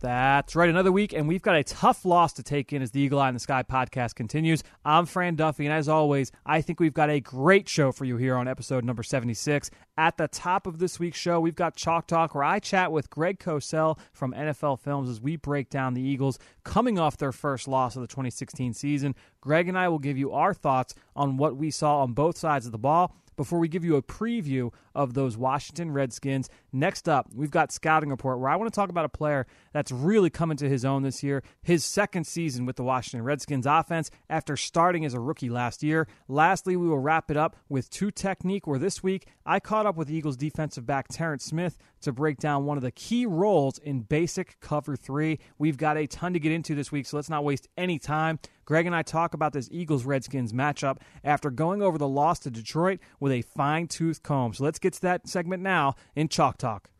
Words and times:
That's 0.00 0.56
right, 0.56 0.70
another 0.70 0.90
week, 0.90 1.12
and 1.12 1.28
we've 1.28 1.42
got 1.42 1.56
a 1.56 1.62
tough 1.62 2.06
loss 2.06 2.32
to 2.34 2.42
take 2.42 2.72
in 2.72 2.80
as 2.80 2.90
the 2.90 3.00
Eagle 3.02 3.20
Eye 3.20 3.28
in 3.28 3.34
the 3.34 3.40
Sky 3.40 3.62
podcast 3.62 4.14
continues. 4.14 4.64
I'm 4.82 5.04
Fran 5.04 5.34
Duffy, 5.34 5.66
and 5.66 5.74
as 5.74 5.90
always, 5.90 6.32
I 6.46 6.62
think 6.62 6.80
we've 6.80 6.94
got 6.94 7.10
a 7.10 7.20
great 7.20 7.68
show 7.68 7.92
for 7.92 8.06
you 8.06 8.16
here 8.16 8.36
on 8.36 8.48
episode 8.48 8.82
number 8.82 9.02
76. 9.02 9.70
At 9.98 10.16
the 10.16 10.26
top 10.26 10.66
of 10.66 10.78
this 10.78 10.98
week's 10.98 11.18
show, 11.18 11.38
we've 11.38 11.54
got 11.54 11.76
Chalk 11.76 12.06
Talk, 12.06 12.34
where 12.34 12.44
I 12.44 12.60
chat 12.60 12.92
with 12.92 13.10
Greg 13.10 13.40
Cosell 13.40 13.98
from 14.10 14.32
NFL 14.32 14.80
Films 14.80 15.10
as 15.10 15.20
we 15.20 15.36
break 15.36 15.68
down 15.68 15.92
the 15.92 16.00
Eagles 16.00 16.38
coming 16.64 16.98
off 16.98 17.18
their 17.18 17.30
first 17.30 17.68
loss 17.68 17.94
of 17.94 18.00
the 18.00 18.08
2016 18.08 18.72
season. 18.72 19.14
Greg 19.42 19.68
and 19.68 19.78
I 19.78 19.88
will 19.88 19.98
give 19.98 20.16
you 20.16 20.32
our 20.32 20.54
thoughts 20.54 20.94
on 21.14 21.36
what 21.36 21.58
we 21.58 21.70
saw 21.70 22.00
on 22.00 22.14
both 22.14 22.38
sides 22.38 22.64
of 22.64 22.72
the 22.72 22.78
ball 22.78 23.14
before 23.36 23.58
we 23.58 23.68
give 23.68 23.84
you 23.84 23.96
a 23.96 24.02
preview 24.02 24.70
of 24.94 25.14
those 25.14 25.36
Washington 25.36 25.92
Redskins. 25.92 26.48
Next 26.72 27.08
up, 27.08 27.28
we've 27.34 27.50
got 27.50 27.72
Scouting 27.72 28.10
Report, 28.10 28.38
where 28.38 28.50
I 28.50 28.56
want 28.56 28.72
to 28.72 28.74
talk 28.74 28.90
about 28.90 29.04
a 29.04 29.08
player 29.08 29.46
that's 29.72 29.92
really 29.92 30.30
coming 30.30 30.56
to 30.58 30.68
his 30.68 30.84
own 30.84 31.02
this 31.02 31.22
year, 31.22 31.42
his 31.62 31.84
second 31.84 32.26
season 32.26 32.66
with 32.66 32.76
the 32.76 32.82
Washington 32.82 33.24
Redskins 33.24 33.66
offense 33.66 34.10
after 34.28 34.56
starting 34.56 35.04
as 35.04 35.14
a 35.14 35.20
rookie 35.20 35.50
last 35.50 35.82
year. 35.82 36.08
Lastly, 36.28 36.76
we 36.76 36.88
will 36.88 36.98
wrap 36.98 37.30
it 37.30 37.36
up 37.36 37.56
with 37.68 37.90
two 37.90 38.10
technique, 38.10 38.66
where 38.66 38.78
this 38.78 39.02
week 39.02 39.26
I 39.46 39.60
caught 39.60 39.86
up 39.86 39.96
with 39.96 40.10
Eagles 40.10 40.36
defensive 40.36 40.86
back 40.86 41.08
Terrence 41.08 41.44
Smith 41.44 41.78
to 42.02 42.12
break 42.12 42.38
down 42.38 42.64
one 42.64 42.76
of 42.76 42.82
the 42.82 42.90
key 42.90 43.26
roles 43.26 43.78
in 43.78 44.00
basic 44.00 44.58
cover 44.60 44.96
three. 44.96 45.38
We've 45.58 45.76
got 45.76 45.96
a 45.96 46.06
ton 46.06 46.32
to 46.32 46.40
get 46.40 46.52
into 46.52 46.74
this 46.74 46.90
week, 46.90 47.06
so 47.06 47.16
let's 47.16 47.30
not 47.30 47.44
waste 47.44 47.68
any 47.76 47.98
time. 47.98 48.38
Greg 48.64 48.86
and 48.86 48.94
I 48.94 49.02
talk 49.02 49.34
about 49.34 49.52
this 49.52 49.68
Eagles 49.72 50.04
Redskins 50.04 50.52
matchup 50.52 50.98
after 51.24 51.50
going 51.50 51.82
over 51.82 51.98
the 51.98 52.06
loss 52.06 52.38
to 52.40 52.50
Detroit 52.50 53.00
with 53.18 53.32
a 53.32 53.42
fine 53.42 53.88
tooth 53.88 54.22
comb. 54.22 54.54
So 54.54 54.62
let's 54.62 54.78
get 54.80 54.94
to 54.94 55.00
that 55.02 55.28
segment 55.28 55.62
now 55.62 55.94
in 56.16 56.28
Chalk 56.28 56.58
Talk. 56.58 56.90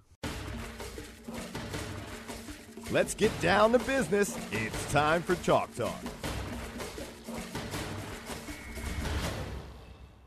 Let's 2.90 3.14
get 3.14 3.30
down 3.40 3.72
to 3.72 3.78
business. 3.80 4.36
It's 4.50 4.92
time 4.92 5.22
for 5.22 5.36
Chalk 5.36 5.74
Talk. 5.74 5.94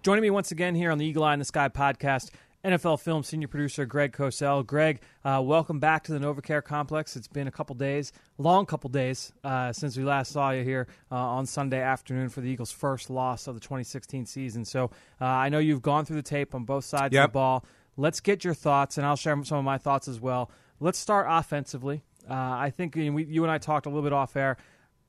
Joining 0.01 0.21
me 0.21 0.29
once 0.29 0.51
again 0.51 0.75
here 0.75 0.91
on 0.91 0.97
the 0.97 1.05
Eagle 1.05 1.23
Eye 1.23 1.33
in 1.33 1.39
the 1.39 1.45
Sky 1.45 1.69
podcast, 1.69 2.29
NFL 2.63 3.01
Film 3.01 3.23
senior 3.23 3.49
producer 3.49 3.85
Greg 3.85 4.13
Cosell. 4.13 4.65
Greg, 4.65 5.01
uh, 5.25 5.41
welcome 5.43 5.79
back 5.79 6.03
to 6.05 6.13
the 6.13 6.19
NovaCare 6.19 6.63
Complex. 6.63 7.17
It's 7.17 7.27
been 7.27 7.47
a 7.47 7.51
couple 7.51 7.75
days, 7.75 8.13
long 8.37 8.65
couple 8.65 8.89
days, 8.89 9.33
uh, 9.43 9.73
since 9.73 9.97
we 9.97 10.05
last 10.05 10.31
saw 10.31 10.51
you 10.51 10.63
here 10.63 10.87
uh, 11.11 11.15
on 11.15 11.45
Sunday 11.45 11.81
afternoon 11.81 12.29
for 12.29 12.39
the 12.39 12.47
Eagles' 12.49 12.71
first 12.71 13.09
loss 13.09 13.47
of 13.47 13.55
the 13.55 13.59
2016 13.59 14.25
season. 14.25 14.63
So 14.63 14.91
uh, 15.19 15.25
I 15.25 15.49
know 15.49 15.59
you've 15.59 15.81
gone 15.81 16.05
through 16.05 16.15
the 16.15 16.21
tape 16.21 16.55
on 16.55 16.63
both 16.63 16.85
sides 16.85 17.13
Yep. 17.13 17.25
of 17.25 17.29
the 17.31 17.33
ball. 17.33 17.65
Let's 17.97 18.21
get 18.21 18.45
your 18.45 18.53
thoughts, 18.53 18.97
and 18.97 19.05
I'll 19.05 19.17
share 19.17 19.43
some 19.43 19.57
of 19.57 19.65
my 19.65 19.77
thoughts 19.77 20.07
as 20.07 20.21
well. 20.21 20.49
Let's 20.79 20.97
start 20.97 21.27
offensively. 21.29 22.01
Uh, 22.29 22.33
I 22.33 22.69
think 22.73 22.95
you, 22.95 23.07
know, 23.07 23.11
we, 23.11 23.25
you 23.25 23.43
and 23.43 23.51
I 23.51 23.57
talked 23.57 23.87
a 23.87 23.89
little 23.89 24.03
bit 24.03 24.13
off 24.13 24.37
air 24.37 24.55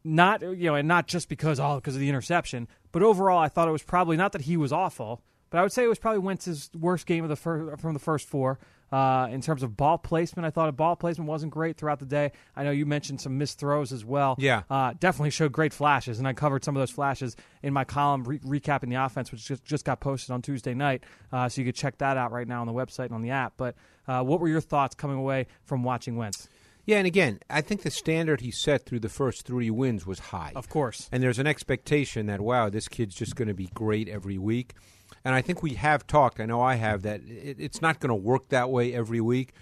not 0.04 0.42
you 0.42 0.66
know, 0.68 0.74
and 0.74 0.86
not 0.86 1.06
just 1.06 1.30
because 1.30 1.58
all 1.58 1.76
because 1.76 1.94
of 1.94 2.00
the 2.00 2.08
interception, 2.10 2.68
but 2.92 3.02
overall, 3.02 3.38
I 3.38 3.48
thought 3.48 3.68
it 3.68 3.72
was 3.72 3.82
probably 3.82 4.16
not 4.18 4.32
that 4.32 4.42
he 4.42 4.56
was 4.56 4.70
awful, 4.70 5.22
but 5.54 5.60
I 5.60 5.62
would 5.62 5.72
say 5.72 5.84
it 5.84 5.88
was 5.88 6.00
probably 6.00 6.18
Wentz's 6.18 6.68
worst 6.76 7.06
game 7.06 7.22
of 7.22 7.30
the 7.30 7.36
fir- 7.36 7.76
from 7.76 7.94
the 7.94 8.00
first 8.00 8.26
four. 8.26 8.58
Uh, 8.90 9.28
in 9.30 9.40
terms 9.40 9.62
of 9.62 9.76
ball 9.76 9.98
placement, 9.98 10.44
I 10.44 10.50
thought 10.50 10.68
a 10.68 10.72
ball 10.72 10.96
placement 10.96 11.28
wasn't 11.28 11.52
great 11.52 11.76
throughout 11.76 12.00
the 12.00 12.06
day. 12.06 12.32
I 12.56 12.64
know 12.64 12.72
you 12.72 12.86
mentioned 12.86 13.20
some 13.20 13.38
missed 13.38 13.60
throws 13.60 13.92
as 13.92 14.04
well. 14.04 14.34
Yeah. 14.40 14.64
uh, 14.68 14.94
definitely 14.98 15.30
showed 15.30 15.52
great 15.52 15.72
flashes, 15.72 16.18
and 16.18 16.26
I 16.26 16.32
covered 16.32 16.64
some 16.64 16.74
of 16.74 16.80
those 16.80 16.90
flashes 16.90 17.36
in 17.62 17.72
my 17.72 17.84
column 17.84 18.24
re- 18.24 18.40
recapping 18.40 18.88
the 18.88 18.96
offense, 18.96 19.30
which 19.30 19.44
just, 19.46 19.64
just 19.64 19.84
got 19.84 20.00
posted 20.00 20.32
on 20.32 20.42
Tuesday 20.42 20.74
night. 20.74 21.04
Uh, 21.32 21.48
so 21.48 21.60
you 21.60 21.66
could 21.66 21.76
check 21.76 21.98
that 21.98 22.16
out 22.16 22.32
right 22.32 22.48
now 22.48 22.60
on 22.60 22.66
the 22.66 22.72
website 22.72 23.06
and 23.06 23.14
on 23.14 23.22
the 23.22 23.30
app. 23.30 23.52
But 23.56 23.76
uh, 24.08 24.24
what 24.24 24.40
were 24.40 24.48
your 24.48 24.60
thoughts 24.60 24.96
coming 24.96 25.18
away 25.18 25.46
from 25.62 25.84
watching 25.84 26.16
Wentz? 26.16 26.48
Yeah, 26.84 26.98
and 26.98 27.06
again, 27.06 27.38
I 27.48 27.60
think 27.60 27.82
the 27.82 27.92
standard 27.92 28.40
he 28.40 28.50
set 28.50 28.86
through 28.86 29.00
the 29.00 29.08
first 29.08 29.46
three 29.46 29.70
wins 29.70 30.04
was 30.04 30.18
high. 30.18 30.50
Of 30.56 30.68
course. 30.68 31.08
And 31.12 31.22
there's 31.22 31.38
an 31.38 31.46
expectation 31.46 32.26
that, 32.26 32.40
wow, 32.40 32.70
this 32.70 32.88
kid's 32.88 33.14
just 33.14 33.36
going 33.36 33.48
to 33.48 33.54
be 33.54 33.70
great 33.72 34.08
every 34.08 34.36
week. 34.36 34.74
And 35.24 35.34
I 35.34 35.40
think 35.40 35.62
we 35.62 35.74
have 35.74 36.06
talked, 36.06 36.38
I 36.38 36.46
know 36.46 36.60
I 36.60 36.74
have, 36.74 37.02
that 37.02 37.20
it, 37.22 37.56
it's 37.58 37.80
not 37.80 38.00
going 38.00 38.10
to 38.10 38.14
work 38.14 38.48
that 38.48 38.70
way 38.70 38.92
every 38.94 39.20
week. 39.20 39.52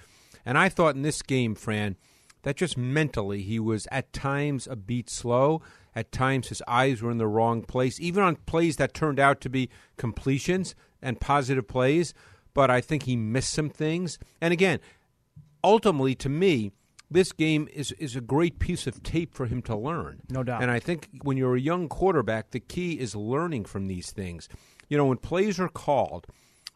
And 0.45 0.59
I 0.59 0.69
thought 0.69 0.97
in 0.97 1.03
this 1.03 1.23
game, 1.23 1.55
Fran, 1.55 1.97
that 2.43 2.57
just 2.57 2.77
mentally 2.77 3.43
he 3.43 3.61
was 3.61 3.87
at 3.93 4.13
times 4.13 4.67
a 4.67 4.77
beat 4.77 5.09
slow. 5.09 5.63
At 5.95 6.11
times 6.11 6.49
his 6.49 6.63
eyes 6.67 7.03
were 7.03 7.11
in 7.11 7.19
the 7.19 7.27
wrong 7.27 7.63
place, 7.63 8.01
even 8.01 8.25
on 8.25 8.37
plays 8.37 8.77
that 8.77 8.95
turned 8.95 9.21
out 9.21 9.41
to 9.43 9.51
be 9.51 9.69
completions 9.97 10.75
and 11.03 11.21
positive 11.21 11.69
plays. 11.69 12.15
But 12.55 12.71
I 12.71 12.81
think 12.81 13.05
he 13.05 13.15
missed 13.15 13.53
some 13.53 13.71
things. 13.71 14.19
And 14.41 14.53
again, 14.53 14.81
ultimately, 15.63 16.15
to 16.17 16.29
me, 16.29 16.73
this 17.11 17.33
game 17.33 17.69
is, 17.73 17.93
is 17.93 18.17
a 18.17 18.21
great 18.21 18.59
piece 18.59 18.87
of 18.87 19.03
tape 19.03 19.35
for 19.35 19.47
him 19.47 19.63
to 19.63 19.77
learn. 19.77 20.23
No 20.31 20.43
doubt. 20.43 20.63
And 20.63 20.71
I 20.71 20.79
think 20.79 21.09
when 21.23 21.37
you're 21.37 21.57
a 21.57 21.61
young 21.61 21.89
quarterback, 21.89 22.51
the 22.51 22.61
key 22.61 22.99
is 22.99 23.15
learning 23.15 23.67
from 23.67 23.87
these 23.87 24.11
things. 24.11 24.49
You 24.89 24.97
know, 24.99 25.07
when 25.07 25.19
plays 25.19 25.59
are 25.61 25.69
called 25.69 26.27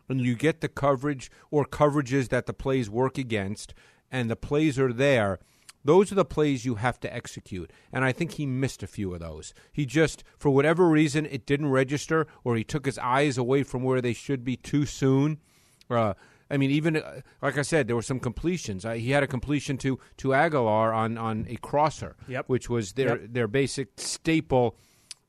and 0.08 0.20
you 0.20 0.34
get 0.34 0.60
the 0.60 0.68
coverage 0.68 1.30
or 1.50 1.64
coverages 1.64 2.28
that 2.28 2.46
the 2.46 2.52
plays 2.54 2.88
work 2.88 3.18
against 3.18 3.74
and 4.10 4.30
the 4.30 4.36
plays 4.36 4.78
are 4.78 4.92
there, 4.92 5.38
those 5.84 6.10
are 6.10 6.16
the 6.16 6.24
plays 6.24 6.64
you 6.64 6.76
have 6.76 6.98
to 7.00 7.14
execute. 7.14 7.72
And 7.92 8.04
I 8.04 8.12
think 8.12 8.32
he 8.32 8.46
missed 8.46 8.82
a 8.82 8.86
few 8.88 9.14
of 9.14 9.20
those. 9.20 9.54
He 9.72 9.86
just, 9.86 10.24
for 10.38 10.50
whatever 10.50 10.88
reason, 10.88 11.26
it 11.26 11.46
didn't 11.46 11.70
register 11.70 12.26
or 12.42 12.56
he 12.56 12.64
took 12.64 12.86
his 12.86 12.98
eyes 12.98 13.38
away 13.38 13.62
from 13.62 13.82
where 13.84 14.00
they 14.00 14.12
should 14.12 14.44
be 14.44 14.56
too 14.56 14.84
soon. 14.86 15.38
Uh, 15.88 16.14
I 16.50 16.56
mean, 16.56 16.70
even 16.70 16.96
uh, 16.96 17.20
like 17.42 17.58
I 17.58 17.62
said, 17.62 17.86
there 17.86 17.96
were 17.96 18.02
some 18.02 18.20
completions. 18.20 18.84
Uh, 18.84 18.92
he 18.92 19.10
had 19.10 19.22
a 19.24 19.26
completion 19.28 19.76
to 19.78 19.98
to 20.18 20.28
Agholor 20.28 20.94
on 20.94 21.18
on 21.18 21.44
a 21.48 21.56
crosser, 21.56 22.14
Yep. 22.28 22.48
which 22.48 22.70
was 22.70 22.92
their 22.92 23.18
Yep. 23.20 23.28
their 23.32 23.48
basic 23.48 23.88
staple 23.96 24.76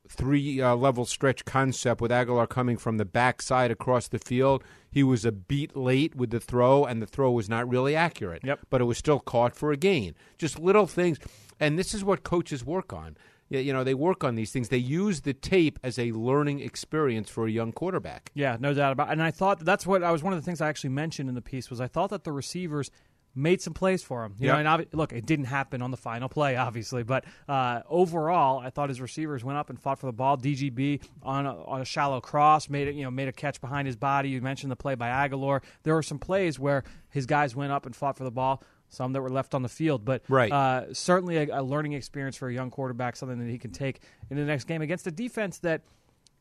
three 0.08 0.60
uh, 0.60 0.74
level 0.74 1.04
stretch 1.04 1.44
concept 1.44 2.00
with 2.00 2.10
Agholor 2.10 2.48
coming 2.48 2.76
from 2.76 2.96
the 2.96 3.04
backside 3.04 3.70
across 3.70 4.08
the 4.08 4.18
field. 4.18 4.64
He 4.90 5.02
was 5.02 5.24
a 5.24 5.32
beat 5.32 5.76
late 5.76 6.14
with 6.14 6.30
the 6.30 6.40
throw, 6.40 6.84
and 6.84 7.00
the 7.02 7.06
throw 7.06 7.30
was 7.30 7.48
not 7.48 7.68
really 7.68 7.94
accurate. 7.94 8.42
Yep. 8.44 8.60
But 8.70 8.80
it 8.80 8.84
was 8.84 8.98
still 8.98 9.20
caught 9.20 9.54
for 9.54 9.70
a 9.72 9.76
gain. 9.76 10.14
Just 10.38 10.58
little 10.58 10.86
things, 10.86 11.18
and 11.60 11.78
this 11.78 11.94
is 11.94 12.02
what 12.02 12.22
coaches 12.22 12.64
work 12.64 12.92
on. 12.92 13.16
You 13.50 13.72
know, 13.72 13.82
they 13.82 13.94
work 13.94 14.24
on 14.24 14.34
these 14.34 14.52
things. 14.52 14.68
They 14.68 14.76
use 14.76 15.22
the 15.22 15.32
tape 15.32 15.78
as 15.82 15.98
a 15.98 16.12
learning 16.12 16.60
experience 16.60 17.30
for 17.30 17.46
a 17.46 17.50
young 17.50 17.72
quarterback. 17.72 18.30
Yeah, 18.34 18.58
no 18.60 18.74
doubt 18.74 18.92
about. 18.92 19.08
it. 19.08 19.12
And 19.12 19.22
I 19.22 19.30
thought 19.30 19.64
that's 19.64 19.86
what 19.86 20.02
I 20.02 20.10
was 20.10 20.22
one 20.22 20.34
of 20.34 20.38
the 20.38 20.44
things 20.44 20.60
I 20.60 20.68
actually 20.68 20.90
mentioned 20.90 21.30
in 21.30 21.34
the 21.34 21.40
piece 21.40 21.70
was 21.70 21.80
I 21.80 21.86
thought 21.86 22.10
that 22.10 22.24
the 22.24 22.32
receivers 22.32 22.90
made 23.34 23.60
some 23.62 23.72
plays 23.74 24.02
for 24.02 24.24
him. 24.24 24.34
You 24.38 24.46
Yep. 24.48 24.64
know, 24.64 24.74
and 24.74 24.86
look, 24.92 25.12
it 25.12 25.24
didn't 25.26 25.44
happen 25.46 25.80
on 25.82 25.90
the 25.90 25.96
final 25.96 26.28
play, 26.28 26.56
obviously, 26.66 27.02
but 27.02 27.24
uh, 27.48 27.82
overall, 27.88 28.58
I 28.58 28.70
thought 28.70 28.88
his 28.88 29.00
receivers 29.00 29.44
went 29.44 29.58
up 29.58 29.70
and 29.70 29.78
fought 29.80 29.98
for 29.98 30.06
the 30.06 30.12
ball. 30.12 30.36
DGB 30.36 31.00
on 31.22 31.46
a, 31.46 31.64
on 31.64 31.80
a 31.80 31.84
shallow 31.84 32.20
cross 32.20 32.68
made 32.68 32.88
it, 32.88 32.94
you 32.94 33.04
know, 33.04 33.10
made 33.10 33.28
a 33.28 33.32
catch 33.32 33.60
behind 33.60 33.86
his 33.86 33.96
body. 33.96 34.30
You 34.30 34.40
mentioned 34.40 34.72
the 34.72 34.76
play 34.76 34.94
by 34.94 35.08
Agholor. 35.08 35.62
There 35.84 35.94
were 35.94 36.02
some 36.02 36.18
plays 36.18 36.58
where 36.58 36.84
his 37.10 37.26
guys 37.26 37.54
went 37.54 37.72
up 37.72 37.86
and 37.86 37.94
fought 37.94 38.16
for 38.16 38.24
the 38.24 38.30
ball. 38.30 38.62
Some 38.90 39.12
that 39.12 39.20
were 39.20 39.28
left 39.28 39.54
on 39.54 39.60
the 39.60 39.68
field, 39.68 40.02
but 40.06 40.22
Right. 40.30 40.50
uh, 40.50 40.94
certainly 40.94 41.36
a, 41.36 41.60
a 41.60 41.62
learning 41.62 41.92
experience 41.92 42.36
for 42.38 42.48
a 42.48 42.54
young 42.54 42.70
quarterback, 42.70 43.16
something 43.16 43.38
that 43.38 43.50
he 43.50 43.58
can 43.58 43.70
take 43.70 44.00
in 44.30 44.38
the 44.38 44.44
next 44.44 44.64
game 44.64 44.80
against 44.80 45.06
a 45.06 45.10
defense 45.10 45.58
that 45.58 45.82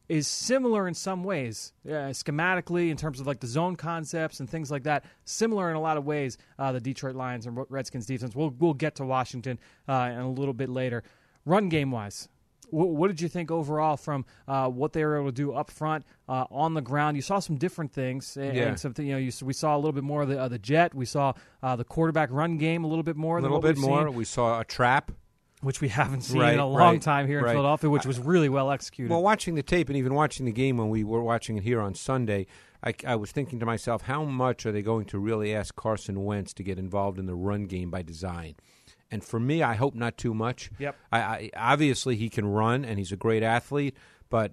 is 0.09 0.27
similar 0.27 0.87
in 0.87 0.93
some 0.93 1.23
ways, 1.23 1.73
uh, 1.85 2.11
schematically 2.13 2.89
in 2.89 2.97
terms 2.97 3.19
of 3.19 3.27
like 3.27 3.39
the 3.39 3.47
zone 3.47 3.75
concepts 3.75 4.39
and 4.39 4.49
things 4.49 4.71
like 4.71 4.83
that. 4.83 5.03
Similar 5.25 5.69
in 5.69 5.75
a 5.75 5.81
lot 5.81 5.97
of 5.97 6.05
ways. 6.05 6.37
Uh, 6.57 6.71
the 6.71 6.79
Detroit 6.79 7.15
Lions 7.15 7.45
and 7.45 7.57
Redskins 7.69 8.05
defense. 8.05 8.35
We'll 8.35 8.53
we'll 8.57 8.73
get 8.73 8.95
to 8.95 9.05
Washington 9.05 9.59
uh, 9.87 10.09
in 10.13 10.19
a 10.19 10.29
little 10.31 10.53
bit 10.53 10.69
later. 10.69 11.03
Run 11.45 11.69
game 11.69 11.91
wise, 11.91 12.27
what, 12.69 12.89
what 12.89 13.07
did 13.07 13.21
you 13.21 13.29
think 13.29 13.51
overall 13.51 13.97
from 13.97 14.25
uh, 14.47 14.67
what 14.69 14.93
they 14.93 15.03
were 15.05 15.17
able 15.17 15.27
to 15.27 15.31
do 15.31 15.53
up 15.53 15.71
front 15.71 16.05
uh, 16.27 16.45
on 16.51 16.73
the 16.73 16.81
ground? 16.81 17.15
You 17.15 17.21
saw 17.21 17.39
some 17.39 17.55
different 17.57 17.93
things, 17.93 18.35
and, 18.37 18.55
Yeah. 18.55 18.63
and 18.63 18.79
something 18.79 19.05
you 19.05 19.13
know. 19.13 19.19
You, 19.19 19.31
we 19.43 19.53
saw 19.53 19.75
a 19.75 19.77
little 19.77 19.93
bit 19.93 20.03
more 20.03 20.23
of 20.23 20.29
the, 20.29 20.39
uh, 20.39 20.47
the 20.47 20.59
jet. 20.59 20.93
We 20.93 21.05
saw 21.05 21.33
uh, 21.63 21.75
the 21.75 21.83
quarterback 21.85 22.29
run 22.31 22.57
game 22.57 22.83
a 22.83 22.87
little 22.87 23.03
bit 23.03 23.15
more. 23.15 23.37
A 23.37 23.41
little 23.41 23.59
bit 23.59 23.77
more. 23.77 24.07
seen, 24.07 24.15
We 24.15 24.25
saw 24.25 24.59
a 24.59 24.65
trap. 24.65 25.11
Which 25.61 25.81
we 25.81 25.87
haven't 25.99 26.21
seen 26.21 26.41
Right, 26.41 26.53
in 26.53 26.59
a 26.59 26.67
long 26.67 26.93
right, 26.93 27.01
time 27.01 27.27
here 27.27 27.39
in 27.39 27.45
right. 27.45 27.51
Philadelphia, 27.53 27.89
which 27.89 28.05
was 28.05 28.19
really 28.19 28.49
well 28.49 28.71
executed. 28.71 29.11
Well, 29.11 29.23
watching 29.23 29.55
the 29.55 29.63
tape 29.63 29.89
and 29.89 29.97
even 29.97 30.13
watching 30.13 30.45
the 30.45 30.51
game 30.51 30.77
when 30.77 30.89
we 30.89 31.03
were 31.03 31.23
watching 31.23 31.57
it 31.57 31.63
here 31.63 31.81
on 31.81 31.95
Sunday, 31.95 32.47
I, 32.83 32.93
I 33.05 33.15
was 33.15 33.31
thinking 33.31 33.59
to 33.59 33.65
myself, 33.65 34.03
how 34.03 34.23
much 34.23 34.65
are 34.65 34.71
they 34.71 34.81
going 34.81 35.05
to 35.05 35.19
really 35.19 35.53
ask 35.55 35.75
Carson 35.75 36.23
Wentz 36.23 36.53
to 36.53 36.63
get 36.63 36.77
involved 36.77 37.17
in 37.19 37.25
the 37.25 37.35
run 37.35 37.65
game 37.65 37.89
by 37.89 38.01
design? 38.01 38.55
And 39.09 39.23
for 39.23 39.39
me, 39.39 39.63
I 39.63 39.75
hope 39.75 39.95
not 39.95 40.17
too 40.17 40.33
much. 40.33 40.69
Yep. 40.79 40.95
I, 41.11 41.19
I 41.19 41.49
obviously 41.55 42.15
he 42.17 42.29
can 42.29 42.45
run 42.45 42.83
and 42.85 42.99
he's 42.99 43.11
a 43.11 43.17
great 43.17 43.41
athlete, 43.41 43.95
but 44.29 44.51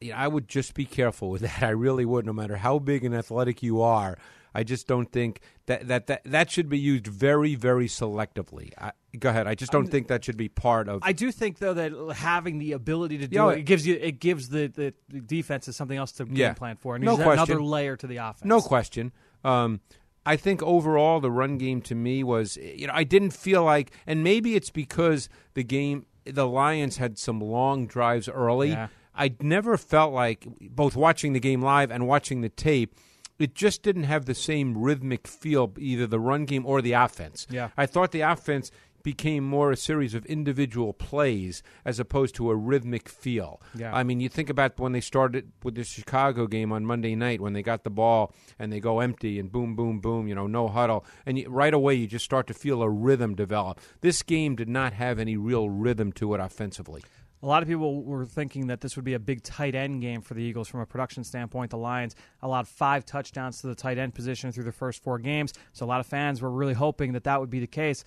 you 0.00 0.10
know, 0.10 0.16
I 0.16 0.28
would 0.28 0.48
just 0.48 0.74
be 0.74 0.84
careful 0.86 1.30
with 1.30 1.42
that. 1.42 1.62
I 1.62 1.70
really 1.70 2.04
would, 2.04 2.26
no 2.26 2.32
matter 2.32 2.56
how 2.56 2.78
big 2.78 3.04
and 3.04 3.14
athletic 3.14 3.62
you 3.62 3.80
are. 3.80 4.18
I 4.56 4.62
just 4.62 4.86
don't 4.86 5.10
think 5.12 5.40
that 5.66 5.86
that 5.88 6.06
that, 6.06 6.22
that 6.24 6.50
should 6.50 6.68
be 6.68 6.78
used 6.78 7.06
very, 7.06 7.54
very 7.54 7.88
selectively. 7.88 8.72
I, 8.78 8.92
go 9.18 9.28
ahead. 9.30 9.46
I 9.46 9.54
just 9.54 9.70
don't 9.72 9.86
think 9.88 10.08
that 10.08 10.24
should 10.24 10.36
be 10.36 10.48
part 10.48 10.88
of. 10.88 11.00
I 11.02 11.12
do 11.12 11.30
think 11.30 11.58
though 11.58 11.74
that 11.74 11.92
having 12.16 12.58
the 12.58 12.72
ability 12.72 13.18
to 13.18 13.28
do 13.28 13.36
Yeah, 13.36 13.50
it, 13.50 13.58
it 13.58 13.62
gives 13.62 13.86
you 13.86 13.94
it 14.00 14.18
gives 14.20 14.48
the, 14.48 14.68
the, 14.68 14.94
the 15.08 15.20
defenses 15.20 15.76
something 15.76 15.98
else 15.98 16.12
to 16.12 16.24
Yeah. 16.28 16.48
game 16.48 16.54
plan 16.54 16.76
for, 16.76 16.96
and 16.96 17.04
No 17.04 17.16
question. 17.16 17.32
another 17.34 17.62
layer 17.62 17.96
to 17.96 18.06
the 18.06 18.16
offense. 18.16 18.44
No 18.44 18.60
question. 18.60 19.12
Um, 19.44 19.80
I 20.24 20.36
think 20.36 20.62
overall 20.62 21.20
the 21.20 21.30
run 21.30 21.56
game 21.58 21.80
to 21.82 21.94
me 21.94 22.24
was, 22.24 22.56
you 22.56 22.86
know, 22.88 22.92
I 22.96 23.04
didn't 23.04 23.30
feel 23.30 23.62
like, 23.62 23.92
and 24.06 24.24
maybe 24.24 24.56
it's 24.56 24.70
because 24.70 25.28
the 25.54 25.62
game, 25.62 26.06
the 26.24 26.48
Lions 26.48 26.96
had 26.96 27.16
some 27.18 27.40
long 27.40 27.86
drives 27.86 28.28
early. 28.28 28.70
Yeah. 28.70 28.88
I 29.14 29.34
never 29.40 29.76
felt 29.78 30.12
like 30.12 30.46
both 30.60 30.96
watching 30.96 31.32
the 31.32 31.40
game 31.40 31.62
live 31.62 31.90
and 31.92 32.08
watching 32.08 32.40
the 32.40 32.48
tape. 32.48 32.94
It 33.38 33.54
just 33.54 33.82
didn't 33.82 34.04
have 34.04 34.24
the 34.24 34.34
same 34.34 34.78
rhythmic 34.78 35.26
feel, 35.28 35.72
either 35.78 36.06
the 36.06 36.20
run 36.20 36.44
game 36.44 36.64
or 36.64 36.80
the 36.80 36.92
offense. 36.92 37.46
Yeah. 37.50 37.68
I 37.76 37.86
thought 37.86 38.12
the 38.12 38.22
offense 38.22 38.70
became 39.06 39.44
more 39.44 39.70
a 39.70 39.76
series 39.76 40.14
of 40.14 40.26
individual 40.26 40.92
plays 40.92 41.62
as 41.84 42.00
opposed 42.00 42.34
to 42.34 42.50
a 42.50 42.56
rhythmic 42.56 43.08
feel. 43.08 43.62
Yeah. 43.72 43.94
I 43.94 44.02
mean, 44.02 44.18
you 44.18 44.28
think 44.28 44.50
about 44.50 44.80
when 44.80 44.90
they 44.90 45.00
started 45.00 45.52
with 45.62 45.76
the 45.76 45.84
Chicago 45.84 46.48
game 46.48 46.72
on 46.72 46.84
Monday 46.84 47.14
night 47.14 47.40
when 47.40 47.52
they 47.52 47.62
got 47.62 47.84
the 47.84 47.90
ball 47.90 48.34
and 48.58 48.72
they 48.72 48.80
go 48.80 48.98
empty 48.98 49.38
and 49.38 49.52
boom, 49.52 49.76
boom, 49.76 50.00
boom, 50.00 50.26
you 50.26 50.34
know, 50.34 50.48
no 50.48 50.66
huddle. 50.66 51.04
And 51.24 51.38
you, 51.38 51.48
right 51.48 51.72
away, 51.72 51.94
you 51.94 52.08
just 52.08 52.24
start 52.24 52.48
to 52.48 52.54
feel 52.54 52.82
a 52.82 52.90
rhythm 52.90 53.36
develop. 53.36 53.80
This 54.00 54.24
game 54.24 54.56
did 54.56 54.68
not 54.68 54.92
have 54.94 55.20
any 55.20 55.36
real 55.36 55.70
rhythm 55.70 56.10
to 56.14 56.34
it 56.34 56.40
offensively. 56.40 57.04
A 57.42 57.46
lot 57.46 57.62
of 57.62 57.68
people 57.68 58.02
were 58.02 58.24
thinking 58.24 58.68
that 58.68 58.80
this 58.80 58.96
would 58.96 59.04
be 59.04 59.14
a 59.14 59.18
big 59.18 59.42
tight 59.42 59.74
end 59.74 60.00
game 60.00 60.22
for 60.22 60.34
the 60.34 60.42
Eagles 60.42 60.68
from 60.68 60.80
a 60.80 60.86
production 60.86 61.22
standpoint. 61.22 61.70
The 61.70 61.76
Lions 61.76 62.16
allowed 62.42 62.66
five 62.66 63.04
touchdowns 63.04 63.60
to 63.60 63.66
the 63.66 63.74
tight 63.74 63.98
end 63.98 64.14
position 64.14 64.52
through 64.52 64.64
the 64.64 64.72
first 64.72 65.02
four 65.02 65.18
games, 65.18 65.52
so 65.72 65.84
a 65.84 65.88
lot 65.88 66.00
of 66.00 66.06
fans 66.06 66.40
were 66.40 66.50
really 66.50 66.74
hoping 66.74 67.12
that 67.12 67.24
that 67.24 67.38
would 67.38 67.50
be 67.50 67.60
the 67.60 67.66
case. 67.66 68.04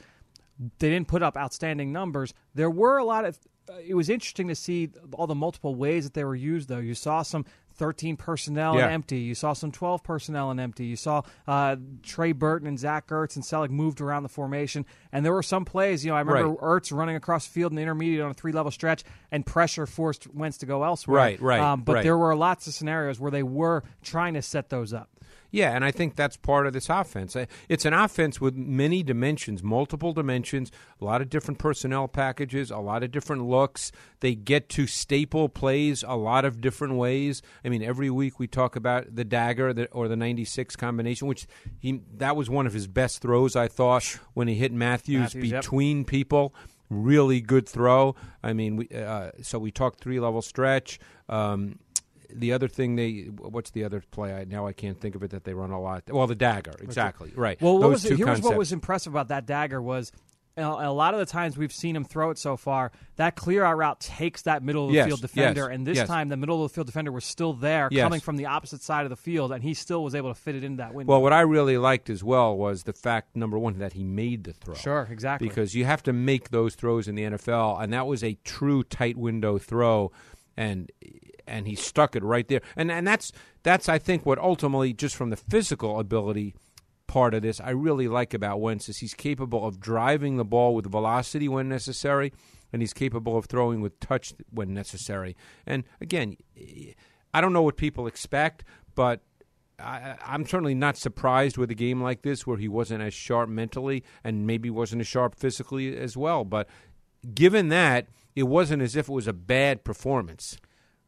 They 0.79 0.89
didn't 0.89 1.07
put 1.07 1.23
up 1.23 1.37
outstanding 1.37 1.91
numbers. 1.91 2.33
There 2.55 2.71
were 2.71 2.97
a 2.97 3.05
lot 3.05 3.25
of. 3.25 3.37
Uh, 3.69 3.77
it 3.85 3.93
was 3.93 4.09
interesting 4.09 4.47
to 4.47 4.55
see 4.55 4.89
all 5.13 5.27
the 5.27 5.35
multiple 5.35 5.75
ways 5.75 6.03
that 6.03 6.15
they 6.15 6.23
were 6.23 6.35
used, 6.35 6.67
though. 6.67 6.79
You 6.79 6.95
saw 6.95 7.21
some 7.21 7.45
13 7.79 8.17
personnel 8.17 8.75
Yeah. 8.75 8.83
and 8.85 8.93
empty. 8.93 9.19
You 9.19 9.33
saw 9.33 9.53
some 9.53 9.71
12 9.71 10.03
personnel 10.03 10.51
and 10.51 10.59
empty. 10.59 10.85
You 10.85 10.95
saw 10.97 11.23
uh, 11.47 11.77
Trey 12.03 12.33
Burton 12.33 12.67
and 12.67 12.77
Zach 12.77 13.07
Ertz 13.07 13.35
and 13.35 13.43
Celek 13.43 13.69
moved 13.71 14.01
around 14.01 14.23
the 14.23 14.29
formation. 14.29 14.85
And 15.11 15.25
there 15.25 15.33
were 15.33 15.41
some 15.41 15.65
plays, 15.65 16.05
you 16.05 16.11
know, 16.11 16.17
I 16.17 16.19
remember 16.19 16.49
Right. 16.49 16.59
Ertz 16.59 16.95
running 16.95 17.15
across 17.15 17.47
the 17.47 17.53
field 17.53 17.71
in 17.71 17.77
the 17.77 17.81
intermediate 17.81 18.21
on 18.23 18.29
a 18.31 18.33
three 18.35 18.51
level 18.51 18.69
stretch, 18.71 19.03
and 19.31 19.45
pressure 19.45 19.85
forced 19.87 20.27
Wentz 20.35 20.57
to 20.59 20.65
go 20.65 20.83
elsewhere. 20.83 21.17
Right, 21.17 21.41
right, 21.41 21.59
Um, 21.61 21.81
but 21.81 21.93
right. 21.95 22.03
there 22.03 22.17
were 22.17 22.35
lots 22.35 22.67
of 22.67 22.73
scenarios 22.73 23.19
where 23.19 23.31
they 23.31 23.43
were 23.43 23.83
trying 24.03 24.33
to 24.35 24.41
set 24.41 24.69
those 24.69 24.93
up. 24.93 25.09
Yeah, 25.51 25.75
and 25.75 25.83
I 25.83 25.91
think 25.91 26.15
that's 26.15 26.37
part 26.37 26.67
of 26.67 26.73
this 26.73 26.89
offense. 26.89 27.35
It's 27.67 27.85
an 27.85 27.93
offense 27.93 28.39
with 28.39 28.55
many 28.55 29.01
dimensions, 29.01 29.63
multiple 29.63 30.13
dimensions, 30.13 30.71
a 31.01 31.05
lot 31.05 31.21
of 31.21 31.29
different 31.29 31.59
personnel 31.59 32.07
packages, 32.07 32.69
a 32.69 32.77
lot 32.77 33.03
of 33.03 33.11
different 33.11 33.45
looks. 33.45 33.91
They 34.19 34.35
get 34.35 34.69
to 34.69 34.85
staple 34.85 35.49
plays 35.49 36.03
a 36.07 36.15
lot 36.15 36.45
of 36.45 36.61
different 36.61 36.95
ways. 36.95 37.41
I 37.65 37.69
mean, 37.69 37.81
every 37.81 38.09
week 38.09 38.39
we 38.39 38.47
talk 38.47 38.75
about 38.75 39.15
the 39.15 39.23
dagger 39.23 39.87
or 39.91 40.07
the 40.07 40.15
96 40.15 40.75
combination, 40.75 41.27
which 41.27 41.47
he 41.79 42.01
that 42.17 42.35
was 42.35 42.49
one 42.49 42.67
of 42.67 42.73
his 42.73 42.87
best 42.87 43.21
throws, 43.21 43.55
I 43.55 43.67
thought, 43.67 44.19
when 44.33 44.47
he 44.47 44.55
hit 44.55 44.71
Matthews, 44.71 45.35
Matthews, 45.35 45.51
yep. 45.51 45.61
between 45.61 46.05
people. 46.05 46.53
Really 46.91 47.39
good 47.39 47.69
throw. 47.69 48.15
I 48.41 48.53
mean, 48.53 48.77
we, 48.77 48.89
uh, 48.89 49.29
so 49.43 49.59
we 49.59 49.69
talked 49.69 50.01
three 50.01 50.19
level 50.19 50.41
stretch. 50.41 50.99
Um, 51.27 51.77
the 52.33 52.53
other 52.53 52.67
thing 52.67 52.95
they 52.95 53.29
what's 53.37 53.71
the 53.71 53.83
other 53.83 54.03
play? 54.11 54.33
I, 54.33 54.43
now 54.45 54.67
I 54.67 54.73
can't 54.73 54.99
think 54.99 55.15
of 55.15 55.23
it 55.23 55.31
that 55.31 55.43
they 55.43 55.53
run 55.53 55.71
a 55.71 55.81
lot. 55.81 56.03
Well, 56.09 56.27
the 56.27 56.35
dagger, 56.35 56.73
exactly 56.79 57.31
right. 57.35 57.61
Well, 57.61 57.79
what 57.79 57.89
was 57.89 58.03
here's 58.03 58.41
what 58.41 58.57
was 58.57 58.71
impressive 58.71 59.13
about 59.13 59.29
that 59.29 59.45
dagger 59.45 59.81
was 59.81 60.11
a 60.59 60.91
lot 60.91 61.13
of 61.13 61.19
the 61.19 61.25
times 61.25 61.57
we've 61.57 61.71
seen 61.71 61.95
him 61.95 62.03
throw 62.03 62.31
it 62.31 62.37
so 62.37 62.57
far, 62.57 62.91
that 63.15 63.35
clear 63.35 63.63
out 63.63 63.77
route 63.77 63.99
takes 63.99 64.43
that 64.43 64.63
middle 64.63 64.85
of 64.85 64.91
the 64.91 64.95
Yes, 64.95 65.07
field 65.07 65.21
defender, 65.21 65.67
yes, 65.69 65.75
and 65.75 65.87
this 65.87 65.97
yes. 65.97 66.07
time 66.07 66.29
the 66.29 66.37
middle 66.37 66.63
of 66.63 66.69
the 66.69 66.73
field 66.73 66.87
defender 66.87 67.11
was 67.11 67.25
still 67.25 67.53
there, 67.53 67.89
coming 67.89 68.19
from 68.19 68.35
the 68.35 68.47
opposite 68.47 68.81
side 68.81 69.05
of 69.05 69.09
the 69.09 69.15
field, 69.15 69.51
and 69.51 69.63
he 69.63 69.73
still 69.73 70.03
was 70.03 70.15
able 70.15 70.33
to 70.33 70.39
fit 70.39 70.55
it 70.55 70.63
into 70.63 70.77
that 70.77 70.93
window. 70.93 71.13
Well, 71.13 71.21
what 71.21 71.33
I 71.33 71.41
really 71.41 71.77
liked 71.77 72.09
as 72.09 72.23
well 72.23 72.55
was 72.57 72.83
the 72.83 72.93
fact 72.93 73.35
number 73.35 73.57
one 73.57 73.77
that 73.79 73.93
he 73.93 74.03
made 74.03 74.43
the 74.43 74.53
throw. 74.53 74.75
Sure, 74.75 75.07
exactly. 75.09 75.47
Because 75.47 75.75
you 75.75 75.85
have 75.85 76.03
to 76.03 76.13
make 76.13 76.49
those 76.49 76.75
throws 76.75 77.07
in 77.07 77.15
the 77.15 77.23
NFL, 77.23 77.81
and 77.81 77.93
that 77.93 78.07
was 78.07 78.23
a 78.23 78.37
true 78.43 78.83
tight 78.83 79.17
window 79.17 79.57
throw, 79.57 80.11
and 80.57 80.91
and 81.49 81.67
he 81.67 81.75
stuck 81.75 82.15
it 82.15 82.23
right 82.23 82.47
there. 82.47 82.61
And 82.75 82.91
and 82.91 83.07
that's 83.07 83.31
that's 83.63 83.89
I 83.89 83.97
think 83.97 84.25
what 84.25 84.39
ultimately 84.39 84.93
just 84.93 85.15
from 85.15 85.29
the 85.29 85.37
physical 85.37 85.99
ability 85.99 86.55
part 87.07 87.33
of 87.33 87.41
this 87.41 87.59
I 87.59 87.71
really 87.71 88.07
like 88.07 88.33
about 88.33 88.61
Wentz 88.61 88.87
is 88.87 88.97
he's 88.97 89.13
capable 89.13 89.65
of 89.65 89.79
driving 89.79 90.37
the 90.37 90.45
ball 90.45 90.75
with 90.75 90.85
velocity 90.85 91.47
when 91.47 91.67
necessary, 91.67 92.31
and 92.71 92.81
he's 92.81 92.93
capable 92.93 93.37
of 93.37 93.45
throwing 93.45 93.81
with 93.81 93.99
touch 93.99 94.33
when 94.51 94.73
necessary. 94.73 95.35
And 95.65 95.83
again, 95.99 96.37
I 97.33 97.41
don't 97.41 97.53
know 97.53 97.63
what 97.63 97.77
people 97.77 98.07
expect, 98.07 98.63
but 98.95 99.21
I, 99.79 100.15
I'm 100.25 100.45
certainly 100.45 100.75
not 100.75 100.97
surprised 100.97 101.57
with 101.57 101.71
a 101.71 101.75
game 101.75 102.01
like 102.01 102.21
this 102.21 102.45
where 102.45 102.57
he 102.57 102.67
wasn't 102.67 103.01
as 103.01 103.13
sharp 103.13 103.49
mentally 103.49 104.03
and 104.23 104.45
maybe 104.45 104.69
wasn't 104.69 105.01
as 105.01 105.07
sharp 105.07 105.35
physically 105.35 105.97
as 105.97 106.17
well. 106.17 106.43
But 106.43 106.67
given 107.33 107.69
that, 107.69 108.07
it 108.35 108.43
wasn't 108.43 108.81
as 108.81 108.95
if 108.95 109.09
it 109.09 109.13
was 109.13 109.27
a 109.27 109.33
bad 109.33 109.83
performance. 109.83 110.57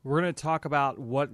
We're 0.04 0.22
going 0.22 0.34
to 0.34 0.42
talk 0.42 0.66
about 0.66 1.00
what 1.00 1.30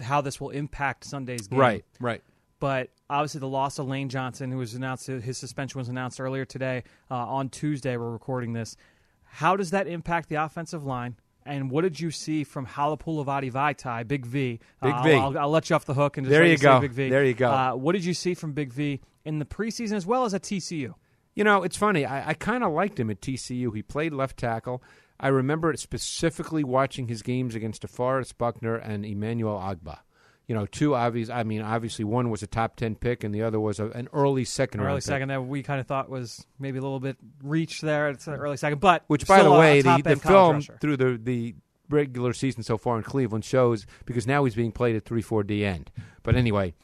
how 0.00 0.20
this 0.20 0.40
will 0.40 0.50
impact 0.50 1.04
Sunday's 1.04 1.48
game. 1.48 1.58
Right, 1.58 1.84
right. 2.00 2.22
But 2.60 2.90
obviously, 3.10 3.40
the 3.40 3.48
loss 3.48 3.78
of 3.78 3.88
Lane 3.88 4.08
Johnson, 4.08 4.50
who 4.50 4.58
was 4.58 4.74
announced, 4.74 5.06
his 5.06 5.36
suspension 5.36 5.78
was 5.78 5.88
announced 5.88 6.20
earlier 6.20 6.44
today. 6.44 6.84
Uh, 7.10 7.16
on 7.16 7.48
Tuesday, 7.48 7.96
we're 7.96 8.10
recording 8.10 8.52
this. 8.52 8.76
How 9.24 9.56
does 9.56 9.70
that 9.70 9.86
impact 9.86 10.28
the 10.28 10.36
offensive 10.36 10.84
line? 10.84 11.16
And 11.44 11.70
what 11.72 11.82
did 11.82 11.98
you 11.98 12.12
see 12.12 12.44
from 12.44 12.66
Halapoulivaati 12.66 13.50
Vaitai, 13.50 14.06
Big 14.06 14.24
V? 14.24 14.60
Big 14.80 14.92
Uh, 14.94 15.02
V. 15.02 15.12
I'll, 15.14 15.36
I'll 15.38 15.50
let 15.50 15.68
you 15.70 15.74
off 15.76 15.84
the 15.84 15.94
hook 15.94 16.16
and 16.16 16.24
just 16.24 16.30
There 16.30 16.46
you 16.46 16.56
go. 16.56 16.78
Big 16.80 16.92
V. 16.92 17.08
There 17.10 17.24
you 17.24 17.34
go. 17.34 17.50
Uh, 17.50 17.72
what 17.74 17.92
did 17.94 18.04
you 18.04 18.14
see 18.14 18.34
from 18.34 18.52
Big 18.52 18.72
V 18.72 19.00
in 19.24 19.40
the 19.40 19.44
preseason 19.44 19.94
as 19.94 20.06
well 20.06 20.24
as 20.24 20.32
at 20.34 20.42
TCU? 20.42 20.94
You 21.34 21.44
know, 21.44 21.62
it's 21.64 21.76
funny. 21.76 22.04
I, 22.04 22.28
I 22.30 22.34
kind 22.34 22.62
of 22.62 22.72
liked 22.72 23.00
him 23.00 23.10
at 23.10 23.20
TCU. 23.20 23.74
He 23.74 23.82
played 23.82 24.12
left 24.12 24.36
tackle. 24.36 24.82
I 25.22 25.28
remember 25.28 25.74
specifically 25.76 26.64
watching 26.64 27.06
his 27.08 27.22
games 27.22 27.54
against 27.54 27.86
DeForest 27.86 28.36
Buckner 28.36 28.74
and 28.74 29.06
Emmanuel 29.06 29.56
Ogbah. 29.56 30.00
You 30.48 30.56
know, 30.56 30.66
two 30.66 30.96
obvious. 30.96 31.30
I 31.30 31.44
mean, 31.44 31.62
obviously, 31.62 32.04
one 32.04 32.28
was 32.28 32.42
a 32.42 32.48
top 32.48 32.74
ten 32.74 32.96
pick, 32.96 33.22
and 33.22 33.32
the 33.32 33.42
other 33.42 33.60
was 33.60 33.78
a, 33.78 33.86
an 33.90 34.08
early 34.12 34.44
second 34.44 34.80
An 34.80 34.86
round 34.86 34.94
early 34.94 34.98
pick. 34.98 35.04
second 35.06 35.28
that 35.28 35.40
we 35.46 35.62
kind 35.62 35.80
of 35.80 35.86
thought 35.86 36.10
was 36.10 36.44
maybe 36.58 36.78
a 36.78 36.82
little 36.82 36.98
bit 37.00 37.16
reach 37.44 37.80
there. 37.80 38.10
It's 38.10 38.26
an 38.26 38.34
early 38.34 38.56
second, 38.56 38.80
but 38.80 39.04
Which, 39.06 39.26
by 39.26 39.44
the 39.44 39.52
way, 39.52 39.80
the, 39.80 40.02
the 40.02 40.16
film 40.16 40.56
rusher. 40.56 40.76
through 40.80 40.96
the 40.96 41.18
the 41.22 41.54
regular 41.88 42.32
season 42.32 42.62
so 42.64 42.76
far 42.76 42.96
in 42.96 43.04
Cleveland 43.04 43.44
shows 43.44 43.86
because 44.04 44.26
now 44.26 44.44
he's 44.44 44.56
being 44.56 44.72
played 44.72 44.96
at 44.96 45.04
three 45.04 45.22
four 45.22 45.44
D 45.44 45.64
end. 45.64 45.92
But 46.24 46.34
anyway, 46.34 46.74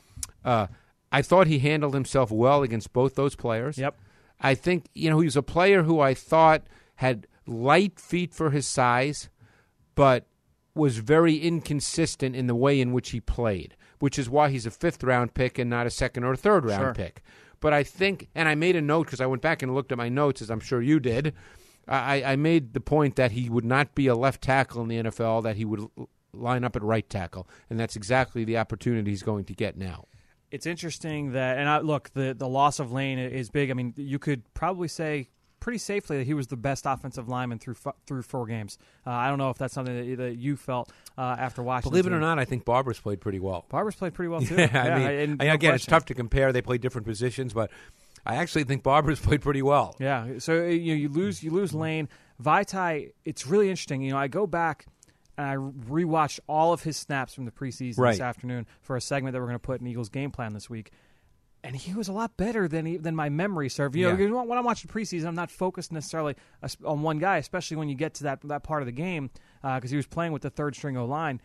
uh, 0.45 0.69
I 1.11 1.23
thought 1.23 1.49
he 1.49 1.59
handled 1.59 1.95
himself 1.95 2.31
well 2.31 2.63
against 2.63 2.93
both 2.93 3.17
those 3.17 3.35
players. 3.35 3.77
Yep. 3.77 3.99
I 4.41 4.55
think 4.55 4.87
you 4.95 5.11
know 5.11 5.19
he 5.19 5.25
was 5.25 5.37
a 5.37 5.43
player 5.43 5.83
who 5.83 5.99
I 5.99 6.15
thought 6.15 6.63
had 6.95 7.27
light 7.49 7.99
feet 7.99 8.35
for 8.35 8.51
his 8.51 8.67
size, 8.67 9.29
but 9.95 10.27
was 10.75 10.99
very 10.99 11.37
inconsistent 11.37 12.37
in 12.37 12.47
the 12.47 12.55
way 12.55 12.81
in 12.81 12.93
which 12.93 13.11
he 13.11 13.21
played, 13.21 13.75
which 13.99 14.19
is 14.19 14.31
why 14.31 14.49
he's 14.51 14.67
a 14.67 14.71
fifth 14.71 15.03
round 15.03 15.35
pick 15.35 15.59
and 15.59 15.69
not 15.69 15.87
a 15.87 15.91
second 15.91 16.25
or 16.25 16.37
third 16.37 16.65
round 16.65 16.81
Sure. 16.83 16.95
pick. 16.95 17.23
But 17.61 17.73
I 17.73 17.83
think, 17.83 18.29
and 18.37 18.49
I 18.49 18.55
made 18.55 18.77
a 18.77 18.81
note 18.83 19.07
because 19.07 19.21
I 19.21 19.27
went 19.27 19.43
back 19.43 19.63
and 19.63 19.75
looked 19.75 19.91
at 19.91 19.99
my 19.99 20.09
notes, 20.09 20.41
as 20.41 20.51
I'm 20.51 20.61
sure 20.61 20.81
you 20.81 21.01
did. 21.01 21.35
I, 21.89 22.23
I 22.23 22.37
made 22.37 22.75
the 22.75 22.81
point 22.81 23.17
that 23.17 23.33
he 23.33 23.49
would 23.49 23.65
not 23.65 23.95
be 23.95 24.07
a 24.07 24.15
left 24.15 24.43
tackle 24.43 24.83
in 24.83 24.89
the 24.89 25.03
NFL; 25.05 25.43
that 25.45 25.57
he 25.57 25.65
would 25.65 25.81
line 26.35 26.63
up 26.63 26.77
at 26.77 26.83
right 26.83 27.09
tackle, 27.09 27.49
and 27.71 27.81
that's 27.81 27.97
exactly 27.97 28.45
the 28.45 28.59
opportunity 28.59 29.11
he's 29.11 29.23
going 29.23 29.47
to 29.47 29.55
get 29.55 29.77
now. 29.77 30.05
It's 30.51 30.67
interesting 30.67 31.33
that, 31.33 31.57
and 31.59 31.67
I, 31.69 31.79
look, 31.81 32.11
the 32.13 32.35
the 32.39 32.47
loss 32.47 32.79
of 32.79 32.93
Lane 32.93 33.19
is 33.19 33.49
big. 33.51 33.71
I 33.71 33.75
mean, 33.75 33.95
you 33.97 34.19
could 34.19 34.43
probably 34.55 34.87
say 34.87 35.31
pretty 35.61 35.79
safely 35.79 36.19
that 36.19 36.27
he 36.27 36.35
was 36.35 36.47
the 36.47 36.57
best 36.57 36.85
offensive 36.87 37.29
lineman 37.29 37.59
through 37.59 37.77
through 38.07 38.23
four 38.23 38.47
games. 38.47 38.79
Uh, 39.07 39.11
I 39.11 39.29
don't 39.29 39.39
know 39.39 39.51
if 39.51 39.59
that's 39.59 39.75
something 39.75 40.11
that, 40.11 40.17
that 40.17 40.37
you 40.37 40.57
felt 40.57 40.93
uh, 41.17 41.37
after 41.39 41.63
watching. 41.63 41.91
Believe 41.91 42.07
it 42.07 42.13
or 42.13 42.21
not, 42.21 42.39
I 42.39 42.45
think 42.45 42.65
Barbre's 42.65 43.01
played 43.01 43.21
pretty 43.21 43.41
well. 43.41 43.65
Barbre's 43.69 43.95
played 43.97 44.15
pretty 44.15 44.29
well 44.29 44.41
too. 44.43 44.57
Yeah, 44.57 44.69
I 44.73 44.99
mean, 44.99 45.37
I- 45.41 45.47
no 45.47 45.53
again, 45.55 45.75
it's 45.75 45.87
tough 45.87 46.05
to 46.07 46.15
compare. 46.15 46.53
They 46.53 46.63
play 46.63 46.79
different 46.79 47.07
positions, 47.07 47.53
but 47.53 47.71
I 48.27 48.37
actually 48.37 48.65
think 48.65 48.83
Barbre's 48.83 49.21
played 49.29 49.43
pretty 49.43 49.63
well. 49.63 49.97
Yeah. 49.99 50.39
So 50.39 50.61
uh, 50.61 50.67
you 50.67 50.95
know, 50.95 50.99
you 51.01 51.09
lose 51.09 51.43
you 51.43 51.51
lose 51.51 51.75
Lane. 51.75 52.09
Vaitai. 52.43 53.13
it's 53.25 53.47
really 53.47 53.69
interesting. 53.69 54.01
You 54.03 54.13
know, 54.13 54.19
I 54.19 54.29
go 54.29 54.47
back 54.47 54.87
and 55.37 55.47
I 55.47 55.55
rewatched 55.57 56.41
all 56.49 56.73
of 56.73 56.83
his 56.83 56.97
snaps 56.97 57.35
from 57.35 57.45
the 57.47 57.51
preseason 57.51 57.97
this 58.11 58.21
afternoon 58.21 58.67
for 58.81 58.97
a 58.97 59.01
segment 59.01 59.33
that 59.33 59.41
we're 59.41 59.47
going 59.47 59.57
to 59.57 59.67
put 59.67 59.81
in 59.81 59.87
Eagles 59.87 60.09
game 60.09 60.31
plan 60.31 60.53
this 60.53 60.69
week. 60.71 60.93
And 61.65 61.75
he 61.75 61.93
was 61.93 62.07
a 62.09 62.13
lot 62.13 62.37
better 62.37 62.69
than 62.69 62.87
he, 62.87 62.97
than 62.99 63.17
my 63.17 63.29
memory 63.29 63.69
served. 63.69 63.97
You 63.97 64.05
know, 64.05 64.11
Yeah. 64.11 64.17
because 64.17 64.31
when 64.49 64.57
I'm 64.59 64.65
watching 64.65 64.89
preseason, 64.91 65.27
I'm 65.27 65.35
not 65.35 65.51
focused 65.51 65.91
necessarily 65.93 66.37
on 66.85 67.03
one 67.03 67.19
guy, 67.19 67.39
especially 67.39 67.77
when 67.77 67.89
you 67.89 67.97
get 67.97 68.15
to 68.15 68.25
that 68.25 68.41
that 68.45 68.63
part 68.63 68.81
of 68.83 68.87
the 68.87 68.93
game, 68.93 69.31
uh, 69.65 69.77
because 69.77 69.91
he 69.91 69.97
was 69.97 70.07
playing 70.07 70.33
with 70.33 70.43
the 70.43 70.51
third 70.51 70.77
string 70.77 70.97
O 70.97 71.05
line. 71.05 71.41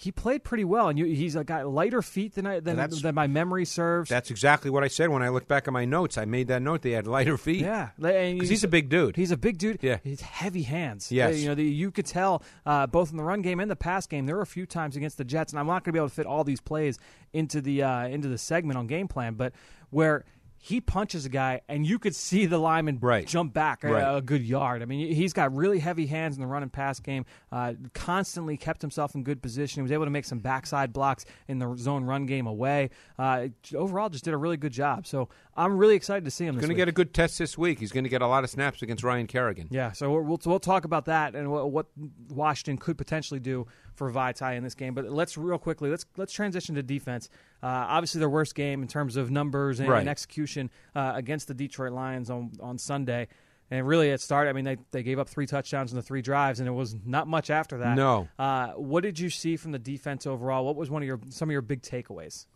He 0.00 0.12
played 0.12 0.44
pretty 0.44 0.64
well, 0.64 0.88
and 0.88 0.96
you, 0.96 1.06
he's 1.06 1.34
uh, 1.34 1.42
got 1.42 1.66
lighter 1.66 2.02
feet 2.02 2.36
than 2.36 2.46
I, 2.46 2.60
than, 2.60 2.76
than 2.88 3.14
my 3.16 3.26
memory 3.26 3.64
serves. 3.64 4.08
That's 4.08 4.30
exactly 4.30 4.70
what 4.70 4.84
I 4.84 4.86
said 4.88 5.08
when 5.08 5.24
I 5.24 5.28
looked 5.28 5.48
back 5.48 5.66
at 5.66 5.72
my 5.72 5.84
notes. 5.84 6.16
I 6.16 6.24
made 6.24 6.46
that 6.46 6.62
note. 6.62 6.82
They 6.82 6.92
had 6.92 7.08
lighter 7.08 7.36
feet. 7.36 7.62
yeah, 7.62 7.90
because 7.96 8.34
Because 8.34 8.48
he's 8.48 8.62
a 8.62 8.68
big 8.68 8.90
dude. 8.90 9.16
He's 9.16 9.32
a 9.32 9.36
big 9.36 9.58
dude. 9.58 9.80
Yeah. 9.82 9.98
he's 10.04 10.20
heavy 10.20 10.62
hands. 10.62 11.10
Yes. 11.10 11.34
Uh, 11.34 11.36
you 11.38 11.48
know 11.48 11.56
the, 11.56 11.64
you 11.64 11.90
could 11.90 12.06
tell 12.06 12.44
uh, 12.64 12.86
both 12.86 13.10
in 13.10 13.16
the 13.16 13.24
run 13.24 13.42
game 13.42 13.58
and 13.58 13.68
the 13.68 13.74
pass 13.74 14.06
game. 14.06 14.26
There 14.26 14.36
were 14.36 14.42
a 14.42 14.46
few 14.46 14.66
times 14.66 14.94
against 14.94 15.18
the 15.18 15.24
Jets, 15.24 15.52
and 15.52 15.58
I'm 15.58 15.66
not 15.66 15.82
going 15.82 15.90
to 15.90 15.92
be 15.92 15.98
able 15.98 16.10
to 16.10 16.14
fit 16.14 16.26
all 16.26 16.44
these 16.44 16.60
plays 16.60 16.96
into 17.32 17.60
the 17.60 17.82
uh, 17.82 18.06
into 18.06 18.28
the 18.28 18.38
segment 18.38 18.78
on 18.78 18.86
game 18.86 19.08
plan, 19.08 19.34
but 19.34 19.52
where. 19.90 20.24
He 20.60 20.80
punches 20.80 21.24
a 21.24 21.28
guy, 21.28 21.60
and 21.68 21.86
you 21.86 21.98
could 21.98 22.14
see 22.14 22.46
the 22.46 22.58
lineman 22.58 22.98
Right. 23.00 23.26
jump 23.26 23.54
back 23.54 23.84
a, 23.84 23.92
Right. 23.92 24.16
a 24.16 24.20
good 24.20 24.42
yard. 24.42 24.82
I 24.82 24.86
mean, 24.86 25.12
he's 25.14 25.32
got 25.32 25.54
really 25.54 25.78
heavy 25.78 26.06
hands 26.06 26.36
in 26.36 26.40
the 26.40 26.46
run 26.48 26.62
and 26.62 26.72
pass 26.72 26.98
game. 27.00 27.24
Uh, 27.52 27.74
constantly 27.94 28.56
kept 28.56 28.82
himself 28.82 29.14
in 29.14 29.22
good 29.22 29.40
position. 29.40 29.80
He 29.80 29.82
was 29.82 29.92
able 29.92 30.04
to 30.04 30.10
make 30.10 30.24
some 30.24 30.40
backside 30.40 30.92
blocks 30.92 31.24
in 31.46 31.58
the 31.60 31.76
zone 31.76 32.04
run 32.04 32.26
game 32.26 32.46
away. 32.46 32.90
Uh, 33.18 33.48
overall, 33.74 34.08
just 34.08 34.24
did 34.24 34.34
a 34.34 34.36
really 34.36 34.56
good 34.56 34.72
job. 34.72 35.06
So 35.06 35.28
I'm 35.58 35.76
really 35.76 35.96
excited 35.96 36.24
to 36.24 36.30
see 36.30 36.46
him. 36.46 36.54
He's 36.54 36.60
going 36.62 36.68
to 36.70 36.76
get 36.76 36.88
a 36.88 36.92
good 36.92 37.12
test 37.12 37.38
this 37.38 37.58
week. 37.58 37.80
He's 37.80 37.90
going 37.90 38.04
to 38.04 38.10
get 38.10 38.22
a 38.22 38.26
lot 38.28 38.44
of 38.44 38.50
snaps 38.50 38.80
against 38.80 39.02
Ryan 39.02 39.26
Kerrigan. 39.26 39.66
Yeah, 39.70 39.90
so 39.92 40.10
we'll, 40.12 40.22
we'll, 40.22 40.40
we'll 40.46 40.60
talk 40.60 40.84
about 40.84 41.06
that 41.06 41.34
and 41.34 41.50
what, 41.50 41.70
what 41.70 41.86
Washington 42.28 42.78
could 42.78 42.96
potentially 42.96 43.40
do 43.40 43.66
for 43.94 44.10
Vaitai 44.10 44.56
in 44.56 44.62
this 44.62 44.74
game. 44.76 44.94
But 44.94 45.10
let's 45.10 45.36
real 45.36 45.58
quickly 45.58 45.90
let's 45.90 46.06
let's 46.16 46.32
transition 46.32 46.76
to 46.76 46.82
defense. 46.82 47.28
Uh, 47.62 47.66
obviously, 47.66 48.20
their 48.20 48.30
worst 48.30 48.54
game 48.54 48.82
in 48.82 48.88
terms 48.88 49.16
of 49.16 49.30
numbers 49.30 49.80
and, 49.80 49.88
Right. 49.88 50.00
and 50.00 50.08
execution 50.08 50.70
uh, 50.94 51.12
against 51.16 51.48
the 51.48 51.54
Detroit 51.54 51.92
Lions 51.92 52.30
on 52.30 52.52
on 52.60 52.78
Sunday. 52.78 53.26
And 53.70 53.86
really, 53.86 54.08
it 54.08 54.20
started. 54.22 54.48
I 54.48 54.52
mean, 54.54 54.64
they, 54.64 54.76
they 54.92 55.02
gave 55.02 55.18
up 55.18 55.28
three 55.28 55.44
touchdowns 55.44 55.92
in 55.92 55.96
the 55.96 56.02
three 56.02 56.22
drives, 56.22 56.58
and 56.58 56.66
it 56.66 56.72
was 56.72 56.96
not 57.04 57.26
much 57.28 57.50
after 57.50 57.76
that. 57.78 57.96
No. 57.96 58.26
Uh, 58.38 58.68
what 58.68 59.02
did 59.02 59.18
you 59.18 59.28
see 59.28 59.56
from 59.58 59.72
the 59.72 59.78
defense 59.78 60.26
overall? 60.26 60.64
What 60.64 60.74
was 60.76 60.88
one 60.88 61.02
of 61.02 61.06
your 61.06 61.20
some 61.28 61.50
of 61.50 61.52
your 61.52 61.60
big 61.60 61.82
takeaways? 61.82 62.46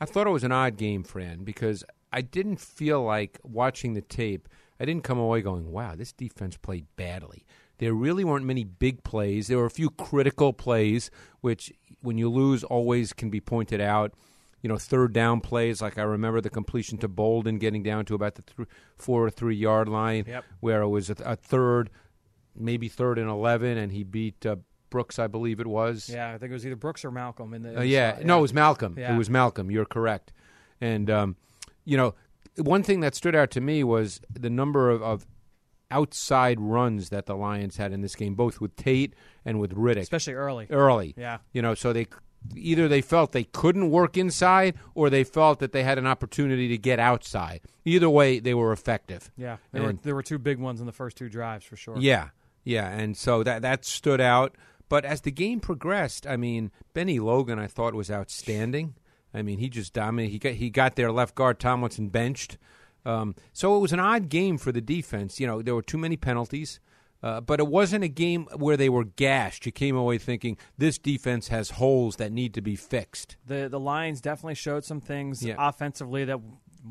I 0.00 0.04
thought 0.06 0.26
it 0.26 0.30
was 0.30 0.44
an 0.44 0.52
odd 0.52 0.76
game, 0.76 1.02
Fran, 1.02 1.44
because 1.44 1.82
I 2.14 2.22
didn't 2.22 2.60
feel 2.60 3.02
like 3.02 3.38
watching 3.42 3.92
the 3.94 4.00
tape. 4.00 4.48
I 4.80 4.84
didn't 4.84 5.04
come 5.04 5.18
away 5.18 5.42
going, 5.42 5.70
"Wow, 5.72 5.94
this 5.96 6.12
defense 6.12 6.56
played 6.56 6.86
badly." 6.96 7.44
There 7.78 7.92
really 7.92 8.24
weren't 8.24 8.46
many 8.46 8.64
big 8.64 9.02
plays. 9.04 9.48
There 9.48 9.58
were 9.58 9.66
a 9.66 9.70
few 9.70 9.90
critical 9.90 10.52
plays, 10.52 11.10
which, 11.40 11.72
when 12.00 12.16
you 12.18 12.30
lose, 12.30 12.62
always 12.64 13.12
can 13.12 13.30
be 13.30 13.40
pointed 13.40 13.80
out. 13.80 14.14
You 14.62 14.68
know, 14.68 14.78
third 14.78 15.12
down 15.12 15.40
plays, 15.40 15.82
like 15.82 15.98
I 15.98 16.02
remember 16.02 16.40
the 16.40 16.48
completion 16.50 16.96
to 16.98 17.08
Boldin 17.08 17.58
getting 17.58 17.82
down 17.82 18.04
to 18.06 18.14
about 18.14 18.36
the 18.36 18.42
th- 18.42 18.68
four 18.96 19.26
or 19.26 19.30
three 19.30 19.56
yard 19.56 19.88
line, 19.88 20.24
Yep. 20.26 20.44
where 20.60 20.82
it 20.82 20.88
was 20.88 21.10
a, 21.10 21.16
a 21.24 21.36
third, 21.36 21.90
maybe 22.56 22.88
third 22.88 23.18
and 23.18 23.28
eleven, 23.28 23.76
and 23.76 23.92
he 23.92 24.04
beat 24.04 24.46
uh, 24.46 24.56
Brooks, 24.88 25.18
I 25.18 25.26
believe 25.26 25.58
it 25.60 25.66
was. 25.66 26.08
Yeah, 26.08 26.32
I 26.32 26.38
think 26.38 26.50
it 26.50 26.54
was 26.54 26.64
either 26.64 26.76
Brooks 26.76 27.04
or 27.04 27.10
Malcolm 27.10 27.52
in 27.52 27.62
the. 27.62 27.76
Uh, 27.76 27.80
the 27.80 27.86
yeah. 27.88 28.20
no, 28.24 28.38
it 28.38 28.42
was 28.42 28.54
Malcolm. 28.54 28.94
Yeah. 28.96 29.14
It 29.14 29.18
was 29.18 29.28
Malcolm. 29.28 29.70
You're 29.70 29.84
correct. 29.84 30.32
And 30.80 31.10
um, 31.10 31.36
you 31.84 31.96
know, 31.96 32.14
one 32.56 32.82
thing 32.82 33.00
that 33.00 33.14
stood 33.14 33.34
out 33.34 33.50
to 33.52 33.60
me 33.60 33.84
was 33.84 34.20
the 34.32 34.50
number 34.50 34.90
of, 34.90 35.02
of 35.02 35.26
outside 35.90 36.60
runs 36.60 37.10
that 37.10 37.26
the 37.26 37.36
Lions 37.36 37.76
had 37.76 37.92
in 37.92 38.00
this 38.00 38.14
game, 38.14 38.34
both 38.34 38.60
with 38.60 38.74
Tate 38.76 39.14
and 39.44 39.60
with 39.60 39.74
Riddick 39.74 40.02
especially 40.02 40.34
early. 40.34 40.66
early. 40.70 41.14
Yeah. 41.16 41.38
You 41.52 41.62
know, 41.62 41.74
so 41.74 41.92
they 41.92 42.06
either 42.54 42.88
they 42.88 43.00
felt 43.00 43.32
they 43.32 43.44
couldn't 43.44 43.90
work 43.90 44.16
inside 44.16 44.74
or 44.94 45.10
they 45.10 45.24
felt 45.24 45.60
that 45.60 45.72
they 45.72 45.82
had 45.82 45.98
an 45.98 46.06
opportunity 46.06 46.68
to 46.68 46.78
get 46.78 46.98
outside. 46.98 47.60
Either 47.84 48.10
way, 48.10 48.38
they 48.38 48.54
were 48.54 48.72
effective. 48.72 49.30
Yeah, 49.36 49.56
there 49.72 49.82
were 49.82 49.92
there 49.92 50.14
were 50.14 50.22
two 50.22 50.38
big 50.38 50.58
ones 50.58 50.80
in 50.80 50.86
the 50.86 50.92
first 50.92 51.16
two 51.16 51.28
drives 51.28 51.64
for 51.64 51.76
sure. 51.76 51.96
Yeah, 51.98 52.30
yeah, 52.64 52.88
and 52.88 53.16
so 53.16 53.42
that 53.42 53.62
that 53.62 53.84
stood 53.84 54.20
out. 54.20 54.56
But 54.88 55.04
as 55.04 55.22
the 55.22 55.30
game 55.30 55.60
progressed, 55.60 56.26
I 56.26 56.36
mean, 56.36 56.70
Bennie 56.92 57.18
Logan, 57.18 57.58
I 57.58 57.66
thought 57.66 57.94
was 57.94 58.10
outstanding. 58.10 58.94
I 59.34 59.42
mean, 59.42 59.58
he 59.58 59.68
just 59.68 59.92
dominated. 59.92 60.30
He 60.32 60.38
got 60.38 60.52
he 60.54 60.70
got 60.70 60.96
their 60.96 61.10
left 61.12 61.34
guard 61.34 61.58
Tomlinson 61.58 62.08
benched. 62.08 62.56
Um, 63.04 63.34
so 63.52 63.76
it 63.76 63.80
was 63.80 63.92
an 63.92 64.00
odd 64.00 64.28
game 64.28 64.56
for 64.56 64.72
the 64.72 64.80
defense. 64.80 65.38
You 65.40 65.46
know, 65.46 65.60
there 65.60 65.74
were 65.74 65.82
too 65.82 65.98
many 65.98 66.16
penalties. 66.16 66.80
Uh, 67.22 67.40
but 67.40 67.58
it 67.58 67.66
wasn't 67.66 68.04
a 68.04 68.08
game 68.08 68.46
where 68.54 68.76
they 68.76 68.90
were 68.90 69.04
gashed. 69.04 69.64
You 69.64 69.72
came 69.72 69.96
away 69.96 70.18
thinking 70.18 70.58
this 70.76 70.98
defense 70.98 71.48
has 71.48 71.70
holes 71.70 72.16
that 72.16 72.30
need 72.30 72.52
to 72.52 72.60
be 72.60 72.76
fixed. 72.76 73.38
The 73.46 73.66
the 73.70 73.80
Lions 73.80 74.20
definitely 74.20 74.56
showed 74.56 74.84
some 74.84 75.00
things 75.00 75.42
Yeah. 75.42 75.54
offensively 75.58 76.26
that 76.26 76.38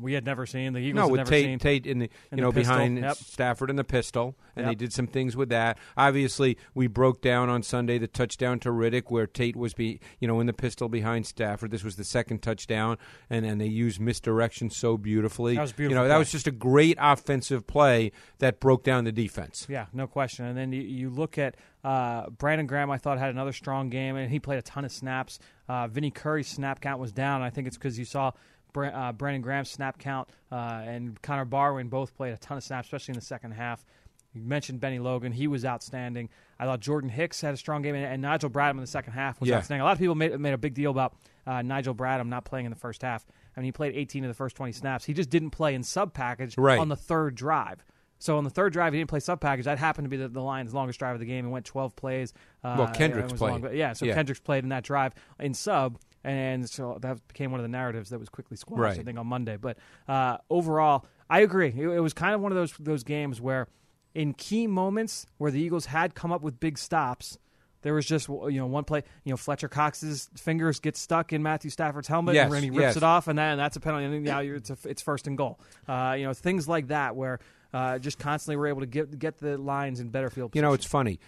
we 0.00 0.12
had 0.12 0.24
never 0.24 0.46
seen. 0.46 0.72
The 0.72 0.80
Eagles 0.80 0.96
No, 0.96 1.02
had 1.02 1.10
with 1.12 1.18
never 1.18 1.30
Tate, 1.30 1.44
seen. 1.44 1.58
Tate 1.58 1.86
in 1.86 1.98
the 2.00 2.10
you 2.30 2.38
know 2.38 2.50
the 2.50 2.60
behind 2.60 2.98
yep. 2.98 3.16
Stafford 3.16 3.70
and 3.70 3.78
the 3.78 3.84
pistol, 3.84 4.36
and 4.56 4.66
they 4.66 4.74
did 4.74 4.92
some 4.92 5.06
things 5.06 5.36
with 5.36 5.48
that. 5.50 5.78
Obviously, 5.96 6.56
we 6.74 6.86
broke 6.86 7.20
down 7.22 7.48
on 7.48 7.62
Sunday 7.62 7.98
the 7.98 8.08
touchdown 8.08 8.58
to 8.60 8.70
Riddick 8.70 9.04
where 9.10 9.26
Tate 9.26 9.56
was 9.56 9.74
be 9.74 10.00
you 10.18 10.28
know 10.28 10.40
in 10.40 10.46
the 10.46 10.52
pistol 10.52 10.88
behind 10.88 11.26
Stafford. 11.26 11.70
This 11.70 11.84
was 11.84 11.96
the 11.96 12.04
second 12.04 12.42
touchdown, 12.42 12.98
and 13.30 13.44
and 13.46 13.60
they 13.60 13.66
used 13.66 14.00
misdirection 14.00 14.70
so 14.70 14.96
beautifully. 14.96 15.54
That 15.56 15.62
was 15.62 15.70
a 15.70 15.74
You 15.74 15.76
beautiful 15.76 16.02
know 16.02 16.08
that 16.08 16.18
was 16.18 16.30
just 16.32 16.46
a 16.46 16.52
great 16.52 16.98
offensive 17.00 17.66
play 17.66 18.12
that 18.38 18.60
broke 18.60 18.84
down 18.84 19.04
the 19.04 19.12
defense. 19.12 19.66
Yeah, 19.68 19.86
no 19.92 20.06
question. 20.06 20.44
And 20.46 20.56
then 20.56 20.72
you, 20.72 20.82
you 20.82 21.10
look 21.10 21.38
at 21.38 21.56
uh, 21.84 22.30
Brandon 22.30 22.66
Graham. 22.66 22.90
I 22.90 22.98
thought 22.98 23.18
had 23.18 23.30
another 23.30 23.52
strong 23.52 23.90
game, 23.90 24.16
and 24.16 24.30
he 24.30 24.40
played 24.40 24.58
a 24.58 24.62
ton 24.62 24.84
of 24.84 24.92
snaps. 24.92 25.38
Uh, 25.68 25.86
Vinny 25.86 26.10
Curry's 26.10 26.48
snap 26.48 26.80
count 26.80 27.00
was 27.00 27.12
down. 27.12 27.42
I 27.42 27.50
think 27.50 27.66
it's 27.66 27.76
because 27.76 27.98
you 27.98 28.04
saw 28.04 28.32
uh, 28.76 29.12
Brandon 29.12 29.42
Graham's 29.42 29.70
snap 29.70 29.98
count 29.98 30.28
uh, 30.50 30.82
and 30.84 31.20
Connor 31.22 31.44
Barwin 31.44 31.88
both 31.88 32.14
played 32.16 32.32
a 32.32 32.36
ton 32.36 32.56
of 32.56 32.64
snaps, 32.64 32.86
especially 32.88 33.12
in 33.12 33.18
the 33.18 33.24
second 33.24 33.52
half. 33.52 33.84
You 34.32 34.42
mentioned 34.42 34.80
Bennie 34.80 34.98
Logan; 34.98 35.30
he 35.32 35.46
was 35.46 35.64
outstanding. 35.64 36.28
I 36.58 36.64
thought 36.64 36.80
Jordan 36.80 37.08
Hicks 37.08 37.40
had 37.40 37.54
a 37.54 37.56
strong 37.56 37.82
game, 37.82 37.94
and, 37.94 38.04
and 38.04 38.20
Nigel 38.22 38.50
Bradham 38.50 38.72
in 38.72 38.76
the 38.78 38.86
second 38.86 39.12
half 39.12 39.38
was 39.40 39.48
Yeah. 39.48 39.58
outstanding. 39.58 39.82
A 39.82 39.84
lot 39.84 39.92
of 39.92 39.98
people 40.00 40.16
made, 40.16 40.38
made 40.40 40.54
a 40.54 40.58
big 40.58 40.74
deal 40.74 40.90
about 40.90 41.14
uh, 41.46 41.62
Nigel 41.62 41.94
Bradham 41.94 42.26
not 42.28 42.44
playing 42.44 42.66
in 42.66 42.70
the 42.70 42.78
first 42.78 43.02
half. 43.02 43.24
I 43.56 43.60
mean, 43.60 43.66
he 43.66 43.72
played 43.72 43.94
18 43.94 44.24
of 44.24 44.28
the 44.28 44.34
first 44.34 44.56
20 44.56 44.72
snaps. 44.72 45.04
He 45.04 45.12
just 45.14 45.30
didn't 45.30 45.50
play 45.50 45.74
in 45.74 45.84
sub 45.84 46.12
package 46.14 46.58
Right. 46.58 46.80
on 46.80 46.88
the 46.88 46.96
third 46.96 47.36
drive. 47.36 47.84
So 48.18 48.36
on 48.38 48.42
the 48.44 48.50
third 48.50 48.72
drive, 48.72 48.92
he 48.92 48.98
didn't 48.98 49.10
play 49.10 49.20
sub 49.20 49.40
package. 49.40 49.66
That 49.66 49.78
happened 49.78 50.06
to 50.06 50.08
be 50.08 50.16
the, 50.16 50.28
the 50.28 50.40
Lions' 50.40 50.72
longest 50.74 50.98
drive 50.98 51.14
of 51.14 51.20
the 51.20 51.26
game. 51.26 51.46
It 51.46 51.50
went 51.50 51.64
12 51.66 51.94
plays. 51.94 52.32
Uh, 52.64 52.74
Well, 52.78 52.88
Kendricks 52.88 53.34
played. 53.34 53.62
long, 53.62 53.74
yeah, 53.74 53.92
so 53.92 54.04
Yeah. 54.06 54.14
Kendricks 54.14 54.40
played 54.40 54.64
in 54.64 54.70
that 54.70 54.82
drive 54.82 55.14
in 55.38 55.52
sub, 55.54 55.98
and 56.24 56.68
so 56.68 56.98
that 57.02 57.26
became 57.28 57.50
one 57.50 57.60
of 57.60 57.64
the 57.64 57.68
narratives 57.68 58.10
that 58.10 58.18
was 58.18 58.28
quickly 58.28 58.56
squashed. 58.56 58.98
I 58.98 59.02
think 59.02 59.18
on 59.18 59.26
Monday. 59.26 59.56
But 59.56 59.76
uh, 60.08 60.38
overall, 60.48 61.04
I 61.28 61.40
agree. 61.40 61.68
It, 61.68 61.86
it 61.86 62.00
was 62.00 62.14
kind 62.14 62.34
of 62.34 62.40
one 62.40 62.50
of 62.50 62.56
those 62.56 62.72
those 62.80 63.04
games 63.04 63.40
where, 63.40 63.68
in 64.14 64.32
key 64.32 64.66
moments 64.66 65.26
where 65.38 65.50
the 65.50 65.60
Eagles 65.60 65.86
had 65.86 66.14
come 66.14 66.32
up 66.32 66.42
with 66.42 66.58
big 66.58 66.78
stops. 66.78 67.38
There 67.82 67.92
was 67.92 68.06
just 68.06 68.28
you 68.28 68.52
know 68.52 68.66
one 68.66 68.84
play. 68.84 69.02
You 69.24 69.32
know 69.32 69.36
Fletcher 69.36 69.68
Cox's 69.68 70.30
fingers 70.38 70.80
get 70.80 70.96
stuck 70.96 71.34
in 71.34 71.42
Matthew 71.42 71.68
Stafford's 71.70 72.08
helmet, 72.08 72.34
Yes, 72.34 72.50
and 72.50 72.64
he 72.64 72.70
rips 72.70 72.80
yes. 72.80 72.96
it 72.96 73.02
off, 73.02 73.28
and 73.28 73.38
then 73.38 73.58
that's 73.58 73.76
a 73.76 73.80
penalty. 73.80 74.06
And 74.06 74.24
now 74.24 74.40
you're, 74.40 74.56
it's, 74.56 74.70
a, 74.70 74.78
it's 74.86 75.02
first 75.02 75.26
and 75.26 75.36
goal. 75.36 75.60
Uh, 75.86 76.14
you 76.16 76.24
know 76.24 76.32
things 76.32 76.66
like 76.66 76.88
that 76.88 77.14
where 77.14 77.40
uh, 77.74 77.98
just 77.98 78.18
constantly 78.18 78.56
we're 78.56 78.68
able 78.68 78.80
to 78.80 78.86
get 78.86 79.18
get 79.18 79.36
the 79.36 79.58
lines 79.58 80.00
in 80.00 80.08
better 80.08 80.30
field. 80.30 80.56
You 80.56 80.62
know, 80.62 80.72
it's 80.72 80.86
funny. 80.86 81.20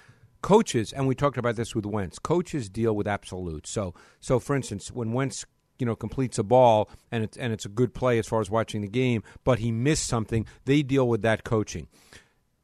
Coaches, 0.43 0.93
and 0.93 1.07
we 1.07 1.15
talked 1.15 1.39
about 1.39 1.57
this 1.57 1.75
with 1.75 1.87
Wentz. 1.87 2.19
Coaches 2.19 2.69
deal 2.69 2.95
with 2.95 3.07
absolutes. 3.07 3.71
So, 3.71 3.95
so 4.21 4.39
for 4.39 4.55
instance, 4.55 4.91
when 4.91 5.13
Wentz, 5.13 5.45
you 5.79 5.87
know, 5.87 5.97
completes 5.97 6.39
a 6.39 6.43
ball 6.43 6.89
and 7.11 7.25
it's 7.25 7.37
and 7.37 7.53
it's 7.53 7.65
a 7.65 7.69
good 7.71 7.95
play 7.95 8.19
as 8.19 8.27
far 8.27 8.41
as 8.41 8.51
watching 8.51 8.81
the 8.81 8.89
game, 8.89 9.23
but 9.45 9.59
he 9.59 9.73
missed 9.73 10.07
something, 10.07 10.47
they 10.65 10.83
deal 10.83 11.09
with 11.09 11.23
that 11.23 11.45
coaching. 11.45 11.89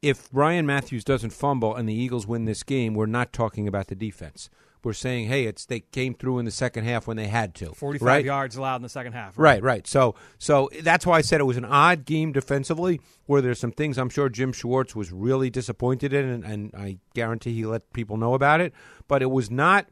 If 0.01 0.27
Ryan 0.33 0.65
Mathews 0.65 1.03
doesn't 1.03 1.31
fumble 1.31 1.75
and 1.75 1.87
the 1.87 1.93
Eagles 1.93 2.27
win 2.27 2.45
this 2.45 2.63
game, 2.63 2.93
we're 2.93 3.05
not 3.05 3.31
talking 3.31 3.67
about 3.67 3.87
the 3.87 3.95
defense. 3.95 4.49
We're 4.83 4.93
saying, 4.93 5.27
hey, 5.27 5.45
it's 5.45 5.65
they 5.65 5.79
came 5.79 6.13
through 6.13 6.39
in 6.39 6.45
the 6.45 6.51
second 6.51 6.85
half 6.85 7.07
when 7.07 7.17
they 7.17 7.27
had 7.27 7.55
to. 7.55 7.67
45 7.73 8.05
right? 8.05 8.25
yards 8.25 8.55
allowed 8.57 8.77
in 8.77 8.81
the 8.81 8.89
second 8.89 9.13
half. 9.13 9.33
Right, 9.37 9.61
right. 9.63 9.87
So, 9.87 10.15
so 10.37 10.69
that's 10.81 11.05
why 11.05 11.17
I 11.17 11.21
said 11.21 11.39
it 11.39 11.45
was 11.45 11.57
an 11.57 11.65
odd 11.65 12.05
game 12.05 12.31
defensively, 12.31 12.99
where 13.25 13.41
there's 13.41 13.59
some 13.59 13.71
things 13.71 13.97
I'm 13.97 14.09
sure 14.09 14.29
Jim 14.29 14.51
Schwartz 14.53 14.95
was 14.95 15.11
really 15.11 15.49
disappointed 15.49 16.13
in, 16.13 16.27
and, 16.27 16.43
and 16.43 16.71
I 16.75 16.97
guarantee 17.13 17.53
he 17.53 17.65
let 17.65 17.91
people 17.93 18.17
know 18.17 18.33
about 18.33 18.59
it. 18.61 18.73
But 19.07 19.21
it 19.21 19.31
was 19.31 19.49
not, 19.49 19.87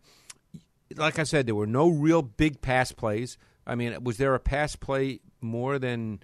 like 0.95 1.19
I 1.19 1.24
said, 1.24 1.45
there 1.45 1.55
were 1.55 1.67
no 1.67 1.88
real 1.88 2.21
big 2.21 2.62
pass 2.62 2.91
plays. 2.91 3.38
I 3.65 3.75
mean, 3.75 4.03
was 4.03 4.17
there 4.17 4.36
a 4.36 4.39
pass 4.39 4.75
play 4.75 5.19
more 5.39 5.79
than 5.79 6.21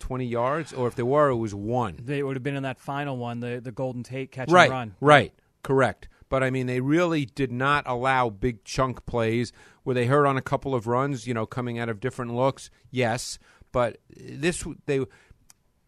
20 0.00 0.26
yards, 0.26 0.72
or 0.72 0.88
if 0.88 0.96
there 0.96 1.06
were, 1.06 1.28
it 1.28 1.36
was 1.36 1.54
one. 1.54 1.98
They 2.02 2.22
would 2.22 2.36
have 2.36 2.42
been 2.42 2.56
in 2.56 2.64
that 2.64 2.78
final 2.78 3.16
one, 3.16 3.40
the 3.40 3.60
the 3.62 3.72
Golden 3.72 4.02
Tate 4.02 4.32
catch 4.32 4.50
Right, 4.50 4.64
and 4.64 4.72
run. 4.72 4.94
right, 5.00 5.32
correct. 5.62 6.08
But 6.32 6.42
I 6.42 6.48
mean, 6.48 6.66
they 6.66 6.80
really 6.80 7.26
did 7.26 7.52
not 7.52 7.84
allow 7.86 8.30
big 8.30 8.64
chunk 8.64 9.04
plays. 9.04 9.52
Were 9.84 9.92
they 9.92 10.06
hurt 10.06 10.24
on 10.24 10.38
a 10.38 10.40
couple 10.40 10.74
of 10.74 10.86
runs? 10.86 11.26
You 11.26 11.34
know, 11.34 11.44
coming 11.44 11.78
out 11.78 11.90
of 11.90 12.00
different 12.00 12.34
looks, 12.34 12.70
yes. 12.90 13.38
But 13.70 13.98
this, 14.16 14.64
they 14.86 15.04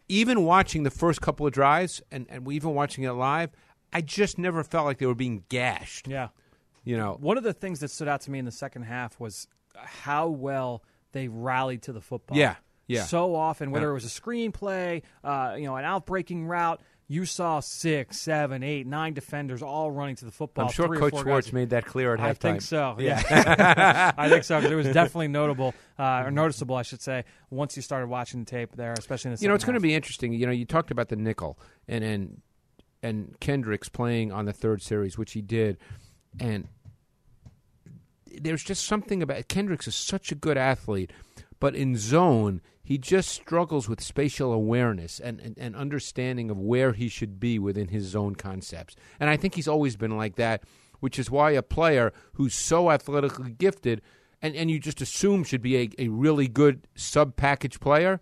even 0.06 0.44
watching 0.44 0.82
the 0.82 0.90
first 0.90 1.22
couple 1.22 1.46
of 1.46 1.54
drives, 1.54 2.02
and 2.12 2.26
and 2.28 2.46
even 2.52 2.74
watching 2.74 3.04
it 3.04 3.12
live, 3.12 3.52
I 3.90 4.02
just 4.02 4.36
never 4.36 4.62
felt 4.62 4.84
like 4.84 4.98
they 4.98 5.06
were 5.06 5.14
being 5.14 5.44
gashed. 5.48 6.08
Yeah. 6.08 6.28
You 6.84 6.98
know, 6.98 7.16
One 7.18 7.38
of 7.38 7.44
the 7.44 7.54
things 7.54 7.80
that 7.80 7.90
stood 7.90 8.08
out 8.08 8.20
to 8.22 8.30
me 8.30 8.38
in 8.38 8.44
the 8.44 8.52
second 8.52 8.82
half 8.82 9.18
was 9.18 9.48
how 9.74 10.28
well 10.28 10.84
they 11.12 11.28
rallied 11.28 11.80
to 11.84 11.94
the 11.94 12.02
football. 12.02 12.36
Yeah, 12.36 12.56
yeah. 12.86 13.04
So 13.04 13.34
often, 13.34 13.70
whether 13.70 13.86
Yeah. 13.86 13.92
it 13.92 13.94
was 13.94 14.04
a 14.04 14.10
screen 14.10 14.52
play, 14.52 15.00
uh, 15.22 15.54
you 15.56 15.64
know, 15.64 15.76
an 15.76 15.86
outbreaking 15.86 16.44
route, 16.46 16.82
you 17.06 17.26
saw 17.26 17.60
six, 17.60 18.18
seven, 18.18 18.62
eight, 18.62 18.86
nine 18.86 19.12
defenders 19.12 19.62
all 19.62 19.90
running 19.90 20.16
to 20.16 20.24
the 20.24 20.30
football. 20.30 20.66
I'm 20.66 20.72
sure 20.72 20.88
Coach 20.96 21.12
Schwartz 21.12 21.48
guys- 21.48 21.52
made 21.52 21.70
that 21.70 21.84
clear 21.84 22.14
at 22.14 22.20
halftime. 22.20 22.24
I 22.26 22.34
think 22.34 22.62
so. 22.62 22.96
Yeah, 22.98 24.12
I 24.16 24.28
think 24.28 24.44
so. 24.44 24.58
it 24.58 24.74
was 24.74 24.86
definitely 24.86 25.28
notable 25.28 25.74
uh, 25.98 26.24
or 26.24 26.30
noticeable, 26.30 26.76
I 26.76 26.82
should 26.82 27.02
say, 27.02 27.24
once 27.50 27.76
you 27.76 27.82
started 27.82 28.06
watching 28.08 28.40
the 28.40 28.50
tape 28.50 28.74
there, 28.76 28.94
especially 28.96 29.30
in 29.30 29.36
the 29.36 29.42
You 29.42 29.48
know, 29.48 29.54
it's 29.54 29.64
going 29.64 29.74
to 29.74 29.80
be 29.80 29.94
interesting. 29.94 30.32
You 30.32 30.46
know, 30.46 30.52
you 30.52 30.64
talked 30.64 30.90
about 30.90 31.08
the 31.08 31.16
nickel 31.16 31.58
and 31.88 32.02
and 32.02 32.40
and 33.02 33.36
Kendricks 33.38 33.90
playing 33.90 34.32
on 34.32 34.46
the 34.46 34.52
third 34.52 34.80
series, 34.80 35.18
which 35.18 35.32
he 35.32 35.42
did, 35.42 35.76
and 36.40 36.68
there's 38.40 38.64
just 38.64 38.86
something 38.86 39.22
about 39.22 39.46
Kendricks 39.48 39.86
is 39.86 39.94
such 39.94 40.32
a 40.32 40.34
good 40.34 40.56
athlete, 40.56 41.12
but 41.64 41.74
in 41.74 41.96
zone 41.96 42.60
he 42.82 42.98
just 42.98 43.30
struggles 43.30 43.88
with 43.88 43.98
spatial 44.02 44.52
awareness 44.52 45.18
and, 45.18 45.40
and, 45.40 45.56
and 45.56 45.74
understanding 45.74 46.50
of 46.50 46.58
where 46.58 46.92
he 46.92 47.08
should 47.08 47.40
be 47.40 47.58
within 47.58 47.88
his 47.88 48.04
zone 48.04 48.34
concepts. 48.34 48.94
And 49.18 49.30
I 49.30 49.38
think 49.38 49.54
he's 49.54 49.66
always 49.66 49.96
been 49.96 50.14
like 50.18 50.36
that, 50.36 50.64
which 51.00 51.18
is 51.18 51.30
why 51.30 51.52
a 51.52 51.62
player 51.62 52.12
who's 52.34 52.54
so 52.54 52.90
athletically 52.90 53.52
gifted 53.52 54.02
and, 54.42 54.54
and 54.54 54.70
you 54.70 54.78
just 54.78 55.00
assume 55.00 55.42
should 55.42 55.62
be 55.62 55.78
a, 55.78 55.88
a 55.98 56.08
really 56.08 56.48
good 56.48 56.86
sub 56.94 57.34
package 57.34 57.80
player 57.80 58.20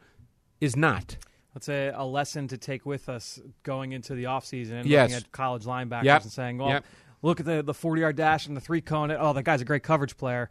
is 0.60 0.76
not. 0.76 1.16
Let's 1.52 1.66
say 1.66 1.90
a 1.92 2.04
lesson 2.04 2.46
to 2.46 2.56
take 2.56 2.86
with 2.86 3.08
us 3.08 3.40
going 3.64 3.90
into 3.90 4.14
the 4.14 4.24
offseason 4.24 4.82
and 4.82 4.86
Yes. 4.86 5.10
looking 5.10 5.24
at 5.26 5.32
college 5.32 5.64
linebackers 5.64 6.04
Yep. 6.04 6.22
and 6.22 6.30
saying, 6.30 6.58
well, 6.58 6.68
Yep. 6.68 6.84
look 7.22 7.40
at 7.40 7.46
the, 7.46 7.64
the 7.64 7.74
40 7.74 8.02
yard 8.02 8.14
dash 8.14 8.46
and 8.46 8.56
the 8.56 8.60
three 8.60 8.80
cone. 8.80 9.10
Oh, 9.10 9.32
that 9.32 9.42
guy's 9.42 9.60
a 9.60 9.64
great 9.64 9.82
coverage 9.82 10.16
player. 10.16 10.48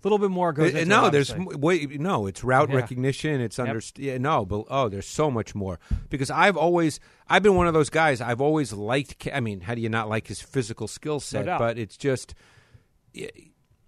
A 0.00 0.06
little 0.06 0.18
bit 0.18 0.30
more 0.30 0.52
goes 0.52 0.74
into 0.74 0.84
no, 0.84 1.06
it, 1.06 1.10
there's 1.10 1.34
wait, 1.36 1.98
no, 2.00 2.26
it's 2.26 2.44
route 2.44 2.70
Yeah. 2.70 2.76
recognition. 2.76 3.40
It's 3.40 3.58
Yep. 3.58 3.66
underst- 3.66 3.98
yeah, 3.98 4.16
no, 4.18 4.44
but 4.44 4.64
oh, 4.70 4.88
there's 4.88 5.08
so 5.08 5.28
much 5.30 5.54
more 5.56 5.80
because 6.08 6.30
I've 6.30 6.56
always 6.56 7.00
I've 7.28 7.42
been 7.42 7.56
one 7.56 7.66
of 7.66 7.74
those 7.74 7.90
guys. 7.90 8.20
I've 8.20 8.40
always 8.40 8.72
liked. 8.72 9.26
I 9.32 9.40
mean, 9.40 9.62
how 9.62 9.74
do 9.74 9.80
you 9.80 9.88
not 9.88 10.08
like 10.08 10.28
his 10.28 10.40
physical 10.40 10.86
skill 10.86 11.18
set? 11.18 11.46
doubt. 11.46 11.58
but 11.58 11.78
it's 11.78 11.96
just, 11.96 12.34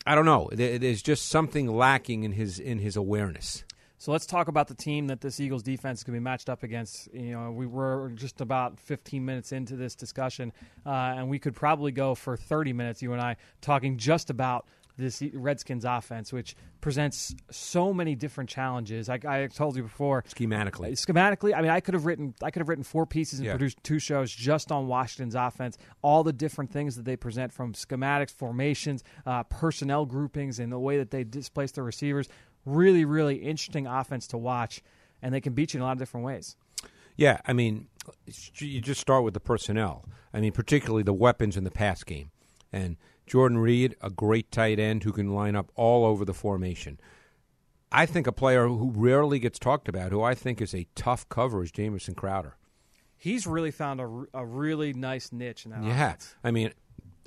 I 0.06 0.14
don't 0.14 0.24
know. 0.24 0.50
There's 0.52 1.02
just 1.02 1.28
something 1.28 1.68
lacking 1.68 2.24
in 2.24 2.32
his 2.32 2.58
in 2.58 2.78
his 2.78 2.96
awareness. 2.96 3.64
So 3.98 4.12
let's 4.12 4.24
talk 4.24 4.48
about 4.48 4.66
the 4.68 4.74
team 4.74 5.08
that 5.08 5.20
this 5.20 5.38
Eagles 5.40 5.62
defense 5.62 5.98
is 6.00 6.04
going 6.04 6.14
to 6.14 6.20
be 6.20 6.24
matched 6.24 6.48
up 6.48 6.62
against. 6.62 7.12
You 7.12 7.32
know, 7.32 7.50
we 7.52 7.66
were 7.66 8.10
just 8.14 8.40
about 8.40 8.80
15 8.80 9.22
minutes 9.26 9.52
into 9.52 9.76
this 9.76 9.94
discussion, 9.94 10.52
uh, 10.86 10.88
and 10.90 11.28
we 11.28 11.38
could 11.38 11.54
probably 11.54 11.92
go 11.92 12.14
for 12.14 12.34
30 12.34 12.72
minutes, 12.72 13.02
you 13.02 13.12
and 13.12 13.20
I, 13.20 13.36
talking 13.60 13.98
just 13.98 14.30
about 14.30 14.66
this 15.00 15.22
Redskins 15.32 15.84
offense, 15.84 16.32
which 16.32 16.54
presents 16.80 17.34
so 17.50 17.92
many 17.92 18.14
different 18.14 18.48
challenges. 18.50 19.08
I, 19.08 19.18
I 19.26 19.46
told 19.48 19.76
you 19.76 19.82
before, 19.82 20.22
Schematically, 20.22 20.92
schematically 20.92 21.54
i 21.54 21.60
mean 21.60 21.70
i 21.70 21.80
could 21.80 21.94
have 21.94 22.06
written 22.06 22.34
i 22.42 22.50
could 22.50 22.60
have 22.60 22.68
written 22.68 22.84
four 22.84 23.06
pieces 23.06 23.38
and 23.40 23.46
Yeah. 23.46 23.52
produced 23.52 23.78
two 23.82 23.98
shows 23.98 24.30
just 24.32 24.70
on 24.72 24.86
washington's 24.86 25.34
offense 25.34 25.76
all 26.02 26.22
the 26.24 26.32
different 26.32 26.70
things 26.72 26.96
that 26.96 27.04
they 27.04 27.16
present 27.16 27.52
from 27.52 27.72
schematics 27.74 28.30
formations 28.30 29.02
uh, 29.26 29.42
personnel 29.44 30.06
groupings 30.06 30.58
and 30.58 30.72
the 30.72 30.78
way 30.78 30.96
that 30.98 31.10
they 31.10 31.24
displace 31.24 31.72
their 31.72 31.84
receivers 31.84 32.28
really 32.64 33.04
really 33.04 33.36
interesting 33.36 33.86
offense 33.86 34.26
to 34.28 34.38
watch 34.38 34.82
and 35.22 35.34
they 35.34 35.40
can 35.40 35.52
beat 35.52 35.74
you 35.74 35.78
in 35.78 35.82
a 35.82 35.86
lot 35.86 35.92
of 35.92 35.98
different 35.98 36.24
ways 36.24 36.56
Yeah, 37.16 37.40
I 37.46 37.52
mean, 37.52 37.88
you 38.58 38.80
just 38.80 39.00
start 39.00 39.24
with 39.24 39.34
the 39.34 39.40
personnel. 39.40 40.04
I 40.32 40.40
mean, 40.40 40.52
particularly 40.52 41.02
the 41.02 41.12
weapons 41.12 41.56
in 41.56 41.64
the 41.64 41.70
pass 41.70 42.02
game. 42.04 42.30
And 42.72 42.96
Jordan 43.30 43.58
Reed, 43.58 43.94
a 44.00 44.10
great 44.10 44.50
tight 44.50 44.80
end 44.80 45.04
who 45.04 45.12
can 45.12 45.32
line 45.32 45.54
up 45.54 45.70
all 45.76 46.04
over 46.04 46.24
the 46.24 46.34
formation. 46.34 46.98
I 47.92 48.04
think 48.04 48.26
a 48.26 48.32
player 48.32 48.66
who 48.66 48.90
rarely 48.90 49.38
gets 49.38 49.56
talked 49.56 49.88
about, 49.88 50.10
who 50.10 50.20
I 50.20 50.34
think 50.34 50.60
is 50.60 50.74
a 50.74 50.88
tough 50.96 51.28
cover, 51.28 51.62
is 51.62 51.70
Jamison 51.70 52.16
Crowder. 52.16 52.56
he's 53.16 53.46
really 53.46 53.70
found 53.70 54.00
a 54.00 54.44
really 54.44 54.92
nice 54.92 55.30
niche 55.30 55.64
that 55.64 55.80
Yeah, 55.84 56.08
offense. 56.08 56.34
I 56.42 56.50
mean, 56.50 56.72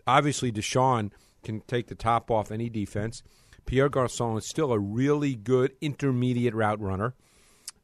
obviously 0.05 0.51
DeSean 0.51 1.11
can 1.41 1.61
take 1.61 1.87
the 1.87 1.95
top 1.95 2.29
off 2.29 2.51
any 2.51 2.69
defense. 2.69 3.23
Pierre 3.65 3.87
Garcon 3.87 4.37
is 4.37 4.45
still 4.45 4.73
a 4.73 4.79
really 4.79 5.35
good 5.35 5.71
intermediate 5.79 6.53
route 6.53 6.81
runner, 6.81 7.13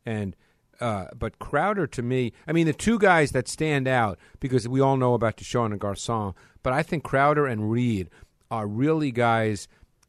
and 0.05 0.35
uh, 0.81 1.07
but 1.17 1.39
Crowder 1.39 1.87
to 1.87 2.01
me, 2.01 2.33
I 2.47 2.51
mean, 2.51 2.65
the 2.65 2.73
two 2.73 2.99
guys 2.99 3.31
that 3.31 3.47
stand 3.47 3.87
out 3.87 4.17
because 4.39 4.67
we 4.67 4.79
all 4.81 4.97
know 4.97 5.13
about 5.13 5.37
DeSean 5.37 5.67
and 5.71 5.79
Garcon, 5.79 6.33
but 6.63 6.73
I 6.73 6.83
think 6.83 7.03
Crowder 7.03 7.45
and 7.45 7.71
Reed 7.71 8.09
are 8.51 8.67
really 8.67 9.11
guys 9.11 9.67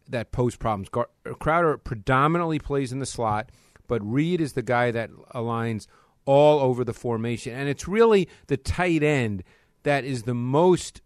that 0.08 0.32
pose 0.32 0.56
problems. 0.56 0.88
Gar- 0.88 1.10
Crowder 1.38 1.78
predominantly 1.78 2.58
plays 2.58 2.92
in 2.92 2.98
the 2.98 3.06
slot, 3.06 3.50
but 3.86 4.00
Reed 4.02 4.40
is 4.40 4.54
the 4.54 4.62
guy 4.62 4.90
that 4.90 5.10
aligns 5.34 5.86
all 6.24 6.60
over 6.60 6.84
the 6.84 6.92
formation, 6.92 7.54
and 7.54 7.68
it's 7.68 7.88
really 7.88 8.28
the 8.46 8.56
tight 8.56 9.02
end 9.02 9.42
that 9.82 10.04
is 10.04 10.24
the 10.24 10.34
most. 10.34 11.00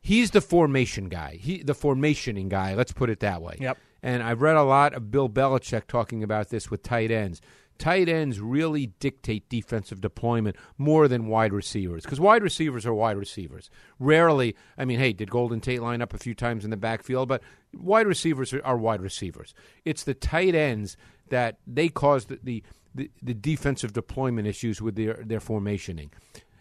He's 0.00 0.30
the 0.30 0.40
formation 0.40 1.08
guy. 1.08 1.36
He 1.40 1.62
the 1.62 1.74
formationing 1.74 2.48
guy. 2.48 2.74
Let's 2.74 2.92
put 2.92 3.10
it 3.10 3.20
that 3.20 3.42
way. 3.42 3.56
Yep. 3.60 3.78
And 4.02 4.22
I've 4.22 4.40
read 4.40 4.56
a 4.56 4.62
lot 4.62 4.94
of 4.94 5.10
Bill 5.10 5.28
Belichick 5.28 5.88
talking 5.88 6.22
about 6.22 6.50
this 6.50 6.70
with 6.70 6.82
tight 6.82 7.10
ends. 7.10 7.40
Tight 7.78 8.08
ends 8.08 8.40
really 8.40 8.86
dictate 8.98 9.48
defensive 9.48 10.00
deployment 10.00 10.56
more 10.78 11.08
than 11.08 11.26
wide 11.26 11.52
receivers 11.52 12.04
because 12.04 12.20
wide 12.20 12.42
receivers 12.42 12.86
are 12.86 12.94
wide 12.94 13.16
receivers. 13.16 13.70
Rarely, 13.98 14.56
I 14.76 14.84
mean, 14.84 14.98
hey, 14.98 15.12
did 15.12 15.30
Golden 15.30 15.60
Tate 15.60 15.82
line 15.82 16.02
up 16.02 16.14
a 16.14 16.18
few 16.18 16.34
times 16.34 16.64
in 16.64 16.70
the 16.70 16.76
backfield? 16.76 17.28
But 17.28 17.42
wide 17.74 18.06
receivers 18.06 18.52
are, 18.52 18.76
wide 18.76 19.00
receivers. 19.02 19.54
It's 19.84 20.04
the 20.04 20.14
tight 20.14 20.54
ends 20.54 20.96
that 21.28 21.58
they 21.66 21.88
cause 21.88 22.26
the, 22.26 22.38
the, 22.42 22.62
the, 22.94 23.10
the 23.22 23.34
defensive 23.34 23.92
deployment 23.92 24.46
issues 24.46 24.80
with 24.80 24.96
their, 24.96 25.22
their 25.24 25.40
formationing. 25.40 26.10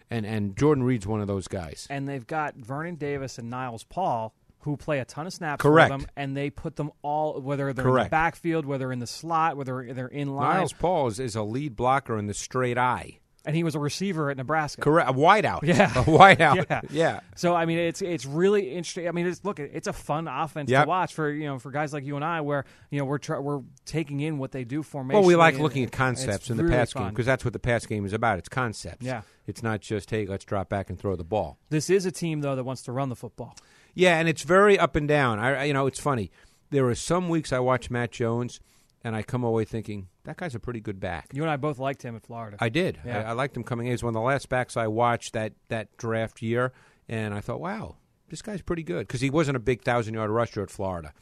And, 0.10 0.26
and 0.26 0.56
Jordan 0.56 0.84
Reed's 0.84 1.08
one 1.08 1.22
of 1.22 1.28
those 1.28 1.48
guys. 1.48 1.88
and 1.90 2.08
they've 2.08 2.28
got 2.28 2.56
Vernon 2.56 2.96
Davis 2.96 3.38
and 3.38 3.50
Niles 3.50 3.84
Paul 3.84 4.34
who 4.66 4.76
play 4.76 5.00
a 5.00 5.06
ton 5.06 5.26
of 5.26 5.34
snaps 5.34 5.62
Correct. 5.62 5.92
for 5.92 5.98
them, 6.00 6.08
and 6.18 6.36
they 6.36 6.50
put 6.50 6.76
them 6.76 6.92
all 7.02 7.40
whether 7.40 7.72
they're 7.72 7.88
in 7.88 8.04
the 8.04 8.10
backfield, 8.10 8.66
whether 8.66 8.92
in 8.92 9.00
the 9.00 9.08
slot, 9.08 9.56
whether 9.56 9.94
they're 9.94 10.08
in 10.08 10.36
line. 10.36 10.58
Niles 10.58 10.74
Paul 10.74 11.08
is, 11.08 11.20
is 11.20 11.36
a 11.36 11.44
lead 11.44 11.76
blocker 11.76 12.18
in 12.18 12.28
the 12.28 12.34
straight 12.34 12.78
eye. 12.78 13.20
and 13.48 13.56
he 13.56 13.64
was 13.64 13.76
a 13.76 13.80
receiver 13.80 14.32
at 14.32 14.38
Nebraska. 14.38 14.82
Correct. 14.82 15.08
A 15.08 15.14
wideout. 15.14 15.62
Yeah. 15.62 15.92
A 15.92 16.04
wideout. 16.04 16.66
Yeah. 16.70 16.82
yeah. 16.90 17.20
So 17.36 17.54
I 17.56 17.66
mean, 17.66 17.78
it's 17.78 18.02
it's 18.02 18.26
really 18.26 18.72
interesting. 18.72 19.08
I 19.08 19.12
mean, 19.12 19.28
it's 19.28 19.46
look, 19.46 19.60
it's 19.60 19.86
a 19.88 19.94
fun 19.94 20.28
offense 20.28 20.72
Yep. 20.72 20.84
to 20.86 20.90
watch 20.90 21.14
for 21.14 21.30
you 21.30 21.46
know 21.46 21.60
for 21.60 21.70
guys 21.70 21.94
like 21.94 22.04
you 22.04 22.16
and 22.16 22.26
I, 22.26 22.42
where 22.42 22.66
you 22.90 22.98
know 22.98 23.06
we're 23.06 23.20
we're 23.42 23.62
taking 23.86 24.20
in 24.22 24.40
what 24.40 24.52
they 24.52 24.64
do 24.64 24.82
formation. 24.82 25.20
Well, 25.22 25.28
we 25.28 25.36
like 25.36 25.60
looking 25.60 25.84
at 25.84 25.92
concepts 25.92 26.50
in 26.50 26.58
the 26.58 26.64
really 26.64 26.76
pass 26.76 26.92
game 26.94 27.10
because 27.10 27.28
that's 27.28 27.46
what 27.46 27.54
the 27.54 27.60
pass 27.60 27.86
game 27.86 28.04
is 28.04 28.14
about. 28.14 28.40
It's 28.40 28.50
concepts. 28.50 29.06
Yeah. 29.06 29.22
It's 29.46 29.62
not 29.62 29.80
just 29.82 30.10
hey, 30.10 30.26
let's 30.26 30.44
drop 30.44 30.68
back 30.70 30.90
and 30.90 30.98
throw 30.98 31.16
the 31.16 31.24
ball. 31.24 31.60
This 31.70 31.92
is 31.92 32.08
a 32.08 32.12
team 32.12 32.42
though 32.42 32.56
that 32.56 32.64
wants 32.64 32.82
to 32.84 32.92
run 32.92 33.10
the 33.10 33.16
football. 33.16 33.56
Yeah, 33.96 34.20
and 34.20 34.30
it's 34.30 34.44
very 34.44 34.78
up 34.78 34.96
and 34.96 35.08
down. 35.08 35.40
I, 35.40 35.64
you 35.64 35.74
know, 35.74 35.88
it's 35.88 36.00
funny. 36.00 36.32
There 36.70 36.86
are 36.88 36.96
some 36.96 37.30
weeks 37.30 37.52
I 37.54 37.60
watch 37.60 37.90
Matt 37.90 38.12
Jones, 38.12 38.60
and 39.04 39.16
I 39.16 39.24
come 39.24 39.44
away 39.44 39.66
thinking 39.66 40.10
that 40.26 40.38
guy's 40.38 40.54
a 40.56 40.60
pretty 40.60 40.82
good 40.82 41.00
back. 41.00 41.30
You 41.34 41.42
and 41.44 41.50
I 41.50 41.56
both 41.58 41.80
liked 41.80 42.04
him 42.04 42.16
at 42.16 42.24
Florida. 42.24 42.58
I 42.60 42.70
did. 42.70 43.00
Yeah. 43.06 43.20
I, 43.20 43.30
I 43.30 43.32
liked 43.32 43.56
him 43.56 43.64
coming 43.64 43.88
in. 43.88 43.94
He's 43.94 44.04
one 44.04 44.10
of 44.10 44.16
the 44.16 44.22
last 44.22 44.50
backs 44.50 44.76
I 44.76 44.88
watched 44.88 45.34
that 45.34 45.54
that 45.70 45.96
draft 45.98 46.42
year, 46.42 46.74
and 47.08 47.34
I 47.34 47.40
thought, 47.40 47.62
wow, 47.62 47.96
this 48.30 48.42
guy's 48.42 48.62
pretty 48.62 48.84
good 48.84 49.08
because 49.08 49.22
he 49.22 49.30
wasn't 49.30 49.56
a 49.58 49.62
big 49.62 49.84
thousand 49.84 50.14
yard 50.14 50.30
rusher 50.30 50.62
at 50.62 50.70
Florida. 50.70 51.14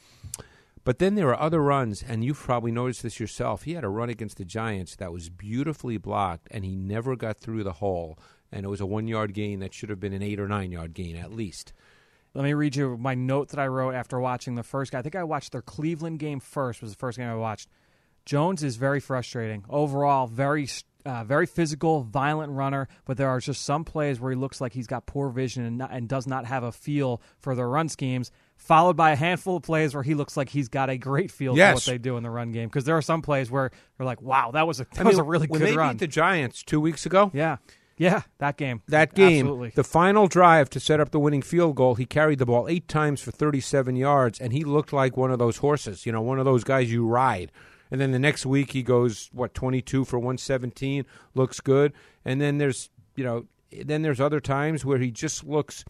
But 0.82 0.98
then 0.98 1.14
there 1.14 1.28
are 1.28 1.40
other 1.40 1.62
runs, 1.62 2.02
and 2.02 2.22
you've 2.22 2.38
probably 2.38 2.70
noticed 2.70 3.02
this 3.02 3.18
yourself. 3.18 3.62
He 3.62 3.72
had 3.72 3.84
a 3.84 3.88
run 3.88 4.10
against 4.10 4.36
the 4.36 4.44
Giants 4.44 4.96
that 4.96 5.12
was 5.12 5.30
beautifully 5.30 5.96
blocked, 5.96 6.48
and 6.50 6.64
he 6.64 6.76
never 6.76 7.16
got 7.16 7.38
through 7.38 7.64
the 7.64 7.74
hole. 7.74 8.18
And 8.52 8.64
it 8.64 8.68
was 8.68 8.82
a 8.82 8.86
one 8.86 9.08
yard 9.08 9.32
gain 9.34 9.60
that 9.60 9.72
should 9.72 9.88
have 9.88 9.98
been 10.00 10.12
an 10.12 10.22
eight 10.22 10.38
or 10.38 10.46
nine 10.46 10.72
yard 10.72 10.92
gain 10.94 11.16
at 11.16 11.32
least. 11.32 11.72
Let 12.34 12.42
me 12.44 12.52
read 12.54 12.74
you 12.76 12.96
my 12.98 13.14
note 13.14 13.50
that 13.50 13.60
I 13.60 13.66
wrote 13.68 13.94
after 13.94 14.18
watching 14.18 14.54
the 14.56 14.62
first 14.64 14.90
guy. 14.92 14.98
I 14.98 15.02
think 15.02 15.14
I 15.14 15.22
watched 15.24 15.52
their 15.52 15.62
Cleveland 15.62 16.18
game 16.18 16.40
first. 16.40 16.82
Was 16.82 16.90
the 16.90 16.96
first 16.98 17.16
game 17.18 17.28
I 17.28 17.34
watched. 17.36 17.68
Jones 18.24 18.62
is 18.64 18.76
very 18.76 19.00
frustrating 19.00 19.64
overall. 19.68 20.26
Very, 20.26 20.66
uh, 21.04 21.22
very 21.24 21.46
physical, 21.46 22.02
violent 22.02 22.52
runner. 22.52 22.88
But 23.04 23.18
there 23.18 23.28
are 23.28 23.38
just 23.38 23.62
some 23.62 23.84
plays 23.84 24.18
where 24.18 24.32
he 24.32 24.36
looks 24.36 24.60
like 24.60 24.72
he's 24.72 24.86
got 24.86 25.06
poor 25.06 25.28
vision 25.28 25.64
and, 25.64 25.78
not, 25.78 25.90
and 25.92 26.08
does 26.08 26.26
not 26.26 26.46
have 26.46 26.64
a 26.64 26.72
feel 26.72 27.20
for 27.38 27.54
their 27.54 27.68
run 27.68 27.88
schemes. 27.88 28.32
Followed 28.56 28.96
by 28.96 29.10
a 29.12 29.16
handful 29.16 29.56
of 29.58 29.62
plays 29.62 29.94
where 29.94 30.02
he 30.02 30.14
looks 30.14 30.36
like 30.36 30.48
he's 30.48 30.68
got 30.68 30.88
a 30.88 30.96
great 30.96 31.30
feel 31.30 31.56
Yes. 31.56 31.84
for 31.84 31.90
what 31.90 31.94
they 31.94 31.98
do 31.98 32.16
in 32.16 32.22
the 32.22 32.30
run 32.30 32.50
game. 32.50 32.68
Because 32.68 32.84
there 32.84 32.96
are 32.96 33.02
some 33.02 33.20
plays 33.20 33.50
where 33.50 33.70
you're 33.98 34.06
like, 34.06 34.22
"Wow, 34.22 34.52
that 34.52 34.66
was 34.66 34.80
a 34.80 34.86
that 34.94 35.00
I 35.00 35.04
was 35.04 35.16
mean, 35.16 35.20
a 35.20 35.28
really 35.28 35.46
good 35.46 35.60
they 35.60 35.76
run." 35.76 35.94
beat 35.96 36.00
the 36.00 36.06
Giants 36.06 36.62
two 36.62 36.80
weeks 36.80 37.04
ago. 37.04 37.30
yeah, 37.34 37.56
yeah, 37.96 38.22
that 38.38 38.56
game. 38.56 38.82
That 38.88 39.14
game, 39.14 39.46
Absolutely. 39.46 39.72
the 39.74 39.84
final 39.84 40.26
drive 40.26 40.70
to 40.70 40.80
set 40.80 41.00
up 41.00 41.10
the 41.10 41.20
winning 41.20 41.42
field 41.42 41.76
goal, 41.76 41.94
he 41.94 42.06
carried 42.06 42.38
the 42.38 42.46
ball 42.46 42.68
eight 42.68 42.88
times 42.88 43.20
for 43.20 43.30
37 43.30 43.96
yards, 43.96 44.40
and 44.40 44.52
he 44.52 44.64
looked 44.64 44.92
like 44.92 45.16
one 45.16 45.30
of 45.30 45.38
those 45.38 45.58
horses, 45.58 46.04
you 46.06 46.12
know, 46.12 46.22
one 46.22 46.38
of 46.38 46.44
those 46.44 46.64
guys 46.64 46.92
you 46.92 47.06
ride. 47.06 47.52
And 47.90 48.00
then 48.00 48.10
the 48.10 48.18
next 48.18 48.44
week 48.44 48.72
he 48.72 48.82
goes 48.82 49.30
what 49.32 49.54
22 49.54 50.04
for 50.04 50.18
117, 50.18 51.04
looks 51.34 51.60
good. 51.60 51.92
And 52.24 52.40
then 52.40 52.58
there's 52.58 52.90
you 53.16 53.24
know, 53.24 53.46
then 53.70 54.02
there's 54.02 54.20
other 54.20 54.40
times 54.40 54.84
where 54.84 54.98
he 54.98 55.10
just 55.10 55.44
looks 55.44 55.84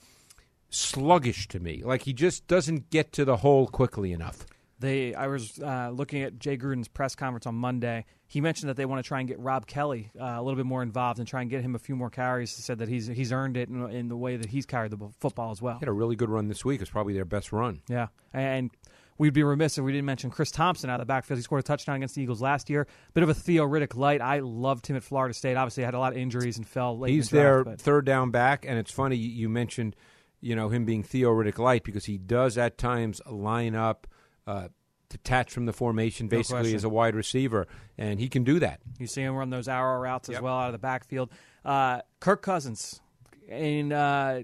sluggish 0.71 1.49
to 1.49 1.61
me, 1.61 1.83
like 1.85 2.03
he 2.03 2.13
just 2.13 2.47
doesn't 2.47 2.91
get 2.91 3.13
to 3.13 3.25
the 3.25 3.39
hole 3.39 3.67
quickly 3.67 4.13
enough. 4.13 4.47
They, 4.85 5.15
I 5.15 5.27
was 5.27 5.59
uh, 5.61 5.91
looking 5.93 6.23
at 6.23 6.39
Jay 6.39 6.57
Gruden's 6.57 6.89
press 6.89 7.15
conference 7.15 7.47
on 7.47 7.55
Monday. 7.55 8.05
He 8.27 8.41
mentioned 8.41 8.69
that 8.69 8.77
they 8.77 8.85
want 8.87 9.03
to 9.03 9.07
try 9.07 9.21
and 9.21 9.29
get 9.29 9.39
Rob 9.39 9.67
Kelley 9.67 10.11
uh, 10.21 10.25
a 10.25 10.43
little 10.43 10.57
bit 10.57 10.67
more 10.67 10.83
involved 10.83 11.19
and 11.19 11.29
try 11.29 11.41
and 11.41 11.51
get 11.51 11.63
him 11.63 11.75
a 11.75 11.79
few 11.79 11.97
more 11.97 12.11
carries. 12.11 12.55
He 12.55 12.63
said 12.63 12.79
that 12.79 12.89
he's 12.89 13.07
he's 13.07 13.33
earned 13.33 13.57
it 13.57 13.69
in, 13.69 13.89
in 13.91 14.09
the 14.09 14.17
way 14.17 14.37
that 14.37 14.49
he's 14.51 14.67
carried 14.67 14.91
the 14.91 15.09
football 15.21 15.51
as 15.51 15.63
well. 15.63 15.75
He 15.75 15.81
had 15.81 15.89
a 15.89 15.93
really 15.93 16.17
good 16.17 16.31
run 16.31 16.49
this 16.49 16.65
week. 16.65 16.81
It's 16.81 16.91
probably 16.91 17.15
their 17.15 17.25
best 17.25 17.53
run. 17.53 17.83
Yeah, 17.89 18.09
and 18.33 18.71
we'd 19.19 19.35
be 19.35 19.43
remiss 19.45 19.79
if 19.79 19.85
we 19.85 19.93
didn't 19.93 20.07
mention 20.07 20.31
Chris 20.31 20.51
Thompson 20.51 20.91
out 20.91 20.95
of 21.01 21.07
the 21.07 21.11
backfield. 21.11 21.39
He 21.39 21.43
scored 21.43 21.61
a 21.61 21.63
touchdown 21.63 21.97
against 21.97 22.17
the 22.17 22.23
Eagles 22.23 22.43
last 22.43 22.69
year. 22.69 22.87
Bit 23.13 23.23
of 23.23 23.29
a 23.29 23.35
Theo 23.35 23.65
Riddick 23.67 23.95
light. 23.95 24.21
I 24.21 24.41
loved 24.41 24.87
him 24.87 24.97
at 24.97 25.05
Florida 25.05 25.33
State. 25.35 25.57
Obviously, 25.57 25.85
had 25.85 25.95
a 25.95 25.99
lot 25.99 26.13
of 26.13 26.19
injuries 26.19 26.57
and 26.57 26.67
fell 26.67 26.99
late. 26.99 27.13
He's 27.13 27.33
in 27.33 27.39
the 27.39 27.43
draft, 27.43 27.55
their 27.55 27.65
but- 27.65 27.81
third 27.81 28.05
down 28.05 28.31
back, 28.31 28.65
and 28.67 28.79
it's 28.79 28.91
funny 28.91 29.17
you 29.17 29.29
you 29.31 29.49
mentioned, 29.49 29.95
you 30.41 30.57
know, 30.57 30.69
him 30.71 30.85
being 30.85 31.03
Theo 31.05 31.31
Riddick 31.31 31.59
light 31.59 31.85
because 31.85 32.07
he 32.07 32.19
does 32.19 32.59
at 32.59 32.77
times 32.79 33.21
line 33.31 33.77
up, 33.77 34.07
uh, 34.47 34.69
detach 35.09 35.51
from 35.53 35.67
the 35.67 35.73
formation, 35.73 36.29
basically 36.29 36.63
question. 36.63 36.77
as 36.77 36.85
a 36.85 36.89
wide 36.89 37.15
receiver, 37.15 37.67
and 37.97 38.19
he 38.19 38.29
can 38.29 38.45
do 38.45 38.59
that. 38.61 38.81
You 38.99 39.07
see 39.07 39.23
him 39.23 39.35
run 39.35 39.51
those 39.51 39.69
arrow 39.69 40.01
routes 40.01 40.29
as 40.29 40.41
well 40.41 40.57
out 40.57 40.67
of 40.67 40.73
the 40.73 40.79
backfield. 40.79 41.31
Uh, 41.65 42.01
Kirk 42.21 42.43
Cousins 42.43 43.01
in 43.49 43.93
uh, 43.93 44.43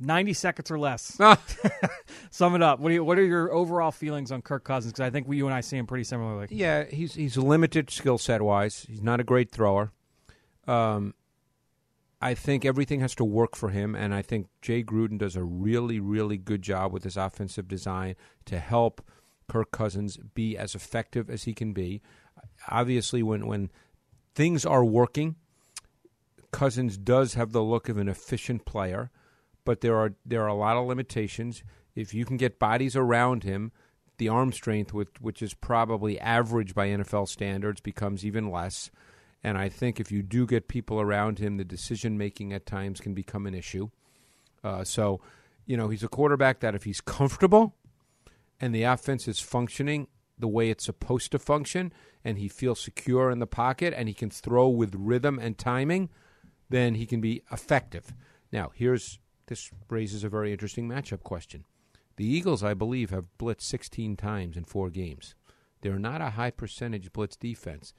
90 0.00 0.32
seconds 0.32 0.70
or 0.70 0.78
less. 0.78 1.18
Sum 2.30 2.54
it 2.54 2.62
up. 2.62 2.80
What, 2.80 2.88
do 2.88 2.94
you, 2.94 3.04
what 3.04 3.18
are 3.18 3.24
your 3.24 3.52
overall 3.52 3.90
feelings 3.90 4.32
on 4.32 4.42
Kirk 4.42 4.64
Cousins? 4.64 4.92
Because 4.92 5.06
I 5.06 5.10
think 5.10 5.28
we, 5.28 5.36
you 5.36 5.46
and 5.46 5.54
I 5.54 5.60
see 5.60 5.76
him 5.76 5.86
pretty 5.86 6.04
similarly. 6.04 6.48
Yeah, 6.50 6.84
he's 6.84 7.14
he's 7.14 7.36
limited 7.36 7.90
skill 7.90 8.18
set 8.18 8.42
wise. 8.42 8.86
He's 8.88 9.02
not 9.02 9.20
a 9.20 9.24
great 9.24 9.50
thrower. 9.50 9.92
Um, 10.66 11.14
I 12.22 12.34
think 12.34 12.64
everything 12.64 13.00
has 13.00 13.16
to 13.16 13.24
work 13.24 13.56
for 13.56 13.70
him, 13.70 13.96
and 13.96 14.14
I 14.14 14.22
think 14.22 14.46
Jay 14.62 14.84
Gruden 14.84 15.18
does 15.18 15.34
a 15.34 15.42
really, 15.42 15.98
really 15.98 16.38
good 16.38 16.62
job 16.62 16.92
with 16.92 17.02
his 17.02 17.16
offensive 17.16 17.66
design 17.66 18.14
to 18.44 18.60
help 18.60 19.04
Kirk 19.48 19.72
Cousins 19.72 20.18
be 20.32 20.56
as 20.56 20.76
effective 20.76 21.28
as 21.28 21.42
he 21.42 21.52
can 21.52 21.72
be. 21.72 22.00
Obviously, 22.68 23.24
when 23.24 23.46
when 23.46 23.70
things 24.36 24.64
are 24.64 24.84
working, 24.84 25.34
Cousins 26.52 26.96
does 26.96 27.34
have 27.34 27.50
the 27.50 27.62
look 27.62 27.88
of 27.88 27.98
an 27.98 28.08
efficient 28.08 28.64
player, 28.66 29.10
but 29.64 29.80
there 29.80 29.96
are 29.96 30.14
there 30.24 30.42
are 30.42 30.48
a 30.48 30.54
lot 30.54 30.76
of 30.76 30.86
limitations. 30.86 31.64
If 31.96 32.14
you 32.14 32.24
can 32.24 32.36
get 32.36 32.60
bodies 32.60 32.94
around 32.94 33.42
him, 33.42 33.72
the 34.18 34.28
arm 34.28 34.52
strength, 34.52 34.94
which, 34.94 35.10
which 35.20 35.42
is 35.42 35.54
probably 35.54 36.20
average 36.20 36.74
by 36.74 36.88
NFL 36.88 37.28
standards, 37.28 37.80
becomes 37.80 38.24
even 38.24 38.48
less. 38.48 38.92
And 39.44 39.58
I 39.58 39.68
think 39.68 39.98
if 39.98 40.12
you 40.12 40.22
do 40.22 40.46
get 40.46 40.68
people 40.68 41.00
around 41.00 41.38
him, 41.38 41.56
the 41.56 41.64
decision 41.64 42.16
making 42.16 42.52
at 42.52 42.66
times 42.66 43.00
can 43.00 43.14
become 43.14 43.46
an 43.46 43.54
issue. 43.54 43.90
Uh, 44.62 44.84
so, 44.84 45.20
you 45.66 45.76
know, 45.76 45.88
he's 45.88 46.04
a 46.04 46.08
quarterback 46.08 46.60
that 46.60 46.74
if 46.74 46.84
he's 46.84 47.00
comfortable 47.00 47.74
and 48.60 48.74
the 48.74 48.84
offense 48.84 49.26
is 49.26 49.40
functioning 49.40 50.06
the 50.38 50.48
way 50.48 50.70
it's 50.70 50.84
supposed 50.84 51.30
to 51.32 51.38
function, 51.38 51.92
and 52.24 52.38
he 52.38 52.48
feels 52.48 52.80
secure 52.80 53.30
in 53.30 53.38
the 53.38 53.46
pocket 53.46 53.92
and 53.96 54.08
he 54.08 54.14
can 54.14 54.30
throw 54.30 54.68
with 54.68 54.94
rhythm 54.94 55.38
and 55.38 55.58
timing, 55.58 56.08
then 56.68 56.94
he 56.94 57.06
can 57.06 57.20
be 57.20 57.42
effective. 57.50 58.14
Now, 58.52 58.70
here's 58.74 59.18
this 59.46 59.70
raises 59.88 60.24
a 60.24 60.28
very 60.28 60.52
interesting 60.52 60.88
matchup 60.88 61.22
question. 61.22 61.64
The 62.16 62.26
Eagles, 62.26 62.62
I 62.62 62.74
believe, 62.74 63.10
have 63.10 63.38
blitzed 63.38 63.62
16 63.62 64.16
times 64.16 64.56
in 64.56 64.64
four 64.64 64.90
games. 64.90 65.34
They're 65.80 65.98
not 65.98 66.20
a 66.20 66.30
high 66.30 66.50
percentage 66.50 67.12
blitz 67.12 67.36
defense. 67.36 67.92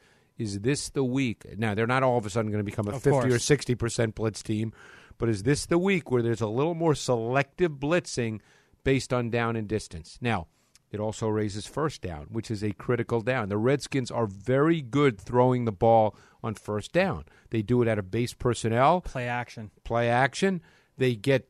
Is 0.43 0.59
this 0.59 0.89
the 0.89 1.05
week? 1.05 1.45
Now, 1.57 1.73
they're 1.73 1.87
not 1.87 2.03
all 2.03 2.17
of 2.17 2.25
a 2.25 2.29
sudden 2.29 2.51
going 2.51 2.59
to 2.59 2.69
become 2.69 2.87
a 2.87 2.95
Of 2.95 3.03
50 3.03 3.29
or 3.29 3.37
60% 3.37 4.13
blitz 4.13 4.43
team, 4.43 4.73
but 5.17 5.29
is 5.29 5.43
this 5.43 5.65
the 5.65 5.77
week 5.77 6.11
where 6.11 6.21
there's 6.21 6.41
a 6.41 6.47
little 6.47 6.75
more 6.75 6.95
selective 6.95 7.71
blitzing 7.73 8.41
based 8.83 9.13
on 9.13 9.29
down 9.29 9.55
and 9.55 9.67
distance? 9.67 10.17
Now, 10.19 10.47
it 10.91 10.99
also 10.99 11.29
raises 11.29 11.65
first 11.65 12.01
down, 12.01 12.27
which 12.29 12.51
is 12.51 12.61
a 12.61 12.73
critical 12.73 13.21
down. 13.21 13.47
The 13.47 13.57
Redskins 13.57 14.11
are 14.11 14.27
very 14.27 14.81
good 14.81 15.19
throwing 15.19 15.63
the 15.63 15.71
ball 15.71 16.15
on 16.43 16.55
first 16.55 16.91
down. 16.91 17.23
They 17.49 17.61
do 17.61 17.81
it 17.81 17.87
out 17.87 17.97
of 17.97 18.11
base 18.11 18.33
personnel 18.33 18.99
Play 19.01 19.27
action. 19.27 19.71
play 19.85 20.09
action, 20.09 20.61
they 20.97 21.15
get 21.15 21.49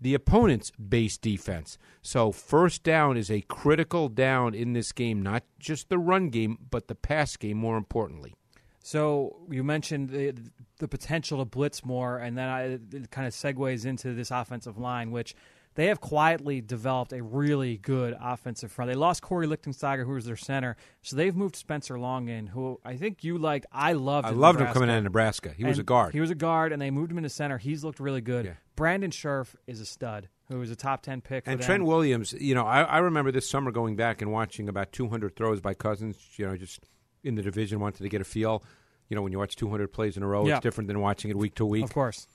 the 0.00 0.14
opponent's 0.14 0.70
base 0.70 1.18
defense. 1.18 1.78
So 2.02 2.32
first 2.32 2.82
down 2.82 3.16
is 3.16 3.30
a 3.30 3.42
critical 3.42 4.08
down 4.08 4.54
in 4.54 4.72
this 4.72 4.92
game, 4.92 5.22
not 5.22 5.44
just 5.58 5.88
the 5.88 5.98
run 5.98 6.30
game, 6.30 6.58
but 6.70 6.88
the 6.88 6.94
pass 6.94 7.36
game 7.36 7.58
more 7.58 7.76
importantly. 7.76 8.34
So 8.82 9.36
you 9.50 9.62
mentioned 9.62 10.08
the, 10.08 10.34
the 10.78 10.88
potential 10.88 11.38
to 11.38 11.44
blitz 11.44 11.84
more, 11.84 12.16
and 12.16 12.36
then 12.36 12.48
I, 12.48 12.62
it 12.62 13.10
kind 13.10 13.26
of 13.26 13.34
segues 13.34 13.84
into 13.84 14.14
this 14.14 14.30
offensive 14.30 14.78
line, 14.78 15.10
which 15.10 15.34
they 15.80 15.86
have 15.86 15.98
quietly 15.98 16.60
developed 16.60 17.10
a 17.14 17.22
really 17.22 17.78
good 17.78 18.14
offensive 18.20 18.70
front. 18.70 18.90
They 18.90 18.94
lost 18.94 19.22
Kory 19.22 19.46
Lichtensteiger, 19.46 20.04
who 20.04 20.12
was 20.12 20.26
their 20.26 20.36
center, 20.36 20.76
so 21.00 21.16
they've 21.16 21.34
moved 21.34 21.56
Spencer 21.56 21.98
Long 21.98 22.28
in, 22.28 22.48
who 22.48 22.78
I 22.84 22.96
think 22.96 23.24
you 23.24 23.38
liked. 23.38 23.64
I 23.72 23.94
loved. 23.94 24.26
I 24.26 24.32
loved 24.32 24.60
him 24.60 24.66
coming 24.74 24.90
out 24.90 24.98
of 24.98 25.04
Nebraska. 25.04 25.54
He 25.56 25.64
was 25.64 25.78
a 25.78 25.82
guard. 25.82 26.12
He 26.12 26.20
was 26.20 26.30
a 26.30 26.34
guard, 26.34 26.74
and 26.74 26.82
they 26.82 26.90
moved 26.90 27.10
him 27.10 27.16
into 27.16 27.30
center. 27.30 27.56
He's 27.56 27.82
looked 27.82 27.98
really 27.98 28.20
good. 28.20 28.44
Yeah. 28.44 28.52
Brandon 28.76 29.10
Scherff 29.10 29.56
is 29.66 29.80
a 29.80 29.86
stud, 29.86 30.28
who 30.50 30.58
was 30.58 30.70
a 30.70 30.76
top 30.76 31.00
ten 31.00 31.22
pick. 31.22 31.46
For 31.46 31.50
and 31.50 31.60
them. 31.60 31.64
Trent 31.64 31.84
Williams, 31.86 32.34
you 32.34 32.54
know, 32.54 32.66
I, 32.66 32.82
I 32.82 32.98
remember 32.98 33.32
this 33.32 33.48
summer 33.48 33.70
going 33.70 33.96
back 33.96 34.20
and 34.20 34.30
watching 34.30 34.68
about 34.68 34.92
200 34.92 35.34
throws 35.34 35.62
by 35.62 35.72
Cousins, 35.72 36.18
you 36.36 36.46
know, 36.46 36.58
just 36.58 36.80
in 37.24 37.36
the 37.36 37.42
division, 37.42 37.80
wanted 37.80 38.02
to 38.02 38.08
get 38.10 38.20
a 38.20 38.24
feel. 38.24 38.62
You 39.08 39.16
know, 39.16 39.22
when 39.22 39.32
you 39.32 39.38
watch 39.38 39.56
200 39.56 39.88
plays 39.88 40.18
in 40.18 40.22
a 40.22 40.26
row, 40.26 40.46
it's 40.46 40.60
different 40.60 40.88
than 40.88 41.00
watching 41.00 41.30
it 41.30 41.38
week 41.38 41.54
to 41.54 41.64
week. 41.64 41.84
of 41.84 41.94
course. 41.94 42.26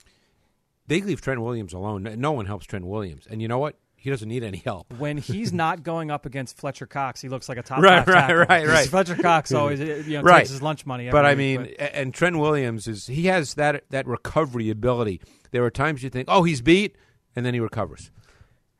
They 0.87 1.01
leave 1.01 1.21
Trent 1.21 1.41
Williams 1.41 1.73
alone. 1.73 2.03
No 2.17 2.31
one 2.31 2.45
helps 2.45 2.65
Trent 2.65 2.85
Williams. 2.85 3.27
And 3.29 3.41
you 3.41 3.47
know 3.47 3.57
what? 3.59 3.75
He 3.95 4.11
doesn't 4.11 4.29
need 4.29 4.43
any 4.43 4.59
help. 4.59 4.93
when 4.99 5.17
he's 5.17 5.51
not 5.65 5.81
going 5.81 6.11
up 6.11 6.25
against 6.27 6.57
Fletcher 6.57 6.85
Cox, 6.85 7.21
he 7.21 7.27
looks 7.29 7.49
like 7.49 7.57
a 7.57 7.63
top 7.63 7.79
Right, 7.81 8.05
right, 8.05 8.13
tackle. 8.13 8.35
right, 8.37 8.67
right. 8.67 8.87
Fletcher 8.89 9.15
Cox 9.15 9.51
always 9.51 9.79
you 9.79 10.17
know, 10.17 10.21
Right. 10.21 10.39
takes 10.39 10.51
his 10.51 10.61
lunch 10.61 10.85
money. 10.85 11.09
But 11.09 11.25
I 11.25 11.29
week, 11.31 11.37
mean, 11.59 11.75
a- 11.79 11.95
and 11.95 12.13
Trent 12.13 12.37
Williams 12.37 12.87
is 12.87 13.07
he 13.07 13.25
has 13.25 13.55
that 13.55 13.83
that 13.89 14.05
recovery 14.05 14.69
ability. 14.69 15.21
There 15.51 15.63
are 15.63 15.71
times 15.71 16.03
you 16.03 16.09
think, 16.11 16.27
oh, 16.29 16.43
he's 16.43 16.61
beat, 16.61 16.95
and 17.35 17.45
then 17.45 17.53
he 17.55 17.59
recovers. 17.59 18.11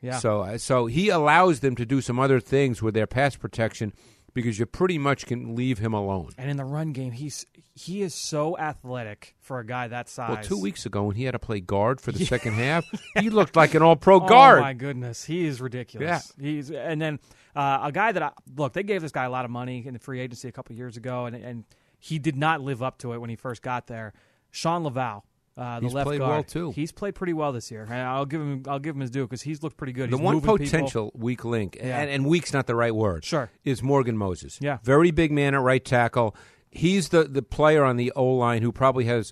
yeah. 0.02 0.20
So 0.20 0.42
uh, 0.42 0.58
so 0.60 0.86
he 0.86 1.10
allows 1.10 1.62
them 1.62 1.76
to 1.78 1.86
do 1.88 2.02
some 2.02 2.20
other 2.20 2.40
things 2.40 2.84
with 2.84 2.94
their 2.94 3.08
pass 3.08 3.36
protection 3.36 3.94
because 4.36 4.60
you 4.60 4.68
pretty 4.68 5.00
much 5.00 5.26
can 5.26 5.56
leave 5.56 5.80
him 5.80 5.94
alone. 5.96 6.30
and 6.38 6.52
in 6.52 6.58
the 6.58 6.64
run 6.66 6.92
game, 6.92 7.12
he's 7.14 7.48
he 7.74 8.04
is 8.04 8.14
so 8.14 8.56
athletic 8.60 9.36
for 9.42 9.58
a 9.60 9.66
guy 9.66 9.88
that 9.88 10.08
size. 10.08 10.30
Well, 10.30 10.44
two 10.44 10.62
weeks 10.62 10.86
ago 10.86 11.04
when 11.06 11.16
he 11.16 11.24
had 11.24 11.32
to 11.32 11.40
play 11.40 11.60
guard 11.60 12.00
for 12.00 12.12
the 12.12 12.24
second 12.24 12.54
half, 12.54 12.86
he 13.20 13.32
looked 13.32 13.56
like 13.56 13.74
an 13.74 13.82
All-Pro 13.82 14.18
Oh 14.18 14.28
guard. 14.28 14.62
my 14.62 14.74
goodness, 14.74 15.24
he 15.26 15.46
is 15.48 15.60
ridiculous. 15.60 16.32
Yeah. 16.38 16.46
He's 16.46 16.70
and 16.70 17.02
then 17.02 17.20
uh, 17.56 17.80
a 17.84 17.92
guy 17.92 18.12
that 18.12 18.22
I, 18.22 18.32
look 18.56 18.74
they 18.74 18.84
gave 18.84 19.02
this 19.02 19.12
guy 19.12 19.24
a 19.24 19.30
lot 19.32 19.46
of 19.46 19.52
money 19.52 19.84
in 19.88 19.94
the 19.94 20.00
free 20.00 20.20
agency 20.20 20.48
a 20.48 20.52
couple 20.52 20.76
years 20.76 20.96
ago, 20.98 21.26
and 21.26 21.36
and 21.36 21.64
he 21.98 22.20
did 22.20 22.36
not 22.36 22.62
live 22.62 22.84
up 22.84 23.00
to 23.00 23.14
it 23.14 23.18
when 23.20 23.32
he 23.32 23.36
first 23.36 23.62
got 23.64 23.88
there. 23.88 24.14
Shawn 24.52 24.84
Lauvao. 24.84 25.24
Uh, 25.58 25.80
the 25.80 25.86
He's 25.86 25.94
left 25.94 26.08
played 26.08 26.20
guard. 26.20 26.30
well, 26.32 26.44
too. 26.44 26.72
He's 26.72 26.92
played 26.92 27.16
pretty 27.16 27.32
well 27.34 27.54
this 27.54 27.72
year. 27.72 27.88
I'll 27.90 28.26
give 28.26 28.42
him. 28.42 28.64
I'll 28.68 28.80
give 28.80 28.96
him 28.96 29.02
his 29.02 29.10
due 29.12 29.24
because 29.24 29.42
he's 29.42 29.64
looked 29.64 29.78
pretty 29.78 29.94
good. 29.94 30.10
the 30.12 30.18
He's 30.18 30.24
one 30.24 30.36
moving 30.36 30.58
people. 30.58 30.66
potential 30.66 31.12
weak 31.16 31.46
link, 31.46 31.78
Yeah. 31.80 32.00
and, 32.02 32.10
and 32.10 32.26
weak's 32.26 32.52
not 32.52 32.68
the 32.68 32.76
right 32.76 32.94
word. 32.94 33.24
Sure. 33.24 33.50
is 33.64 33.82
Morgan 33.82 34.18
Moses. 34.18 34.58
Yeah. 34.62 34.80
very 34.84 35.12
big 35.12 35.32
man 35.32 35.54
at 35.56 35.62
right 35.62 35.84
tackle. 35.84 36.36
He's 36.72 37.08
the 37.10 37.24
the 37.24 37.42
player 37.42 37.86
on 37.86 37.96
the 37.96 38.12
O 38.18 38.26
line 38.26 38.62
who 38.64 38.74
probably 38.74 39.06
has 39.06 39.32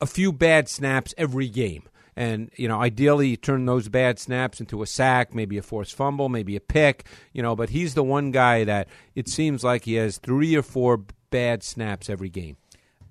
a 0.00 0.06
few 0.06 0.32
bad 0.32 0.66
snaps 0.68 1.12
every 1.18 1.48
game. 1.48 1.82
And 2.16 2.50
you 2.56 2.66
know, 2.66 2.80
ideally, 2.80 3.28
you 3.28 3.36
turn 3.36 3.66
those 3.66 3.88
bad 3.90 4.18
snaps 4.18 4.60
into 4.60 4.82
a 4.82 4.86
sack, 4.86 5.34
maybe 5.34 5.58
a 5.58 5.62
forced 5.62 5.94
fumble, 5.94 6.28
maybe 6.30 6.56
a 6.56 6.60
pick. 6.60 7.04
You 7.34 7.42
know, 7.42 7.54
but 7.54 7.68
he's 7.68 7.92
the 7.94 8.02
one 8.02 8.30
guy 8.30 8.64
that 8.64 8.88
it 9.14 9.28
seems 9.28 9.62
like 9.62 9.84
he 9.84 9.94
has 9.94 10.16
three 10.18 10.56
or 10.56 10.62
four 10.62 11.04
bad 11.30 11.62
snaps 11.62 12.08
every 12.08 12.30
game. 12.30 12.56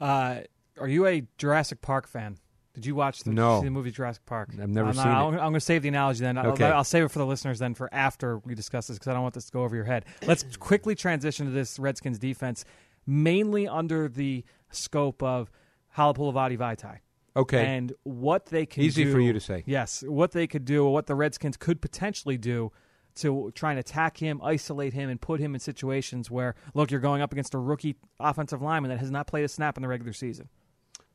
Uh, 0.02 0.40
are 0.80 0.88
you 0.88 1.06
a 1.08 1.24
Jurassic 1.38 1.82
Park 1.82 2.08
fan? 2.08 2.38
Did 2.74 2.86
you 2.86 2.94
watch 2.94 3.22
the, 3.24 3.32
No. 3.32 3.60
see 3.60 3.66
the 3.66 3.72
movie 3.72 3.90
Jurassic 3.90 4.24
Park? 4.28 4.50
I've 4.62 4.70
never 4.70 4.90
I'm 4.90 4.94
seen 4.94 5.04
not- 5.06 5.34
it. 5.34 5.38
I'm, 5.38 5.40
going 5.40 5.54
to 5.56 5.60
save 5.60 5.82
the 5.82 5.88
analogy 5.88 6.20
then. 6.24 6.38
I'll, 6.38 6.52
Okay. 6.52 6.66
I'll 6.66 6.84
save 6.84 7.06
it 7.06 7.08
for 7.10 7.18
the 7.18 7.26
listeners 7.26 7.58
then 7.58 7.74
for 7.74 7.92
after 7.92 8.38
we 8.40 8.54
discuss 8.54 8.86
this 8.88 8.98
because 8.98 9.10
I 9.10 9.14
don't 9.14 9.24
want 9.24 9.34
this 9.34 9.46
to 9.46 9.52
go 9.52 9.64
over 9.64 9.76
your 9.76 9.86
head. 9.86 10.06
Let's 10.28 10.44
quickly 10.58 10.94
transition 10.94 11.48
to 11.48 11.52
this 11.52 11.80
Redskins 11.80 12.20
defense, 12.20 12.66
mainly 13.08 13.68
under 13.68 14.08
the 14.08 14.44
scope 14.70 15.24
of 15.24 15.50
Halapoulivaati 15.98 16.58
Vaitai. 16.58 17.00
Okay, 17.36 17.66
And 17.66 17.94
what 18.04 18.48
they 18.48 18.66
can 18.66 18.82
do. 18.82 18.88
Easy 18.88 19.04
do, 19.06 19.12
for 19.12 19.20
you 19.20 19.32
to 19.34 19.40
say. 19.40 19.64
Yes, 19.68 20.04
what 20.08 20.32
they 20.32 20.48
could 20.48 20.66
do, 20.66 20.86
or 20.86 20.92
what 20.94 21.06
the 21.06 21.14
Redskins 21.14 21.56
could 21.56 21.82
potentially 21.82 22.38
do 22.38 22.72
to 23.16 23.52
try 23.54 23.72
and 23.72 23.80
attack 23.80 24.18
him, 24.18 24.40
isolate 24.44 24.94
him, 24.94 25.10
and 25.10 25.22
put 25.22 25.40
him 25.40 25.54
in 25.54 25.60
situations 25.60 26.32
where, 26.32 26.56
look, 26.74 26.90
you're 26.90 27.00
going 27.00 27.22
up 27.22 27.32
against 27.32 27.54
a 27.54 27.60
rookie 27.60 27.96
offensive 28.20 28.62
lineman 28.62 28.90
that 28.90 28.98
has 29.00 29.12
not 29.12 29.28
played 29.28 29.44
a 29.46 29.48
snap 29.48 29.78
in 29.78 29.82
the 29.84 29.88
regular 29.88 30.14
season. 30.14 30.50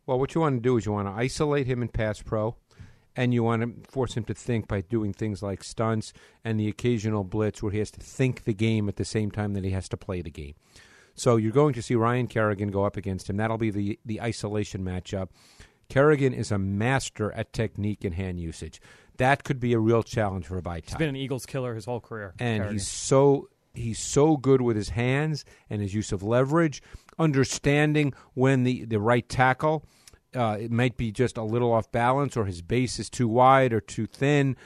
Well, 0.07 0.19
what 0.19 0.35
you 0.35 0.41
want 0.41 0.57
to 0.57 0.61
do 0.61 0.77
is 0.77 0.87
you 0.87 0.93
want 0.93 1.09
to 1.09 1.13
isolate 1.13 1.67
him 1.67 1.83
in 1.83 1.89
pass 1.89 2.21
pro, 2.23 2.57
and 3.15 3.33
you 3.33 3.43
want 3.43 3.63
to 3.63 3.91
force 3.91 4.15
him 4.17 4.25
to 4.25 4.35
think 4.35 4.67
by 4.69 4.81
doing 4.81 5.13
things 5.13 5.43
like 5.43 5.63
stunts 5.63 6.13
and 6.45 6.59
the 6.59 6.69
occasional 6.69 7.25
blitz 7.25 7.63
where 7.63 7.73
he 7.73 7.79
has 7.79 7.91
to 7.93 8.01
think 8.01 8.45
the 8.45 8.55
game 8.55 8.89
at 8.89 8.97
the 8.97 9.05
same 9.05 9.31
time 9.31 9.55
that 9.55 9.65
he 9.65 9.71
has 9.71 9.89
to 9.91 9.97
play 9.97 10.23
the 10.23 10.31
game. 10.31 10.55
So 11.15 11.37
you're 11.37 11.53
going 11.53 11.75
to 11.75 11.83
see 11.83 11.95
Ryan 11.95 12.27
Kerrigan 12.27 12.71
go 12.71 12.85
up 12.85 12.97
against 12.97 13.29
him. 13.29 13.37
That'll 13.37 13.59
be 13.59 13.71
the 13.71 13.99
the 14.05 14.21
isolation 14.21 14.83
matchup. 14.83 15.29
Kerrigan 15.89 16.33
is 16.33 16.51
a 16.51 16.59
master 16.59 17.31
at 17.33 17.53
technique 17.53 18.03
and 18.03 18.15
hand 18.15 18.41
usage. 18.41 18.81
That 19.19 19.45
could 19.45 19.61
be 19.61 19.75
a 19.75 19.79
real 19.79 20.03
challenge 20.03 20.47
for 20.47 20.61
Vaitai. 20.63 20.87
He's 20.87 20.95
been 20.97 21.11
an 21.11 21.17
Eagles 21.17 21.45
killer 21.45 21.75
his 21.75 21.85
whole 21.85 22.01
career. 22.01 22.33
and 22.39 22.61
Kerrigan. 22.63 22.73
he's 22.73 22.89
so 22.89 23.51
he's 23.75 23.99
so 23.99 24.39
good 24.39 24.63
with 24.63 24.75
his 24.75 24.89
hands 24.89 25.45
and 25.69 25.83
his 25.83 25.93
use 25.95 26.13
of 26.13 26.23
leverage, 26.23 26.83
understanding 27.19 28.15
when 28.35 28.65
the, 28.65 28.85
the 28.85 29.01
right 29.01 29.29
tackle. 29.29 29.85
Uh, 30.35 30.57
it 30.61 30.71
might 30.71 30.97
be 30.97 31.13
just 31.13 31.37
a 31.37 31.43
little 31.43 31.73
off 31.73 31.91
balance, 31.93 32.37
or 32.37 32.47
his 32.47 32.63
base 32.63 32.99
is 32.99 33.11
too 33.11 33.29
wide 33.29 33.73
or 33.73 33.81
too 33.81 34.07
thin. 34.07 34.57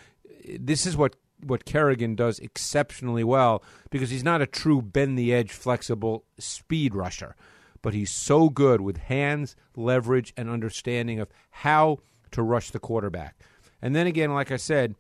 This 0.59 0.87
is 0.87 0.97
what 0.97 1.17
what 1.45 1.65
Kerrigan 1.65 2.15
does 2.15 2.39
exceptionally 2.39 3.23
well 3.23 3.63
because 3.91 4.11
he's 4.11 4.25
not 4.25 4.41
a 4.41 4.47
true 4.47 4.81
bend 4.81 5.19
the 5.19 5.35
edge, 5.35 5.53
flexible 5.53 6.25
speed 6.39 6.95
rusher, 6.95 7.37
but 7.83 7.95
he's 7.95 8.11
so 8.11 8.49
good 8.49 8.81
with 8.81 8.97
hands, 8.97 9.55
leverage, 9.77 10.33
and 10.37 10.49
understanding 10.49 11.21
of 11.21 11.29
how 11.51 11.99
to 12.31 12.43
rush 12.43 12.71
the 12.71 12.79
quarterback. 12.79 13.37
And 13.83 13.95
then 13.95 14.07
again, 14.07 14.33
like 14.33 14.51
I 14.51 14.57
said, 14.57 14.95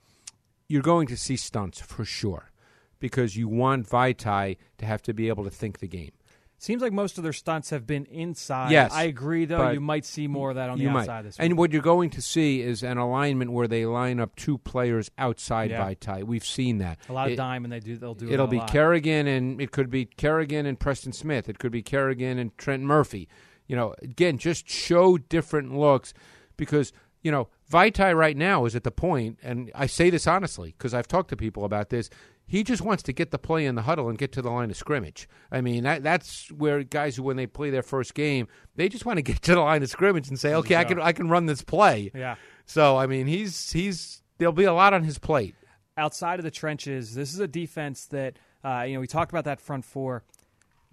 you're 0.68 0.82
going 0.82 1.06
to 1.08 1.16
see 1.16 1.36
stunts 1.36 1.80
for 1.80 2.04
sure 2.04 2.50
because 2.98 3.36
you 3.36 3.48
want 3.48 3.88
Vaitai 3.88 4.56
to 4.78 4.86
have 4.86 5.02
to 5.02 5.14
be 5.14 5.28
able 5.28 5.44
to 5.44 5.50
think 5.50 5.78
the 5.78 5.88
game. 5.88 6.12
Seems 6.58 6.80
like 6.80 6.92
most 6.92 7.18
of 7.18 7.24
their 7.24 7.34
stunts 7.34 7.68
have 7.70 7.86
been 7.86 8.06
inside. 8.06 8.70
Yes, 8.70 8.90
I 8.92 9.02
agree. 9.04 9.44
Though 9.44 9.70
you 9.70 9.80
might 9.80 10.06
see 10.06 10.26
more 10.26 10.50
of 10.50 10.56
that 10.56 10.70
on 10.70 10.78
the 10.78 10.86
might. 10.86 11.00
outside 11.00 11.26
this 11.26 11.38
week. 11.38 11.44
And 11.44 11.58
what 11.58 11.70
you're 11.70 11.82
going 11.82 12.08
to 12.10 12.22
see 12.22 12.62
is 12.62 12.82
an 12.82 12.96
alignment 12.96 13.52
where 13.52 13.68
they 13.68 13.84
line 13.84 14.20
up 14.20 14.34
two 14.36 14.56
players 14.58 15.10
outside 15.18 15.70
Yeah. 15.70 15.84
Vaitai. 15.86 16.24
We've 16.24 16.44
seen 16.46 16.78
that. 16.78 16.98
a 17.08 17.12
lot 17.12 17.26
of 17.26 17.34
It- 17.34 17.36
dime, 17.36 17.64
and 17.64 17.72
they 17.72 17.80
do. 17.80 17.96
They'll 17.96 18.14
do. 18.14 18.30
It'll 18.30 18.46
it 18.46 18.48
a 18.48 18.50
be 18.50 18.56
lot. 18.58 18.70
Kerrigan 18.70 19.26
and 19.26 19.60
it 19.60 19.70
could 19.70 19.90
be 19.90 20.06
Kerrigan 20.06 20.64
and 20.64 20.80
Preston 20.80 21.12
Smith. 21.12 21.48
It 21.48 21.58
could 21.58 21.72
be 21.72 21.82
Kerrigan 21.82 22.38
and 22.38 22.56
Trent 22.56 22.82
Murphy. 22.82 23.28
You 23.66 23.76
know, 23.76 23.94
again, 24.00 24.38
just 24.38 24.68
show 24.68 25.18
different 25.18 25.76
looks 25.76 26.14
because 26.56 26.92
you 27.22 27.30
know 27.30 27.48
Vaitai 27.70 28.16
right 28.16 28.36
now 28.36 28.64
is 28.64 28.74
at 28.74 28.84
the 28.84 28.90
point, 28.90 29.38
and 29.42 29.70
I 29.74 29.86
say 29.86 30.08
this 30.08 30.26
honestly 30.26 30.74
because 30.78 30.94
I've 30.94 31.08
talked 31.08 31.28
to 31.30 31.36
people 31.36 31.64
about 31.64 31.90
this. 31.90 32.08
He 32.46 32.62
just 32.62 32.80
wants 32.82 33.02
to 33.04 33.12
get 33.12 33.32
the 33.32 33.38
play 33.38 33.66
in 33.66 33.74
the 33.74 33.82
huddle 33.82 34.08
and 34.08 34.16
get 34.16 34.30
to 34.32 34.42
the 34.42 34.50
line 34.50 34.70
of 34.70 34.76
scrimmage. 34.76 35.28
I 35.50 35.60
mean, 35.60 35.82
that, 35.82 36.04
that's 36.04 36.50
where 36.52 36.84
guys 36.84 37.16
who, 37.16 37.24
when 37.24 37.36
they 37.36 37.46
play 37.46 37.70
their 37.70 37.82
first 37.82 38.14
game, 38.14 38.46
they 38.76 38.88
just 38.88 39.04
want 39.04 39.16
to 39.16 39.22
get 39.30 39.42
to 39.42 39.54
the 39.54 39.60
line 39.60 39.82
of 39.82 39.90
scrimmage 39.90 40.28
and 40.28 40.38
say, 40.38 40.54
"Okay, 40.54 40.76
I 40.76 40.84
can 40.84 41.00
I 41.00 41.12
can 41.12 41.28
run 41.28 41.46
this 41.46 41.62
play." 41.62 42.12
Yeah. 42.14 42.36
So 42.64 42.96
I 42.96 43.06
mean, 43.06 43.26
he's 43.26 43.72
he's 43.72 44.22
there'll 44.38 44.52
be 44.52 44.64
a 44.64 44.72
lot 44.72 44.94
on 44.94 45.02
his 45.02 45.18
plate. 45.18 45.54
outside 45.96 46.38
of 46.38 46.44
the 46.44 46.50
trenches, 46.50 47.14
this 47.14 47.32
is 47.32 47.40
a 47.40 47.48
defense 47.48 48.06
that 48.06 48.38
uh, 48.64 48.84
you 48.86 48.94
know 48.94 49.00
we 49.00 49.06
talked 49.06 49.32
about 49.32 49.44
that 49.44 49.60
front 49.60 49.84
four. 49.84 50.22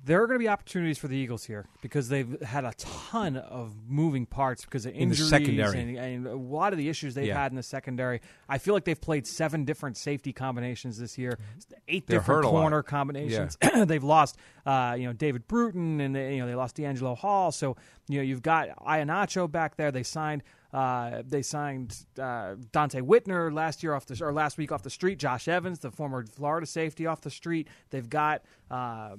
There 0.05 0.21
are 0.21 0.27
going 0.27 0.35
to 0.37 0.43
be 0.43 0.49
opportunities 0.49 0.97
for 0.97 1.07
the 1.07 1.15
Eagles 1.15 1.45
here 1.45 1.65
because 1.81 2.09
they've 2.09 2.41
had 2.41 2.65
a 2.65 2.73
ton 2.77 3.37
of 3.37 3.73
moving 3.87 4.25
parts 4.25 4.65
because 4.65 4.85
of 4.85 4.91
the 4.93 4.99
injuries 4.99 5.29
secondary. 5.29 5.79
and, 5.79 5.97
and 5.97 6.27
a 6.27 6.35
lot 6.35 6.73
of 6.73 6.77
the 6.77 6.89
issues 6.89 7.15
they've 7.15 7.27
Yeah. 7.27 7.41
had 7.41 7.53
in 7.53 7.55
the 7.55 7.63
secondary. 7.63 8.19
I 8.49 8.57
feel 8.57 8.73
like 8.73 8.83
they've 8.83 8.99
played 8.99 9.25
seven 9.25 9.63
different 9.63 9.95
safety 9.95 10.33
combinations 10.33 10.97
this 10.99 11.17
year, 11.17 11.39
eight 11.87 12.05
They're 12.07 12.19
different 12.19 12.43
hurt 12.43 12.45
a 12.45 12.49
lot. 12.49 12.59
corner 12.59 12.83
combinations. 12.83 13.57
they've 13.85 14.03
lost, 14.03 14.37
uh, 14.65 14.95
you 14.99 15.07
know, 15.07 15.13
David 15.13 15.47
Bruton 15.47 16.01
and 16.01 16.13
they, 16.13 16.35
you 16.35 16.41
know 16.41 16.47
they 16.47 16.55
lost 16.55 16.75
DeAngelo 16.75 17.17
Hall. 17.17 17.53
So 17.53 17.77
you 18.09 18.17
know 18.17 18.23
you've 18.23 18.41
got 18.41 18.69
Ihenacho 18.85 19.49
back 19.49 19.77
there. 19.77 19.91
They 19.91 20.03
signed. 20.03 20.43
Uh, 20.73 21.21
they 21.27 21.43
signed 21.43 21.95
uh, 22.17 22.55
Donte 22.73 22.99
Whitner 23.03 23.53
last 23.53 23.83
year 23.83 23.93
off 23.93 24.07
the 24.07 24.19
or 24.25 24.33
last 24.33 24.57
week 24.57 24.71
off 24.71 24.81
the 24.81 24.89
street. 24.89 25.19
Josh 25.19 25.47
Evans, 25.47 25.79
the 25.79 25.91
former 25.91 26.25
Florida 26.25 26.65
safety, 26.65 27.05
off 27.05 27.21
the 27.21 27.29
street. 27.29 27.67
They've 27.91 28.09
got 28.09 28.41
uh, 28.71 29.15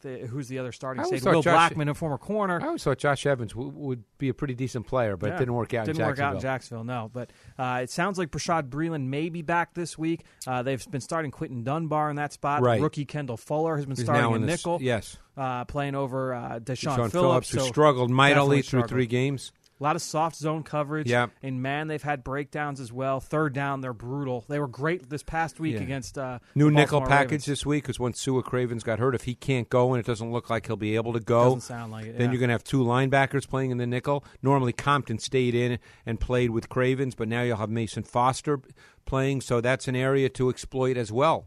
the, 0.00 0.26
who's 0.26 0.48
the 0.48 0.58
other 0.58 0.72
starting 0.72 1.04
safety? 1.04 1.28
Will 1.28 1.42
Josh- 1.42 1.72
Blackmon, 1.72 1.88
a 1.90 1.94
former 1.94 2.18
corner. 2.18 2.60
I 2.62 2.66
always 2.66 2.82
thought 2.84 2.98
Josh 2.98 3.26
Evans 3.26 3.52
w- 3.52 3.70
would 3.74 4.04
be 4.18 4.28
a 4.28 4.34
pretty 4.34 4.54
decent 4.54 4.86
player, 4.86 5.16
but 5.16 5.28
Yeah. 5.28 5.36
it 5.36 5.38
didn't 5.40 5.54
work 5.54 5.74
out. 5.74 5.86
Didn't 5.86 6.00
in 6.00 6.06
work 6.06 6.18
out 6.18 6.34
in 6.36 6.40
Jacksonville. 6.40 6.84
No. 6.84 7.10
But 7.12 7.30
uh, 7.58 7.80
it 7.82 7.90
sounds 7.90 8.18
like 8.18 8.30
Bashaud 8.30 8.68
Breeland 8.70 9.04
may 9.06 9.28
be 9.28 9.42
back 9.42 9.74
this 9.74 9.96
week. 9.98 10.24
Uh, 10.46 10.62
they've 10.62 10.84
been 10.90 11.00
starting 11.00 11.30
Quinton 11.30 11.62
Dunbar 11.64 12.10
in 12.10 12.16
that 12.16 12.32
spot. 12.32 12.62
Right. 12.62 12.80
Rookie 12.80 13.04
Kendall 13.04 13.36
Fuller 13.36 13.76
has 13.76 13.86
been 13.86 13.96
He's 13.96 14.04
starting 14.04 14.30
in 14.30 14.36
in 14.42 14.46
the 14.46 14.52
s- 14.52 14.60
nickel. 14.60 14.78
yes. 14.82 15.16
uh, 15.36 15.64
playing 15.64 15.94
over 15.94 16.34
uh, 16.34 16.58
Deshaun, 16.60 16.96
Sean 16.96 17.10
Phillips, 17.10 17.50
who 17.50 17.60
so 17.60 17.66
struggled 17.66 18.10
mightily 18.10 18.62
through 18.62 18.82
three 18.84 19.06
games. 19.06 19.52
A 19.80 19.82
lot 19.82 19.96
of 19.96 20.02
soft 20.02 20.36
zone 20.36 20.62
coverage. 20.62 21.08
Yeah. 21.08 21.28
And 21.42 21.62
man, 21.62 21.88
they've 21.88 22.02
had 22.02 22.22
breakdowns 22.22 22.80
as 22.80 22.92
well. 22.92 23.18
Third 23.18 23.54
down, 23.54 23.80
they're 23.80 23.94
brutal. 23.94 24.44
They 24.46 24.58
were 24.58 24.68
great 24.68 25.08
this 25.08 25.22
past 25.22 25.58
week 25.58 25.76
Yeah. 25.76 25.80
against 25.80 26.18
uh, 26.18 26.40
New 26.54 26.70
nickel 26.70 27.00
package 27.00 27.30
Ravens. 27.30 27.44
this 27.46 27.64
week 27.64 27.84
because 27.84 27.98
once 27.98 28.20
Sua 28.20 28.42
Cravens 28.42 28.84
got 28.84 28.98
hurt, 28.98 29.14
if 29.14 29.22
he 29.22 29.34
can't 29.34 29.70
go 29.70 29.94
and 29.94 29.98
it 30.00 30.04
doesn't 30.06 30.30
look 30.30 30.50
like 30.50 30.66
he'll 30.66 30.76
be 30.76 30.96
able 30.96 31.14
to 31.14 31.20
go, 31.20 31.44
Doesn't 31.44 31.60
sound 31.62 31.92
like 31.92 32.04
it. 32.04 32.18
then 32.18 32.26
yeah. 32.26 32.32
you're 32.32 32.40
going 32.40 32.48
to 32.48 32.54
have 32.54 32.64
two 32.64 32.84
linebackers 32.84 33.48
playing 33.48 33.70
in 33.70 33.78
the 33.78 33.86
nickel. 33.86 34.22
Normally 34.42 34.74
Compton 34.74 35.18
stayed 35.18 35.54
in 35.54 35.78
and 36.04 36.20
played 36.20 36.50
with 36.50 36.68
Cravens, 36.68 37.14
but 37.14 37.26
now 37.26 37.40
you'll 37.42 37.56
have 37.56 37.70
Mason 37.70 38.02
Foster 38.02 38.60
playing, 39.06 39.40
so 39.40 39.62
that's 39.62 39.88
an 39.88 39.96
area 39.96 40.28
to 40.28 40.50
exploit 40.50 40.98
as 40.98 41.10
well. 41.10 41.46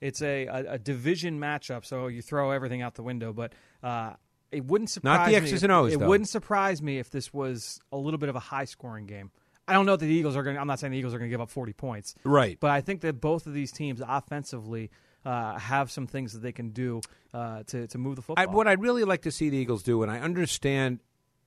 It's 0.00 0.20
a, 0.22 0.46
a, 0.46 0.64
a 0.72 0.78
division 0.78 1.38
matchup, 1.38 1.84
so 1.84 2.06
you 2.08 2.22
throw 2.22 2.50
everything 2.50 2.82
out 2.82 2.94
the 2.94 3.02
window. 3.02 3.32
But 3.32 3.52
uh, 3.82 4.14
it 4.54 4.64
wouldn't 4.64 4.90
surprise 4.90 5.18
not 5.18 5.24
the 5.26 5.30
me 5.32 5.36
X's 5.36 5.52
if- 5.54 5.62
and 5.64 5.72
O's, 5.72 5.92
It 5.94 6.00
though. 6.00 6.08
wouldn't 6.08 6.28
surprise 6.28 6.80
me 6.82 6.98
if 6.98 7.10
this 7.10 7.32
was 7.32 7.80
a 7.92 7.96
little 7.96 8.18
bit 8.18 8.28
of 8.28 8.36
a 8.36 8.40
high 8.40 8.64
scoring 8.64 9.06
game. 9.06 9.30
I 9.66 9.72
don't 9.72 9.86
know 9.86 9.96
that 9.96 10.04
the 10.04 10.12
Eagles 10.12 10.36
are 10.36 10.42
going. 10.42 10.56
to 10.56 10.60
I'm 10.60 10.66
not 10.66 10.78
saying 10.78 10.90
the 10.92 10.98
Eagles 10.98 11.14
are 11.14 11.18
going 11.18 11.30
to 11.30 11.34
give 11.34 11.40
up 11.40 11.50
40 11.50 11.72
points, 11.72 12.14
Right. 12.24 12.58
but 12.60 12.70
I 12.70 12.80
think 12.82 13.00
that 13.00 13.20
both 13.20 13.46
of 13.46 13.54
these 13.54 13.72
teams 13.72 14.02
offensively 14.06 14.90
uh, 15.24 15.58
have 15.58 15.90
some 15.90 16.06
things 16.06 16.34
that 16.34 16.40
they 16.40 16.52
can 16.52 16.68
do 16.70 17.00
uh, 17.32 17.62
to 17.68 17.86
to 17.86 17.96
move 17.98 18.16
the 18.16 18.22
football. 18.22 18.42
I, 18.42 18.46
what 18.46 18.66
I'd 18.68 18.82
really 18.82 19.04
like 19.04 19.22
to 19.22 19.30
see 19.30 19.48
the 19.48 19.56
Eagles 19.56 19.82
do, 19.82 20.02
and 20.02 20.12
I 20.12 20.18
understand 20.20 21.00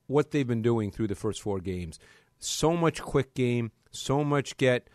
what 0.07 0.31
they've 0.31 0.47
been 0.47 0.63
doing 0.63 0.89
through 0.89 1.07
the 1.09 1.15
first 1.15 1.41
four 1.43 1.59
games. 1.59 1.99
So 2.39 2.75
much 2.75 3.01
quick 3.03 3.35
game, 3.35 3.71
so 3.91 4.23
much 4.23 4.57
get 4.57 4.89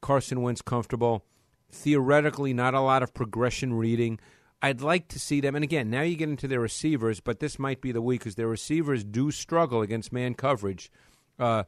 Carson 0.00 0.40
Wentz 0.42 0.62
comfortable. 0.62 1.24
Theoretically, 1.72 2.54
not 2.54 2.74
a 2.74 2.80
lot 2.80 3.02
of 3.02 3.12
progression 3.12 3.74
reading. 3.74 4.18
I'd 4.60 4.80
like 4.80 5.08
to 5.08 5.20
see 5.20 5.40
them, 5.40 5.54
and 5.54 5.62
again, 5.62 5.88
now 5.88 6.02
you 6.02 6.16
get 6.16 6.28
into 6.28 6.48
their 6.48 6.60
receivers, 6.60 7.20
but 7.20 7.38
this 7.38 7.58
might 7.58 7.80
be 7.80 7.92
the 7.92 8.02
week 8.02 8.20
because 8.20 8.34
their 8.34 8.48
receivers 8.48 9.04
do 9.04 9.30
struggle 9.30 9.82
against 9.82 10.12
man 10.12 10.34
coverage. 10.34 10.90
Uh, 11.38 11.62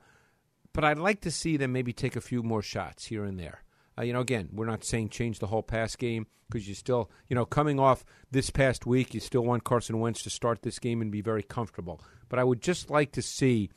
but 0.72 0.84
I'd 0.84 0.98
like 0.98 1.20
to 1.22 1.30
see 1.30 1.56
them 1.56 1.72
maybe 1.72 1.92
take 1.92 2.16
a 2.16 2.20
few 2.20 2.42
more 2.42 2.62
shots 2.62 3.06
here 3.06 3.24
and 3.24 3.38
there. 3.38 3.62
Uh, 3.96 4.02
you 4.02 4.12
know, 4.12 4.20
again, 4.20 4.48
we're 4.52 4.66
not 4.66 4.84
saying 4.84 5.10
change 5.10 5.38
the 5.38 5.46
whole 5.46 5.62
pass 5.62 5.94
game 5.94 6.26
because 6.48 6.68
you 6.68 6.74
still, 6.74 7.10
you 7.28 7.36
know, 7.36 7.44
coming 7.44 7.78
off 7.78 8.04
this 8.30 8.50
past 8.50 8.86
week, 8.86 9.14
you 9.14 9.20
still 9.20 9.42
want 9.42 9.62
Carson 9.62 10.00
Wentz 10.00 10.22
to 10.24 10.30
start 10.30 10.62
this 10.62 10.80
game 10.80 11.00
and 11.00 11.12
be 11.12 11.20
very 11.20 11.42
comfortable. 11.44 12.00
But 12.28 12.40
I 12.40 12.44
would 12.44 12.60
just 12.60 12.90
like 12.90 13.12
to 13.12 13.22
see, 13.22 13.70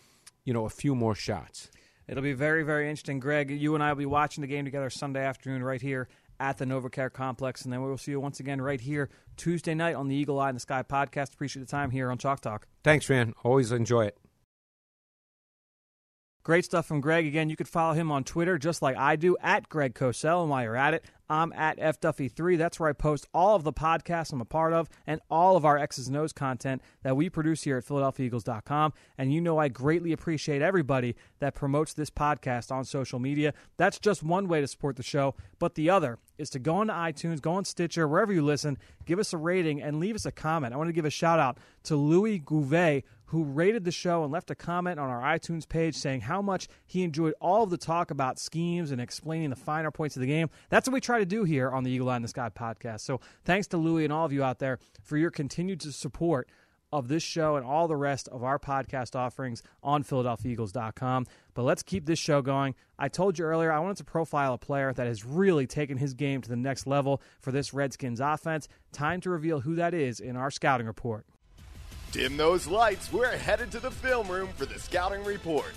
you 0.44 0.54
know, 0.54 0.66
a 0.66 0.72
few 0.72 0.96
more 0.96 1.14
shots. 1.14 1.70
It'll 2.08 2.24
be 2.24 2.34
very, 2.34 2.64
very 2.64 2.90
interesting. 2.90 3.20
Greg, 3.20 3.52
you 3.52 3.76
and 3.76 3.84
I 3.84 3.90
will 3.90 4.00
be 4.00 4.06
watching 4.06 4.42
the 4.42 4.48
game 4.48 4.66
together 4.66 4.90
Sunday 4.90 5.24
afternoon 5.24 5.64
right 5.64 5.82
here 5.82 6.08
at 6.40 6.58
the 6.58 6.66
NovaCare 6.66 7.12
Complex. 7.12 7.64
And 7.64 7.74
then 7.74 7.82
we 7.82 7.90
will 7.90 7.98
see 7.98 8.12
you 8.12 8.20
once 8.20 8.40
again 8.40 8.62
right 8.62 8.82
here 8.82 9.10
Tuesday 9.38 9.74
night 9.74 9.96
on 9.96 10.08
the 10.08 10.16
Eagle 10.16 10.40
Eye 10.40 10.50
in 10.50 10.56
the 10.56 10.60
Sky 10.60 10.84
podcast. 10.84 11.34
Appreciate 11.34 11.62
the 11.62 11.72
time 11.72 11.92
here 11.92 12.12
on 12.12 12.18
Chalk 12.18 12.42
Talk. 12.42 12.68
Thanks, 12.84 13.10
man. 13.10 13.34
Always 13.44 13.72
enjoy 13.72 14.06
it. 14.06 14.18
Great 16.44 16.66
stuff 16.66 16.86
from 16.86 17.00
Greg. 17.00 17.26
Again, 17.26 17.50
you 17.50 17.56
could 17.56 17.70
follow 17.70 17.94
him 17.94 18.12
on 18.12 18.26
Twitter 18.26 18.58
just 18.58 18.82
like 18.82 18.98
I 18.98 19.16
do 19.16 19.38
at 19.42 19.70
Greg 19.70 19.94
Cosell. 19.94 20.42
And 20.42 20.50
while 20.50 20.64
you're 20.64 20.76
at 20.76 20.94
it, 20.94 21.06
I'm 21.30 21.54
at 21.54 21.78
FDuffy3. 21.78 22.58
That's 22.58 22.80
where 22.80 22.90
I 22.90 22.94
post 22.94 23.28
all 23.34 23.56
of 23.56 23.64
the 23.64 23.74
podcasts 23.74 24.32
I'm 24.34 24.42
a 24.42 24.46
part 24.46 24.74
of 24.74 24.90
and 25.08 25.22
all 25.30 25.56
of 25.56 25.66
our 25.66 25.78
X's 25.78 26.08
and 26.08 26.18
O's 26.18 26.34
content 26.34 26.82
that 27.04 27.16
we 27.16 27.30
produce 27.30 27.64
here 27.64 27.78
at 27.78 27.86
PhiladelphiaEagles.com. 27.86 28.94
And 29.18 29.34
you 29.34 29.42
know 29.42 29.58
I 29.58 29.68
greatly 29.68 30.12
appreciate 30.12 30.62
everybody 30.62 31.16
that 31.40 31.56
promotes 31.56 31.94
this 31.94 32.10
podcast 32.10 32.72
on 32.72 32.86
social 32.86 33.20
media. 33.20 33.54
That's 33.78 34.00
just 34.00 34.24
one 34.24 34.48
way 34.48 34.62
to 34.62 34.68
support 34.68 34.96
the 34.96 35.04
show. 35.04 35.36
But 35.60 35.76
the 35.76 35.90
other 35.90 36.20
is 36.38 36.50
to 36.52 36.60
go 36.60 36.82
into 36.82 36.94
iTunes, 36.94 37.42
go 37.42 37.54
on 37.54 37.66
Stitcher, 37.66 38.08
wherever 38.08 38.34
you 38.34 38.42
listen, 38.42 38.78
give 39.06 39.20
us 39.20 39.34
a 39.34 39.38
rating 39.38 39.82
and 39.82 40.00
leave 40.00 40.16
us 40.16 40.26
a 40.26 40.32
comment. 40.32 40.74
I 40.74 40.78
want 40.78 40.90
to 40.90 40.94
give 40.94 41.06
a 41.06 41.10
shout 41.10 41.40
out 41.40 41.58
to 41.84 41.96
Louis 41.96 42.40
Gouvet 42.40 43.04
who 43.34 43.44
rated 43.44 43.84
the 43.84 43.92
show 43.92 44.24
and 44.24 44.32
left 44.32 44.52
a 44.52 44.56
comment 44.56 45.00
on 45.00 45.10
our 45.10 45.22
iTunes 45.22 45.68
page 45.68 45.96
saying 45.96 46.22
how 46.22 46.40
much 46.40 46.68
he 46.86 47.02
enjoyed 47.02 47.34
all 47.42 47.64
of 47.64 47.72
the 47.72 47.78
talk 47.78 48.12
about 48.12 48.38
schemes 48.38 48.92
and 48.92 49.02
explaining 49.02 49.50
the 49.50 49.56
finer 49.56 49.90
points 49.90 50.16
of 50.16 50.20
the 50.20 50.28
game. 50.28 50.52
That's 50.70 50.88
what 50.88 50.94
we 50.94 51.02
try 51.02 51.13
to 51.20 51.26
do 51.26 51.44
here 51.44 51.70
on 51.70 51.84
the 51.84 51.92
Eagle 51.92 52.10
Eye 52.10 52.16
in 52.16 52.22
the 52.22 52.28
Sky 52.28 52.50
podcast. 52.50 53.02
So 53.02 53.20
thanks 53.46 53.68
to 53.68 53.78
Louis 53.78 54.04
and 54.04 54.14
all 54.14 54.26
of 54.26 54.34
you 54.34 54.44
out 54.44 54.60
there 54.60 54.80
for 55.02 55.18
your 55.18 55.32
continued 55.32 55.82
support 55.82 56.50
of 56.94 57.08
this 57.08 57.24
show 57.24 57.56
and 57.56 57.66
all 57.66 57.88
the 57.88 57.96
rest 57.96 58.28
of 58.28 58.44
our 58.44 58.60
podcast 58.60 59.16
offerings 59.16 59.64
on 59.82 60.04
PhiladelphiaEagles.com. 60.04 61.26
But 61.56 61.64
let's 61.64 61.82
keep 61.82 62.06
this 62.06 62.20
show 62.20 62.44
going. 62.44 62.76
I 63.00 63.08
told 63.08 63.40
you 63.40 63.46
earlier 63.46 63.72
I 63.72 63.80
wanted 63.80 63.98
to 63.98 64.04
profile 64.04 64.54
a 64.54 64.60
player 64.60 64.94
that 64.94 65.08
has 65.08 65.26
really 65.26 65.66
taken 65.66 65.98
his 65.98 66.14
game 66.14 66.42
to 66.42 66.50
the 66.50 66.56
next 66.56 66.86
level 66.86 67.22
for 67.42 67.52
this 67.52 67.74
Redskins 67.74 68.20
offense. 68.20 68.68
Time 68.92 69.22
to 69.22 69.32
reveal 69.32 69.62
who 69.62 69.74
that 69.76 69.96
is 69.96 70.20
in 70.20 70.36
our 70.36 70.52
scouting 70.52 70.86
report. 70.86 71.26
Dim 72.12 72.38
those 72.38 72.68
lights. 72.68 73.12
We're 73.12 73.36
headed 73.38 73.72
to 73.72 73.80
the 73.80 73.90
film 73.90 74.28
room 74.28 74.50
for 74.56 74.68
the 74.68 74.78
scouting 74.78 75.24
report. 75.24 75.74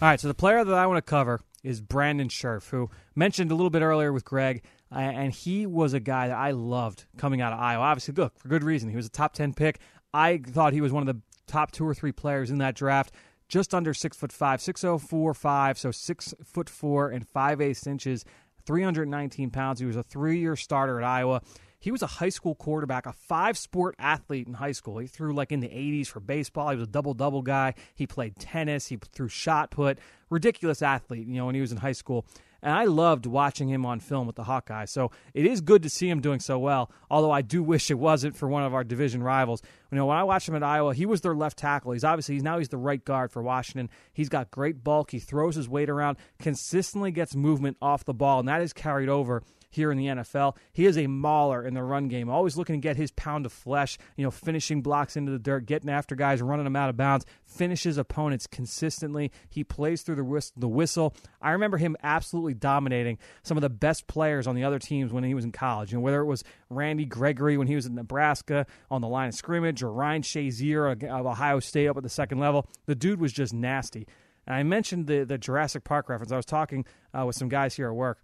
All 0.00 0.08
right, 0.08 0.18
so 0.18 0.28
the 0.28 0.34
player 0.34 0.64
that 0.64 0.74
I 0.74 0.86
want 0.86 0.98
to 0.98 1.02
cover 1.02 1.40
is 1.66 1.80
Brandon 1.80 2.28
Scherff, 2.28 2.70
who 2.70 2.88
mentioned 3.14 3.50
a 3.50 3.54
little 3.54 3.70
bit 3.70 3.82
earlier 3.82 4.12
with 4.12 4.24
Greg, 4.24 4.62
uh, 4.92 4.98
and 4.98 5.32
he 5.32 5.66
was 5.66 5.92
a 5.92 6.00
guy 6.00 6.28
that 6.28 6.36
I 6.36 6.52
loved 6.52 7.06
coming 7.18 7.40
out 7.40 7.52
of 7.52 7.58
Iowa. 7.58 7.82
Obviously, 7.82 8.14
look 8.14 8.38
for 8.38 8.48
good 8.48 8.62
reason. 8.62 8.88
He 8.88 8.96
was 8.96 9.06
a 9.06 9.10
top 9.10 9.34
ten 9.34 9.52
pick. 9.52 9.80
I 10.14 10.38
thought 10.38 10.72
he 10.72 10.80
was 10.80 10.92
one 10.92 11.06
of 11.06 11.14
the 11.14 11.20
top 11.46 11.72
two 11.72 11.86
or 11.86 11.94
three 11.94 12.12
players 12.12 12.50
in 12.50 12.58
that 12.58 12.76
draft. 12.76 13.12
Just 13.48 13.74
under 13.74 13.92
six 13.92 14.16
foot 14.16 14.32
five, 14.32 14.60
six 14.60 14.84
oh 14.84 14.98
four 14.98 15.34
five, 15.34 15.78
so 15.78 15.90
six 15.90 16.34
foot 16.44 16.70
four 16.70 17.10
and 17.10 17.26
five 17.26 17.60
eighths 17.60 17.86
inches. 17.86 18.24
319 18.64 19.50
pounds. 19.50 19.78
He 19.78 19.86
was 19.86 19.96
a 19.96 20.02
three 20.02 20.40
year 20.40 20.56
starter 20.56 21.00
at 21.00 21.06
Iowa. 21.06 21.40
He 21.86 21.92
was 21.92 22.02
a 22.02 22.08
high 22.08 22.30
school 22.30 22.56
quarterback, 22.56 23.06
a 23.06 23.12
five 23.12 23.56
sport 23.56 23.94
athlete 24.00 24.48
in 24.48 24.54
high 24.54 24.72
school. 24.72 24.98
He 24.98 25.06
threw 25.06 25.32
like 25.32 25.52
in 25.52 25.60
the 25.60 25.68
80s 25.68 26.08
for 26.08 26.18
baseball. 26.18 26.70
He 26.70 26.74
was 26.74 26.88
a 26.88 26.90
double 26.90 27.14
double 27.14 27.42
guy. 27.42 27.74
He 27.94 28.08
played 28.08 28.34
tennis. 28.40 28.88
He 28.88 28.98
threw 29.12 29.28
shot 29.28 29.70
put. 29.70 30.00
Ridiculous 30.28 30.82
athlete, 30.82 31.28
you 31.28 31.36
know, 31.36 31.46
when 31.46 31.54
he 31.54 31.60
was 31.60 31.70
in 31.70 31.78
high 31.78 31.92
school. 31.92 32.26
And 32.60 32.74
I 32.74 32.86
loved 32.86 33.24
watching 33.24 33.68
him 33.68 33.86
on 33.86 34.00
film 34.00 34.26
with 34.26 34.34
the 34.34 34.42
Hawkeyes. 34.42 34.88
So 34.88 35.12
it 35.32 35.46
is 35.46 35.60
good 35.60 35.84
to 35.84 35.88
see 35.88 36.08
him 36.08 36.20
doing 36.20 36.40
so 36.40 36.58
well, 36.58 36.90
although 37.08 37.30
I 37.30 37.42
do 37.42 37.62
wish 37.62 37.88
it 37.88 38.00
wasn't 38.00 38.36
for 38.36 38.48
one 38.48 38.64
of 38.64 38.74
our 38.74 38.82
division 38.82 39.22
rivals. 39.22 39.62
You 39.92 39.98
know, 39.98 40.06
when 40.06 40.16
I 40.16 40.24
watched 40.24 40.48
him 40.48 40.56
at 40.56 40.64
Iowa, 40.64 40.92
he 40.92 41.06
was 41.06 41.20
their 41.20 41.36
left 41.36 41.56
tackle. 41.56 41.92
He's 41.92 42.02
obviously 42.02 42.34
he's 42.34 42.42
now 42.42 42.58
he's 42.58 42.70
the 42.70 42.78
right 42.78 43.04
guard 43.04 43.30
for 43.30 43.44
Washington. 43.44 43.90
He's 44.12 44.28
got 44.28 44.50
great 44.50 44.82
bulk. 44.82 45.12
He 45.12 45.20
throws 45.20 45.54
his 45.54 45.68
weight 45.68 45.88
around, 45.88 46.16
consistently 46.40 47.12
gets 47.12 47.36
movement 47.36 47.76
off 47.80 48.04
the 48.04 48.12
ball, 48.12 48.40
and 48.40 48.48
that 48.48 48.60
is 48.60 48.72
carried 48.72 49.08
over 49.08 49.44
here 49.76 49.92
in 49.92 49.98
the 49.98 50.06
NFL. 50.06 50.56
He 50.72 50.86
is 50.86 50.98
a 50.98 51.06
mauler 51.06 51.64
in 51.64 51.74
the 51.74 51.82
run 51.82 52.08
game, 52.08 52.28
always 52.28 52.56
looking 52.56 52.74
to 52.74 52.80
get 52.80 52.96
his 52.96 53.12
pound 53.12 53.46
of 53.46 53.52
flesh, 53.52 53.98
you 54.16 54.24
know, 54.24 54.30
finishing 54.30 54.82
blocks 54.82 55.16
into 55.16 55.30
the 55.30 55.38
dirt, 55.38 55.66
getting 55.66 55.90
after 55.90 56.16
guys, 56.16 56.42
running 56.42 56.64
them 56.64 56.74
out 56.74 56.88
of 56.88 56.96
bounds, 56.96 57.24
finishes 57.44 57.98
opponents 57.98 58.46
consistently. 58.46 59.30
He 59.48 59.62
plays 59.62 60.02
through 60.02 60.16
the, 60.16 60.24
whist- 60.24 60.58
the 60.58 60.68
whistle. 60.68 61.14
I 61.40 61.52
remember 61.52 61.76
him 61.76 61.96
absolutely 62.02 62.54
dominating 62.54 63.18
some 63.42 63.56
of 63.56 63.62
the 63.62 63.70
best 63.70 64.06
players 64.06 64.46
on 64.46 64.56
the 64.56 64.64
other 64.64 64.78
teams 64.78 65.12
when 65.12 65.24
he 65.24 65.34
was 65.34 65.44
in 65.44 65.52
college. 65.52 65.92
You 65.92 65.98
know, 65.98 66.02
whether 66.02 66.20
it 66.20 66.26
was 66.26 66.42
Randy 66.70 67.04
Gregory 67.04 67.56
when 67.56 67.68
he 67.68 67.76
was 67.76 67.86
in 67.86 67.94
Nebraska 67.94 68.66
on 68.90 69.02
the 69.02 69.08
line 69.08 69.28
of 69.28 69.34
scrimmage 69.34 69.82
or 69.82 69.92
Ryan 69.92 70.22
Shazier 70.22 70.90
of 70.90 71.26
Ohio 71.26 71.60
State 71.60 71.86
up 71.86 71.96
at 71.96 72.02
the 72.02 72.08
second 72.08 72.38
level, 72.38 72.66
the 72.86 72.94
dude 72.94 73.20
was 73.20 73.32
just 73.32 73.52
nasty. 73.52 74.06
I 74.48 74.62
mentioned 74.62 75.06
the, 75.06 75.24
the 75.24 75.38
Jurassic 75.38 75.84
Park 75.84 76.08
reference. 76.08 76.32
I 76.32 76.36
was 76.36 76.46
talking 76.46 76.86
uh, 77.12 77.26
with 77.26 77.36
some 77.36 77.48
guys 77.48 77.74
here 77.74 77.88
at 77.88 77.94
work 77.94 78.20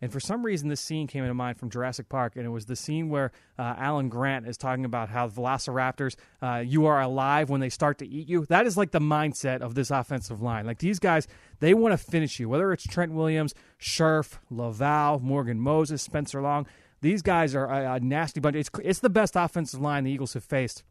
and 0.00 0.12
for 0.12 0.20
some 0.20 0.44
reason, 0.44 0.68
this 0.68 0.80
scene 0.80 1.06
came 1.06 1.24
into 1.24 1.34
mind 1.34 1.58
from 1.58 1.70
Jurassic 1.70 2.08
Park, 2.08 2.36
and 2.36 2.44
it 2.44 2.50
was 2.50 2.66
the 2.66 2.76
scene 2.76 3.08
where 3.08 3.32
uh, 3.58 3.74
Alan 3.76 4.08
Grant 4.08 4.46
is 4.46 4.56
talking 4.56 4.84
about 4.84 5.08
how 5.08 5.28
velociraptors, 5.28 6.16
uh, 6.40 6.62
you 6.64 6.86
are 6.86 7.00
alive 7.00 7.50
when 7.50 7.60
they 7.60 7.68
start 7.68 7.98
to 7.98 8.06
eat 8.06 8.28
you. 8.28 8.46
That 8.46 8.66
is 8.66 8.76
like 8.76 8.92
the 8.92 9.00
mindset 9.00 9.60
of 9.60 9.74
this 9.74 9.90
offensive 9.90 10.40
line. 10.40 10.66
Like 10.66 10.78
these 10.78 10.98
guys, 10.98 11.26
they 11.60 11.74
want 11.74 11.92
to 11.92 11.98
finish 11.98 12.38
you, 12.38 12.48
whether 12.48 12.72
it's 12.72 12.84
Trent 12.84 13.12
Williams, 13.12 13.54
Scherff, 13.78 14.38
Lauvao, 14.52 15.20
Morgan 15.20 15.60
Moses, 15.60 16.02
Spencer 16.02 16.40
Long. 16.40 16.66
These 17.00 17.22
guys 17.22 17.54
are 17.54 17.66
a, 17.66 17.94
a 17.94 18.00
nasty 18.00 18.40
bunch. 18.40 18.56
It's, 18.56 18.70
it's 18.82 18.98
the 19.00 19.10
best 19.10 19.36
offensive 19.36 19.80
line 19.80 20.04
the 20.04 20.10
Eagles 20.10 20.34
have 20.34 20.44
faced 20.44 20.82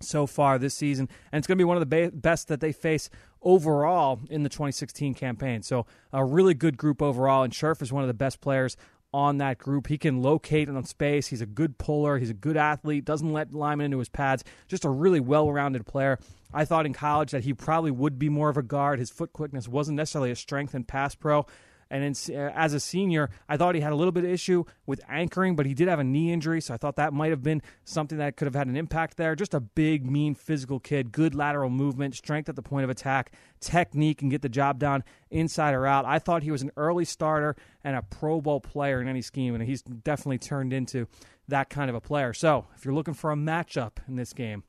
so 0.00 0.26
far 0.26 0.58
this 0.58 0.74
season, 0.74 1.08
and 1.32 1.38
it's 1.38 1.46
going 1.46 1.56
to 1.56 1.62
be 1.62 1.66
one 1.66 1.76
of 1.76 1.88
the 1.88 2.10
best 2.14 2.48
that 2.48 2.60
they 2.60 2.72
face 2.72 3.10
overall 3.42 4.20
in 4.30 4.42
the 4.42 4.48
2016 4.48 5.14
campaign. 5.14 5.62
So, 5.62 5.86
a 6.12 6.24
really 6.24 6.54
good 6.54 6.76
group 6.76 7.02
overall, 7.02 7.42
and 7.42 7.52
Scherff 7.52 7.82
is 7.82 7.92
one 7.92 8.02
of 8.02 8.08
the 8.08 8.14
best 8.14 8.40
players 8.40 8.76
on 9.12 9.38
that 9.38 9.58
group. 9.58 9.86
He 9.86 9.96
can 9.96 10.20
locate 10.20 10.68
on 10.68 10.84
space. 10.84 11.28
He's 11.28 11.40
a 11.40 11.46
good 11.46 11.78
puller. 11.78 12.18
He's 12.18 12.30
a 12.30 12.34
good 12.34 12.56
athlete. 12.56 13.04
Doesn't 13.04 13.32
let 13.32 13.54
linemen 13.54 13.86
into 13.86 13.98
his 13.98 14.08
pads. 14.08 14.44
Just 14.66 14.84
a 14.84 14.90
really 14.90 15.20
well-rounded 15.20 15.86
player. 15.86 16.18
I 16.52 16.64
thought 16.64 16.86
in 16.86 16.92
college 16.92 17.30
that 17.30 17.44
he 17.44 17.54
probably 17.54 17.90
would 17.90 18.18
be 18.18 18.28
more 18.28 18.48
of 18.48 18.56
a 18.56 18.62
guard. 18.62 18.98
His 18.98 19.10
foot 19.10 19.32
quickness 19.32 19.66
wasn't 19.68 19.96
necessarily 19.96 20.30
a 20.30 20.36
strength 20.36 20.74
in 20.74 20.84
pass 20.84 21.14
pro. 21.14 21.46
And 21.90 22.04
in, 22.04 22.36
uh, 22.36 22.52
as 22.54 22.74
a 22.74 22.80
senior, 22.80 23.30
I 23.48 23.56
thought 23.56 23.74
he 23.74 23.80
had 23.80 23.92
a 23.92 23.96
little 23.96 24.12
bit 24.12 24.24
of 24.24 24.30
issue 24.30 24.64
with 24.86 25.00
anchoring, 25.08 25.56
but 25.56 25.64
he 25.64 25.72
did 25.72 25.88
have 25.88 25.98
a 25.98 26.04
knee 26.04 26.32
injury, 26.32 26.60
so 26.60 26.74
I 26.74 26.76
thought 26.76 26.96
that 26.96 27.12
might 27.12 27.30
have 27.30 27.42
been 27.42 27.62
something 27.84 28.18
that 28.18 28.36
could 28.36 28.46
have 28.46 28.54
had 28.54 28.66
an 28.66 28.76
impact 28.76 29.16
there. 29.16 29.34
Just 29.34 29.54
a 29.54 29.60
big, 29.60 30.10
mean, 30.10 30.34
physical 30.34 30.80
kid, 30.80 31.12
good 31.12 31.34
lateral 31.34 31.70
movement, 31.70 32.14
strength 32.14 32.48
at 32.48 32.56
the 32.56 32.62
point 32.62 32.84
of 32.84 32.90
attack, 32.90 33.32
technique, 33.60 34.20
and 34.20 34.30
get 34.30 34.42
the 34.42 34.48
job 34.48 34.78
done 34.78 35.02
inside 35.30 35.74
or 35.74 35.86
out. 35.86 36.04
I 36.04 36.18
thought 36.18 36.42
he 36.42 36.50
was 36.50 36.62
an 36.62 36.72
early 36.76 37.06
starter 37.06 37.56
and 37.82 37.96
a 37.96 38.02
Pro 38.02 38.40
Bowl 38.40 38.60
player 38.60 39.00
in 39.00 39.08
any 39.08 39.22
scheme, 39.22 39.54
and 39.54 39.64
he's 39.64 39.82
definitely 39.82 40.38
turned 40.38 40.72
into 40.72 41.06
that 41.48 41.70
kind 41.70 41.88
of 41.88 41.96
a 41.96 42.00
player. 42.00 42.34
So 42.34 42.66
if 42.76 42.84
you're 42.84 42.94
looking 42.94 43.14
for 43.14 43.32
a 43.32 43.36
matchup 43.36 43.92
in 44.06 44.16
this 44.16 44.34
game, 44.34 44.64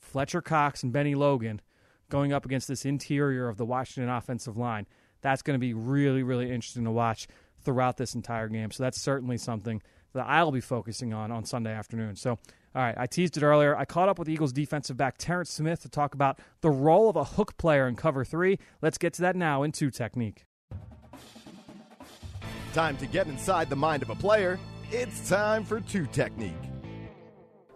Fletcher 0.00 0.42
Cox 0.42 0.82
and 0.82 0.92
Bennie 0.92 1.14
Logan 1.14 1.62
going 2.08 2.32
up 2.32 2.44
against 2.44 2.68
this 2.68 2.84
interior 2.84 3.48
of 3.48 3.56
the 3.56 3.64
Washington 3.64 4.10
offensive 4.10 4.56
line 4.56 4.86
that's 5.20 5.42
going 5.42 5.54
to 5.54 5.60
be 5.60 5.74
really, 5.74 6.22
really 6.22 6.50
interesting 6.50 6.84
to 6.84 6.90
watch 6.90 7.28
throughout 7.62 7.96
this 7.96 8.14
entire 8.14 8.48
game. 8.48 8.70
So 8.70 8.82
that's 8.82 9.00
certainly 9.00 9.38
something 9.38 9.82
that 10.14 10.26
I'll 10.26 10.52
be 10.52 10.60
focusing 10.60 11.12
on 11.12 11.30
on 11.30 11.44
Sunday 11.44 11.72
afternoon. 11.72 12.16
So, 12.16 12.30
all 12.30 12.82
right, 12.82 12.94
I 12.96 13.06
teased 13.06 13.36
it 13.36 13.42
earlier. 13.42 13.76
I 13.76 13.84
caught 13.84 14.08
up 14.08 14.18
with 14.18 14.28
Eagles 14.28 14.52
defensive 14.52 14.96
back 14.96 15.16
Terrence 15.18 15.50
Smith 15.50 15.82
to 15.82 15.88
talk 15.88 16.14
about 16.14 16.38
the 16.60 16.70
role 16.70 17.08
of 17.08 17.16
a 17.16 17.24
hook 17.24 17.56
player 17.56 17.88
in 17.88 17.96
cover 17.96 18.24
three. 18.24 18.58
Let's 18.80 18.98
get 18.98 19.12
to 19.14 19.22
that 19.22 19.36
now 19.36 19.62
in 19.62 19.72
two 19.72 19.90
technique. 19.90 20.44
Time 22.72 22.96
to 22.98 23.06
get 23.06 23.26
inside 23.26 23.70
the 23.70 23.76
mind 23.76 24.02
of 24.02 24.10
a 24.10 24.14
player. 24.14 24.58
It's 24.90 25.28
time 25.28 25.64
for 25.64 25.80
two 25.80 26.06
technique. 26.06 26.67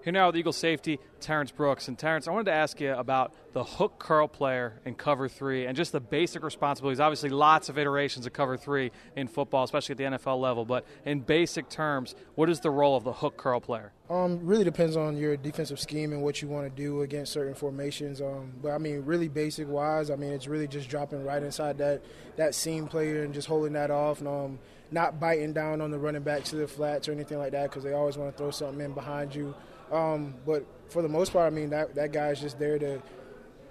Here 0.02 0.12
now 0.12 0.26
with 0.26 0.36
Eagle 0.36 0.52
safety, 0.52 0.98
Terrence 1.20 1.52
Brooks. 1.52 1.86
And 1.86 1.96
Terrence, 1.96 2.26
I 2.26 2.32
wanted 2.32 2.46
to 2.46 2.52
ask 2.52 2.80
you 2.80 2.92
about 2.92 3.32
the 3.52 3.62
hook 3.62 4.00
curl 4.00 4.26
player 4.26 4.80
in 4.84 4.96
cover 4.96 5.28
three 5.28 5.66
and 5.66 5.76
just 5.76 5.92
the 5.92 6.00
basic 6.00 6.42
responsibilities. 6.42 6.98
Obviously, 6.98 7.30
lots 7.30 7.68
of 7.68 7.78
iterations 7.78 8.26
of 8.26 8.32
cover 8.32 8.56
three 8.56 8.90
in 9.14 9.28
football, 9.28 9.62
especially 9.62 9.92
at 9.92 9.98
the 9.98 10.18
NFL 10.18 10.40
level. 10.40 10.64
But 10.64 10.84
in 11.04 11.20
basic 11.20 11.68
terms, 11.68 12.16
what 12.34 12.50
is 12.50 12.58
the 12.58 12.70
role 12.70 12.96
of 12.96 13.04
the 13.04 13.12
hook 13.12 13.36
curl 13.36 13.60
player? 13.60 13.92
Um, 14.10 14.44
really 14.44 14.64
depends 14.64 14.96
on 14.96 15.16
your 15.16 15.36
defensive 15.36 15.78
scheme 15.78 16.12
and 16.12 16.20
what 16.20 16.42
you 16.42 16.48
want 16.48 16.68
to 16.68 16.82
do 16.82 17.02
against 17.02 17.32
certain 17.32 17.54
formations. 17.54 18.20
Um, 18.20 18.54
but 18.60 18.72
I 18.72 18.78
mean, 18.78 19.04
really 19.04 19.28
basic 19.28 19.68
wise, 19.68 20.10
I 20.10 20.16
mean, 20.16 20.32
it's 20.32 20.48
really 20.48 20.66
just 20.66 20.88
dropping 20.88 21.24
right 21.24 21.44
inside 21.44 21.78
that 21.78 22.02
that 22.34 22.56
seam 22.56 22.88
player 22.88 23.22
and 23.22 23.32
just 23.32 23.46
holding 23.46 23.74
that 23.74 23.92
off 23.92 24.18
and 24.18 24.26
um, 24.26 24.58
not 24.90 25.20
biting 25.20 25.52
down 25.52 25.80
on 25.80 25.92
the 25.92 25.98
running 25.98 26.22
back 26.22 26.42
to 26.44 26.56
the 26.56 26.66
flats 26.66 27.08
or 27.08 27.12
anything 27.12 27.38
like 27.38 27.52
that 27.52 27.70
because 27.70 27.84
they 27.84 27.92
always 27.92 28.16
want 28.16 28.32
to 28.32 28.36
throw 28.36 28.50
something 28.50 28.84
in 28.84 28.92
behind 28.92 29.32
you. 29.32 29.54
Um, 29.92 30.34
but 30.46 30.64
for 30.88 31.02
the 31.02 31.08
most 31.08 31.32
part, 31.32 31.52
I 31.52 31.54
mean 31.54 31.70
that 31.70 31.94
that 31.94 32.12
guy's 32.12 32.40
just 32.40 32.58
there 32.58 32.78
to 32.78 33.00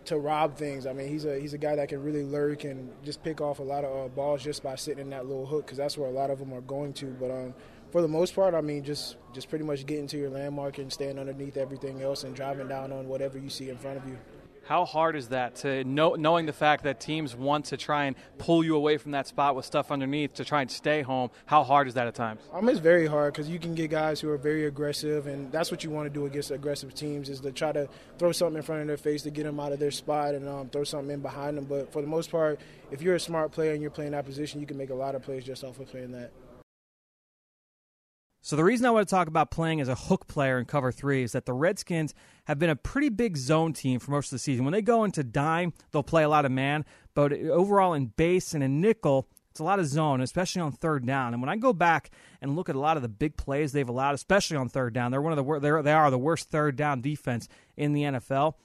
to 0.05 0.17
rob 0.17 0.55
things. 0.55 0.85
I 0.85 0.93
mean, 0.93 1.07
he's 1.07 1.25
a 1.25 1.39
he's 1.39 1.53
a 1.53 1.57
guy 1.57 1.75
that 1.75 1.89
can 1.89 2.03
really 2.03 2.23
lurk 2.23 2.63
and 2.63 2.91
just 3.03 3.23
pick 3.23 3.41
off 3.41 3.59
a 3.59 3.63
lot 3.63 3.83
of 3.83 4.05
uh, 4.05 4.07
balls 4.09 4.43
just 4.43 4.63
by 4.63 4.75
sitting 4.75 5.01
in 5.01 5.09
that 5.11 5.25
little 5.25 5.45
hook 5.45 5.65
because 5.65 5.77
that's 5.77 5.97
where 5.97 6.09
a 6.09 6.13
lot 6.13 6.29
of 6.29 6.39
them 6.39 6.53
are 6.53 6.61
going 6.61 6.93
to. 6.93 7.05
But 7.05 7.31
um, 7.31 7.53
for 7.91 8.01
the 8.01 8.07
most 8.07 8.35
part, 8.35 8.53
I 8.53 8.61
mean, 8.61 8.83
just 8.83 9.17
just 9.33 9.49
pretty 9.49 9.65
much 9.65 9.85
getting 9.85 10.07
to 10.07 10.17
your 10.17 10.29
landmark 10.29 10.77
and 10.77 10.91
staying 10.91 11.19
underneath 11.19 11.57
everything 11.57 12.01
else 12.01 12.23
and 12.23 12.35
driving 12.35 12.67
down 12.67 12.91
on 12.91 13.07
whatever 13.07 13.37
you 13.37 13.49
see 13.49 13.69
in 13.69 13.77
front 13.77 13.97
of 13.97 14.07
you. 14.07 14.17
How 14.63 14.85
hard 14.85 15.15
is 15.15 15.29
that 15.29 15.55
to 15.57 15.83
know, 15.83 16.13
knowing 16.13 16.45
the 16.45 16.53
fact 16.53 16.83
that 16.83 16.99
teams 16.99 17.35
want 17.35 17.65
to 17.65 17.77
try 17.77 18.05
and 18.05 18.15
pull 18.37 18.63
you 18.63 18.75
away 18.75 18.97
from 18.97 19.11
that 19.11 19.27
spot 19.27 19.55
with 19.55 19.65
stuff 19.65 19.91
underneath 19.91 20.35
to 20.35 20.45
try 20.45 20.61
and 20.61 20.69
stay 20.69 21.01
home? 21.01 21.31
How 21.45 21.63
hard 21.63 21.87
is 21.87 21.95
that 21.95 22.07
at 22.07 22.15
times? 22.15 22.41
Um, 22.53 22.69
it's 22.69 22.79
very 22.79 23.07
hard 23.07 23.33
because 23.33 23.49
you 23.49 23.59
can 23.59 23.73
get 23.73 23.89
guys 23.89 24.21
who 24.21 24.29
are 24.29 24.37
very 24.37 24.65
aggressive, 24.65 25.25
and 25.27 25.51
that's 25.51 25.71
what 25.71 25.83
you 25.83 25.89
want 25.89 26.07
to 26.07 26.13
do 26.13 26.25
against 26.25 26.51
aggressive 26.51 26.93
teams 26.93 27.27
is 27.27 27.39
to 27.41 27.51
try 27.51 27.71
to 27.71 27.89
throw 28.19 28.31
something 28.31 28.57
in 28.57 28.63
front 28.63 28.81
of 28.81 28.87
their 28.87 28.97
face 28.97 29.23
to 29.23 29.31
get 29.31 29.43
them 29.43 29.59
out 29.59 29.71
of 29.71 29.79
their 29.79 29.91
spot 29.91 30.35
and 30.35 30.47
um, 30.47 30.69
throw 30.69 30.83
something 30.83 31.11
in 31.11 31.21
behind 31.21 31.57
them. 31.57 31.65
But 31.65 31.91
for 31.91 32.01
the 32.01 32.07
most 32.07 32.29
part, 32.29 32.59
if 32.91 33.01
you're 33.01 33.15
a 33.15 33.19
smart 33.19 33.51
player 33.51 33.73
and 33.73 33.81
you're 33.81 33.91
playing 33.91 34.11
that 34.11 34.25
position, 34.25 34.61
you 34.61 34.67
can 34.67 34.77
make 34.77 34.91
a 34.91 34.95
lot 34.95 35.15
of 35.15 35.23
plays 35.23 35.43
just 35.43 35.63
off 35.63 35.79
of 35.79 35.87
playing 35.87 36.11
that. 36.11 36.31
So 38.43 38.55
the 38.55 38.63
reason 38.63 38.87
I 38.87 38.89
want 38.89 39.07
to 39.07 39.13
talk 39.13 39.27
about 39.27 39.51
playing 39.51 39.81
as 39.81 39.87
a 39.87 39.93
hook 39.93 40.27
player 40.27 40.57
in 40.57 40.65
cover 40.65 40.91
three 40.91 41.21
is 41.21 41.33
that 41.33 41.45
the 41.45 41.53
Redskins 41.53 42.15
have 42.45 42.57
been 42.57 42.71
a 42.71 42.75
pretty 42.75 43.09
big 43.09 43.37
zone 43.37 43.71
team 43.71 43.99
for 43.99 44.09
most 44.09 44.27
of 44.27 44.31
the 44.31 44.39
season. 44.39 44.65
When 44.65 44.71
they 44.71 44.81
go 44.81 45.03
into 45.03 45.23
dime, 45.23 45.73
they'll 45.91 46.01
play 46.01 46.23
a 46.23 46.29
lot 46.29 46.45
of 46.45 46.51
man, 46.51 46.83
but 47.13 47.33
overall 47.33 47.93
in 47.93 48.07
base 48.07 48.55
and 48.55 48.63
in 48.63 48.81
nickel, 48.81 49.27
it's 49.51 49.59
a 49.59 49.63
lot 49.63 49.79
of 49.79 49.85
zone, 49.85 50.21
especially 50.21 50.61
on 50.61 50.71
third 50.71 51.05
down. 51.05 51.33
And 51.33 51.41
when 51.41 51.49
I 51.49 51.55
go 51.57 51.71
back 51.71 52.09
and 52.41 52.55
look 52.55 52.67
at 52.67 52.75
a 52.75 52.79
lot 52.79 52.95
of 52.97 53.03
the 53.03 53.09
big 53.09 53.37
plays 53.37 53.73
they've 53.73 53.87
allowed, 53.87 54.15
especially 54.15 54.57
on 54.57 54.69
third 54.69 54.93
down, 54.93 55.11
they're 55.11 55.21
one 55.21 55.37
of 55.37 55.45
the 55.45 55.81
they 55.83 55.91
are 55.91 56.09
the 56.09 56.17
worst 56.17 56.49
third 56.49 56.75
down 56.75 57.01
defense 57.01 57.47
in 57.77 57.93
the 57.93 58.03
NFL 58.03 58.55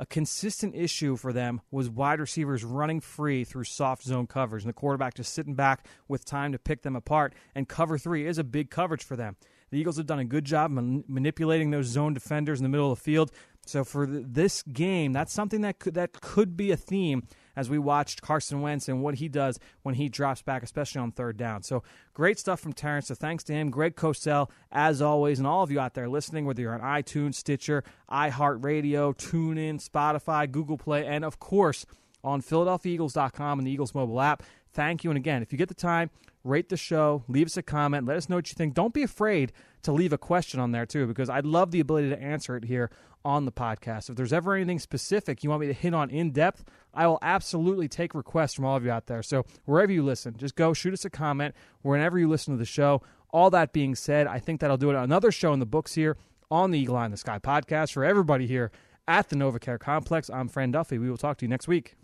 a 0.00 0.06
consistent 0.06 0.74
issue 0.74 1.14
for 1.14 1.30
them 1.30 1.60
was 1.70 1.90
wide 1.90 2.20
receivers 2.20 2.64
running 2.64 3.00
free 3.00 3.44
through 3.44 3.64
soft 3.64 4.02
zone 4.02 4.26
coverage, 4.26 4.62
and 4.62 4.70
the 4.70 4.74
quarterback 4.74 5.12
just 5.12 5.34
sitting 5.34 5.54
back 5.54 5.86
with 6.08 6.24
time 6.24 6.52
to 6.52 6.58
pick 6.58 6.80
them 6.80 6.96
apart. 6.96 7.34
And 7.54 7.68
cover 7.68 7.98
three 7.98 8.26
is 8.26 8.38
a 8.38 8.44
big 8.44 8.70
coverage 8.70 9.04
for 9.04 9.14
them. 9.14 9.36
The 9.70 9.78
Eagles 9.78 9.98
have 9.98 10.06
done 10.06 10.18
a 10.18 10.24
good 10.24 10.46
job 10.46 10.70
man- 10.70 11.04
manipulating 11.06 11.70
those 11.70 11.86
zone 11.86 12.14
defenders 12.14 12.58
in 12.58 12.62
the 12.62 12.70
middle 12.70 12.90
of 12.90 12.98
the 12.98 13.04
field. 13.04 13.30
So 13.66 13.84
for 13.84 14.06
th- 14.06 14.24
this 14.26 14.62
game, 14.62 15.12
that's 15.12 15.34
something 15.34 15.60
that 15.60 15.78
could 15.78 15.94
that 15.94 16.18
could 16.22 16.56
be 16.56 16.70
a 16.70 16.78
theme 16.78 17.28
as 17.60 17.68
we 17.68 17.78
watched 17.78 18.22
Carson 18.22 18.62
Wentz 18.62 18.88
and 18.88 19.02
what 19.02 19.16
he 19.16 19.28
does 19.28 19.58
when 19.82 19.94
he 19.94 20.08
drops 20.08 20.40
back, 20.40 20.62
especially 20.62 21.02
on 21.02 21.12
third 21.12 21.36
down. 21.36 21.62
So 21.62 21.82
great 22.14 22.38
stuff 22.38 22.58
from 22.58 22.72
Terrence. 22.72 23.08
So 23.08 23.14
thanks 23.14 23.44
to 23.44 23.52
him, 23.52 23.70
Greg 23.70 23.96
Cosell, 23.96 24.48
as 24.72 25.02
always, 25.02 25.38
and 25.38 25.46
all 25.46 25.62
of 25.62 25.70
you 25.70 25.78
out 25.78 25.92
there 25.92 26.08
listening, 26.08 26.46
whether 26.46 26.62
you're 26.62 26.72
on 26.72 26.80
iTunes, 26.80 27.34
Stitcher, 27.34 27.84
iHeartRadio, 28.10 29.14
TuneIn, 29.14 29.86
Spotify, 29.86 30.50
Google 30.50 30.78
Play, 30.78 31.06
and 31.06 31.22
of 31.22 31.38
course 31.38 31.84
on 32.24 32.40
PhiladelphiaEagles.com 32.40 33.58
and 33.58 33.66
the 33.66 33.70
Eagles 33.70 33.94
mobile 33.94 34.20
app. 34.20 34.42
thank 34.72 35.04
you. 35.04 35.10
And 35.10 35.18
again, 35.18 35.42
if 35.42 35.52
you 35.52 35.58
get 35.58 35.68
the 35.68 35.74
time, 35.74 36.10
rate 36.44 36.70
the 36.70 36.76
show, 36.78 37.24
leave 37.28 37.46
us 37.46 37.56
a 37.58 37.62
comment, 37.62 38.06
let 38.06 38.16
us 38.16 38.28
know 38.28 38.36
what 38.36 38.50
you 38.50 38.54
think. 38.54 38.72
Don't 38.72 38.94
be 38.94 39.02
afraid 39.02 39.52
to 39.82 39.92
leave 39.92 40.12
a 40.12 40.18
question 40.18 40.60
on 40.60 40.72
there 40.72 40.86
too, 40.86 41.06
because 41.06 41.30
I'd 41.30 41.46
love 41.46 41.70
the 41.70 41.80
ability 41.80 42.10
to 42.10 42.20
answer 42.20 42.56
it 42.56 42.64
here 42.64 42.90
on 43.24 43.44
the 43.44 43.52
podcast. 43.52 44.08
If 44.08 44.16
there's 44.16 44.32
ever 44.32 44.54
anything 44.54 44.78
specific 44.78 45.42
you 45.42 45.50
want 45.50 45.60
me 45.60 45.66
to 45.66 45.72
hit 45.72 45.94
on 45.94 46.10
in 46.10 46.30
depth, 46.30 46.64
I 46.94 47.06
will 47.06 47.18
absolutely 47.22 47.88
take 47.88 48.14
requests 48.14 48.54
from 48.54 48.64
all 48.64 48.76
of 48.76 48.84
you 48.84 48.90
out 48.90 49.06
there. 49.06 49.22
So 49.22 49.44
wherever 49.64 49.92
you 49.92 50.02
listen, 50.02 50.36
just 50.36 50.56
go 50.56 50.72
shoot 50.72 50.94
us 50.94 51.04
a 51.04 51.10
comment 51.10 51.54
whenever 51.82 52.18
you 52.18 52.28
listen 52.28 52.54
to 52.54 52.58
the 52.58 52.64
show. 52.64 53.02
All 53.30 53.50
that 53.50 53.72
being 53.72 53.94
said, 53.94 54.26
I 54.26 54.38
think 54.38 54.60
that'll 54.60 54.76
do 54.76 54.90
it. 54.90 54.96
Another 54.96 55.30
show 55.30 55.52
in 55.52 55.60
the 55.60 55.66
books 55.66 55.94
here 55.94 56.16
on 56.50 56.70
the 56.70 56.78
Eagle 56.78 56.96
Eye 56.96 57.04
in 57.04 57.10
the 57.10 57.16
Sky 57.16 57.38
podcast 57.38 57.92
for 57.92 58.04
everybody 58.04 58.46
here 58.46 58.72
at 59.06 59.28
the 59.28 59.36
NovaCare 59.36 59.78
Complex. 59.78 60.28
I'm 60.30 60.48
Fran 60.48 60.72
Duffy. 60.72 60.98
We 60.98 61.10
will 61.10 61.16
talk 61.16 61.38
to 61.38 61.44
you 61.44 61.48
next 61.48 61.68
week. 61.68 61.96